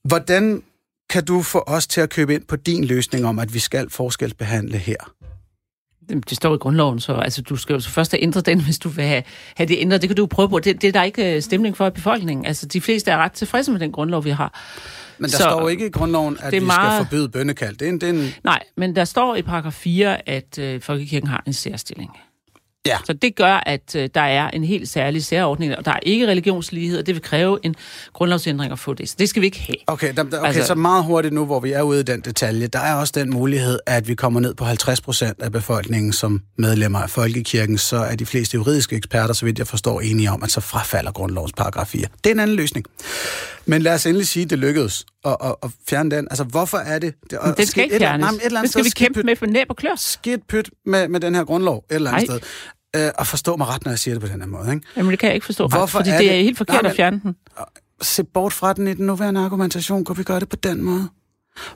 Hvordan 0.05 0.63
kan 1.11 1.25
du 1.25 1.43
få 1.43 1.65
os 1.67 1.87
til 1.87 2.01
at 2.01 2.11
købe 2.11 2.35
ind 2.35 2.45
på 2.45 2.57
din 2.57 2.85
løsning 2.85 3.27
om, 3.27 3.39
at 3.39 3.55
vi 3.55 3.59
skal 3.59 3.91
forskelsbehandle 3.91 4.79
her? 4.79 5.13
Det 6.09 6.37
står 6.37 6.55
i 6.55 6.59
grundloven, 6.59 7.01
så 7.01 7.13
altså, 7.13 7.43
du 7.43 7.57
skal 7.57 7.73
jo 7.75 7.81
så 7.81 7.91
først 7.91 8.11
have 8.13 8.23
ændret 8.23 8.47
den, 8.47 8.61
hvis 8.65 8.79
du 8.79 8.89
vil 8.89 9.05
have, 9.05 9.23
have 9.57 9.69
det 9.69 9.77
ændret. 9.81 10.03
Det 10.03 10.09
kan 10.09 10.17
du 10.17 10.23
jo 10.23 10.27
prøve 10.27 10.49
på. 10.49 10.59
Det, 10.59 10.83
det 10.83 10.89
er 10.89 10.93
der 10.93 11.03
ikke 11.03 11.35
øh, 11.37 11.43
stemning 11.43 11.77
for 11.77 11.87
i 11.87 11.91
befolkningen. 11.91 12.47
Altså, 12.47 12.67
de 12.67 12.81
fleste 12.81 13.11
er 13.11 13.17
ret 13.17 13.33
tilfredse 13.33 13.73
med 13.73 13.81
den 13.81 13.93
grundlov, 13.93 14.25
vi 14.25 14.31
har. 14.31 14.61
Men 15.19 15.31
der 15.31 15.37
Så- 15.37 15.43
står 15.43 15.69
ikke 15.69 15.87
i 15.87 15.91
grundloven, 15.91 16.37
at 16.41 16.53
det 16.53 16.63
vi 16.63 16.67
meget- 16.67 16.97
skal 16.97 17.07
forbyde 17.07 17.29
bønnekald. 17.29 17.77
Det 17.77 17.87
er 17.89 17.93
en, 17.93 18.01
det 18.01 18.09
er 18.09 18.13
en 18.13 18.35
Nej, 18.45 18.63
men 18.77 18.97
der 18.97 19.05
står 19.05 19.37
i 19.37 19.43
paragraf 19.43 19.73
4, 19.73 20.29
at 20.29 20.59
øh, 20.59 20.81
folkekirken 20.81 21.29
har 21.29 21.43
en 21.47 21.53
særstilling. 21.53 22.11
Ja. 22.87 22.97
Så 23.05 23.13
det 23.13 23.37
gør, 23.37 23.63
at 23.67 23.97
øh, 23.97 24.09
der 24.15 24.21
er 24.21 24.51
en 24.51 24.65
helt 24.65 24.89
særlig 24.89 25.25
særordning, 25.25 25.77
og 25.77 25.85
der 25.85 25.91
er 25.91 25.99
ikke 26.03 26.27
religionslighed, 26.27 26.99
og 26.99 27.07
det 27.07 27.15
vil 27.15 27.23
kræve 27.23 27.59
en 27.63 27.75
grundlovsændring 28.13 28.73
at 28.73 28.79
få 28.79 28.95
det. 28.95 29.09
Så 29.09 29.17
det 29.19 29.29
skal 29.29 29.43
vi 29.43 29.47
ikke 29.47 29.61
have. 29.61 29.77
Okay, 29.87 30.15
der, 30.15 30.23
okay 30.23 30.47
altså, 30.47 30.67
så 30.67 30.75
meget 30.75 31.05
hurtigt 31.05 31.35
nu, 31.35 31.45
hvor 31.45 31.61
vi 31.61 31.73
er 31.73 31.83
ude 31.83 32.01
i 32.01 32.03
den 32.03 32.21
detalje, 32.21 32.67
der 32.67 32.79
er 32.79 32.95
også 32.95 33.13
den 33.17 33.31
mulighed, 33.31 33.79
at 33.87 34.09
vi 34.09 34.15
kommer 34.15 34.41
ned 34.41 34.55
på 34.55 34.65
50 34.65 35.01
procent 35.01 35.43
af 35.43 35.53
befolkningen 35.53 36.13
som 36.13 36.43
medlemmer 36.59 36.99
af 36.99 37.11
Folkekirken, 37.11 37.79
så 37.79 37.97
er 37.97 38.17
de 38.17 38.27
fleste 38.27 38.55
juridiske 38.55 38.97
eksperter, 38.97 39.35
så 39.35 39.45
vidt 39.45 39.59
jeg 39.59 39.67
forstår, 39.67 40.01
enige 40.01 40.31
om, 40.31 40.43
at 40.43 40.51
så 40.51 40.61
frafalder 40.61 41.13
grundlovens 41.13 41.53
paragraf 41.53 41.87
4. 41.87 42.07
Det 42.25 42.31
er 42.31 42.35
en 42.35 42.41
anden 42.41 42.57
løsning. 42.57 42.87
Men 43.67 43.83
lad 43.83 43.95
os 43.95 44.07
endelig 44.07 44.27
sige, 44.29 44.45
at 44.45 44.51
det 44.51 44.59
lykkedes 44.59 45.07
at, 45.25 45.37
at, 45.45 45.55
at 45.63 45.71
fjerne 45.89 46.11
den. 46.11 46.29
Altså, 46.31 46.45
hvorfor 46.45 46.79
er 46.79 46.99
det? 46.99 47.15
det 47.31 47.39
og 47.39 47.57
den 47.57 47.67
skal 47.67 47.85
ikke 47.85 47.95
et 47.95 48.01
fjernes. 48.01 48.21
nej, 48.21 48.31
men 48.31 48.41
et 48.41 48.47
eller 48.47 48.61
andet 48.61 48.75
Den 48.75 48.83
skal 48.83 48.91
sted 48.91 49.01
vi 49.01 49.05
kæmpe 49.05 49.23
med 49.23 49.37
for 49.37 49.47
næb 49.47 49.67
og 49.71 49.77
klør. 49.77 49.95
Skidt 49.97 50.49
pyt 50.49 50.71
med, 50.87 51.09
med 51.09 51.21
den 51.21 51.35
her 51.35 51.45
grundlov 51.45 51.85
et 51.91 51.95
eller 51.95 52.11
andet 52.11 52.29
Nej. 52.29 52.39
sted. 52.39 52.49
Øh, 52.95 53.11
og 53.19 53.27
forstå 53.27 53.57
mig 53.57 53.67
ret, 53.67 53.85
når 53.85 53.93
jeg 53.93 53.99
siger 53.99 54.15
det 54.15 54.21
på 54.23 54.29
den 54.29 54.41
her 54.41 54.49
måde. 54.49 54.75
Ikke? 54.75 54.87
Jamen, 54.97 55.11
det 55.11 55.19
kan 55.19 55.27
jeg 55.27 55.35
ikke 55.35 55.47
forstå, 55.47 55.65
Hvorfor 55.65 55.79
Hvorfor 55.79 55.99
fordi 55.99 56.11
er 56.11 56.19
det 56.19 56.27
er 56.31 56.35
det- 56.35 56.45
helt 56.45 56.59
forkert 56.59 56.75
Nej, 56.75 56.83
men- 56.83 56.91
at 56.91 56.97
fjerne 56.97 57.21
den. 57.23 57.37
se 58.03 58.25
bort 58.25 58.53
fra 58.53 58.73
den 58.73 58.89
i 58.89 58.95
den 58.95 59.07
nuværende 59.07 59.41
argumentation. 59.41 60.05
Kunne 60.05 60.17
vi 60.17 60.23
gøre 60.23 60.41
det 60.41 60.49
på 60.49 60.57
den 60.57 60.83
måde? 60.83 61.09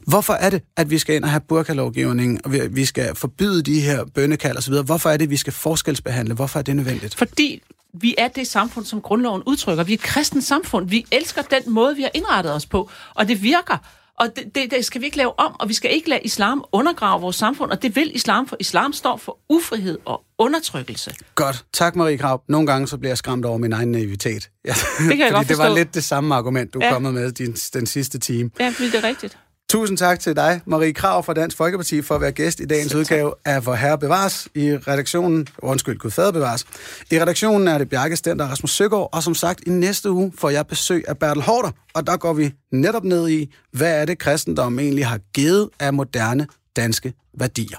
Hvorfor 0.06 0.32
er 0.32 0.50
det, 0.50 0.62
at 0.76 0.90
vi 0.90 0.98
skal 0.98 1.14
ind 1.16 1.24
og 1.24 1.30
have 1.30 1.40
burkalovgivning, 1.40 2.40
og 2.44 2.52
vi- 2.52 2.66
vi 2.70 2.84
skal 2.84 3.14
forbyde 3.14 3.62
de 3.62 3.80
her 3.80 4.04
bønnekald 4.04 4.56
osv.? 4.58 4.74
Hvorfor 4.74 5.10
er 5.10 5.16
det, 5.16 5.24
at 5.24 5.30
vi 5.30 5.36
skal 5.36 5.52
forskelsbehandle? 5.52 6.34
Hvorfor 6.34 6.58
er 6.58 6.62
det 6.62 6.76
nødvendigt? 6.76 7.14
Fordi 7.14 7.62
vi 7.94 8.14
er 8.18 8.28
det 8.28 8.46
samfund, 8.46 8.84
som 8.84 9.00
grundloven 9.00 9.42
udtrykker. 9.46 9.84
Vi 9.84 9.92
er 9.92 9.96
et 9.96 10.02
kristent 10.02 10.44
samfund. 10.44 10.88
Vi 10.88 11.06
elsker 11.12 11.42
den 11.42 11.72
måde, 11.72 11.96
vi 11.96 12.02
har 12.02 12.10
indrettet 12.14 12.52
os 12.54 12.66
på, 12.66 12.90
og 13.14 13.28
det 13.28 13.42
virker. 13.42 13.76
Og 14.20 14.36
det, 14.36 14.54
det, 14.54 14.70
det 14.70 14.84
skal 14.84 15.00
vi 15.00 15.06
ikke 15.06 15.16
lave 15.16 15.38
om, 15.38 15.56
og 15.60 15.68
vi 15.68 15.74
skal 15.74 15.94
ikke 15.94 16.08
lade 16.08 16.20
islam 16.24 16.64
undergrave 16.72 17.20
vores 17.20 17.36
samfund, 17.36 17.70
og 17.70 17.82
det 17.82 17.96
vil 17.96 18.16
islam, 18.16 18.48
for 18.48 18.56
islam 18.60 18.92
står 18.92 19.16
for 19.16 19.38
ufrihed 19.48 19.98
og 20.04 20.22
undertrykkelse. 20.38 21.14
Godt. 21.34 21.64
Tak, 21.72 21.96
Marie 21.96 22.18
Krab. 22.18 22.40
Nogle 22.48 22.66
gange 22.66 22.88
så 22.88 22.98
bliver 22.98 23.10
jeg 23.10 23.18
skræmt 23.18 23.44
over 23.44 23.58
min 23.58 23.72
egen 23.72 23.92
naivitet. 23.92 24.50
Ja, 24.64 24.72
det 24.98 25.16
kan 25.16 25.20
jeg 25.20 25.32
godt 25.32 25.48
det 25.48 25.58
var 25.58 25.64
forstå. 25.64 25.76
lidt 25.76 25.94
det 25.94 26.04
samme 26.04 26.34
argument, 26.34 26.74
du 26.74 26.78
ja. 26.82 26.92
Kommet 26.92 27.14
med 27.14 27.32
din, 27.32 27.52
den 27.52 27.86
sidste 27.86 28.18
time. 28.18 28.50
Ja, 28.60 28.68
fordi 28.68 28.90
det 28.90 29.04
er 29.04 29.08
rigtigt. 29.08 29.38
Tusind 29.70 29.98
tak 29.98 30.20
til 30.20 30.36
dig, 30.36 30.60
Marie 30.66 30.92
Krav 30.92 31.24
fra 31.24 31.34
Dansk 31.34 31.56
Folkeparti, 31.56 32.02
for 32.02 32.14
at 32.14 32.20
være 32.20 32.32
gæst 32.32 32.60
i 32.60 32.64
dagens 32.64 32.92
Selv 32.92 33.04
tak. 33.04 33.14
udgave 33.14 33.34
af 33.44 33.66
Vor 33.66 33.74
Herre 33.74 33.98
Bevares 33.98 34.48
i 34.54 34.76
redaktionen, 34.76 35.48
undskyld, 35.58 35.98
Gud 35.98 36.10
Fader 36.10 36.32
Bevares. 36.32 36.66
I 37.10 37.20
redaktionen 37.20 37.68
er 37.68 37.78
det 37.78 37.88
Bjarke 37.88 38.16
Stenter 38.16 38.44
og 38.44 38.50
Rasmus 38.50 38.70
Søgaard, 38.70 39.08
og 39.12 39.22
som 39.22 39.34
sagt, 39.34 39.60
i 39.66 39.70
næste 39.70 40.10
uge 40.10 40.32
får 40.38 40.50
jeg 40.50 40.66
besøg 40.66 41.04
af 41.08 41.18
Bertel 41.18 41.42
Hårder, 41.42 41.70
og 41.94 42.06
der 42.06 42.16
går 42.16 42.32
vi 42.32 42.52
netop 42.72 43.04
ned 43.04 43.28
i, 43.28 43.54
hvad 43.72 44.00
er 44.00 44.04
det, 44.04 44.18
kristendommen 44.18 44.78
egentlig 44.78 45.06
har 45.06 45.18
givet 45.34 45.68
af 45.80 45.94
moderne 45.94 46.46
danske 46.76 47.12
værdier. 47.38 47.78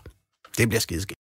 Det 0.57 0.69
bliver 0.69 0.81
skideskidt. 0.81 1.17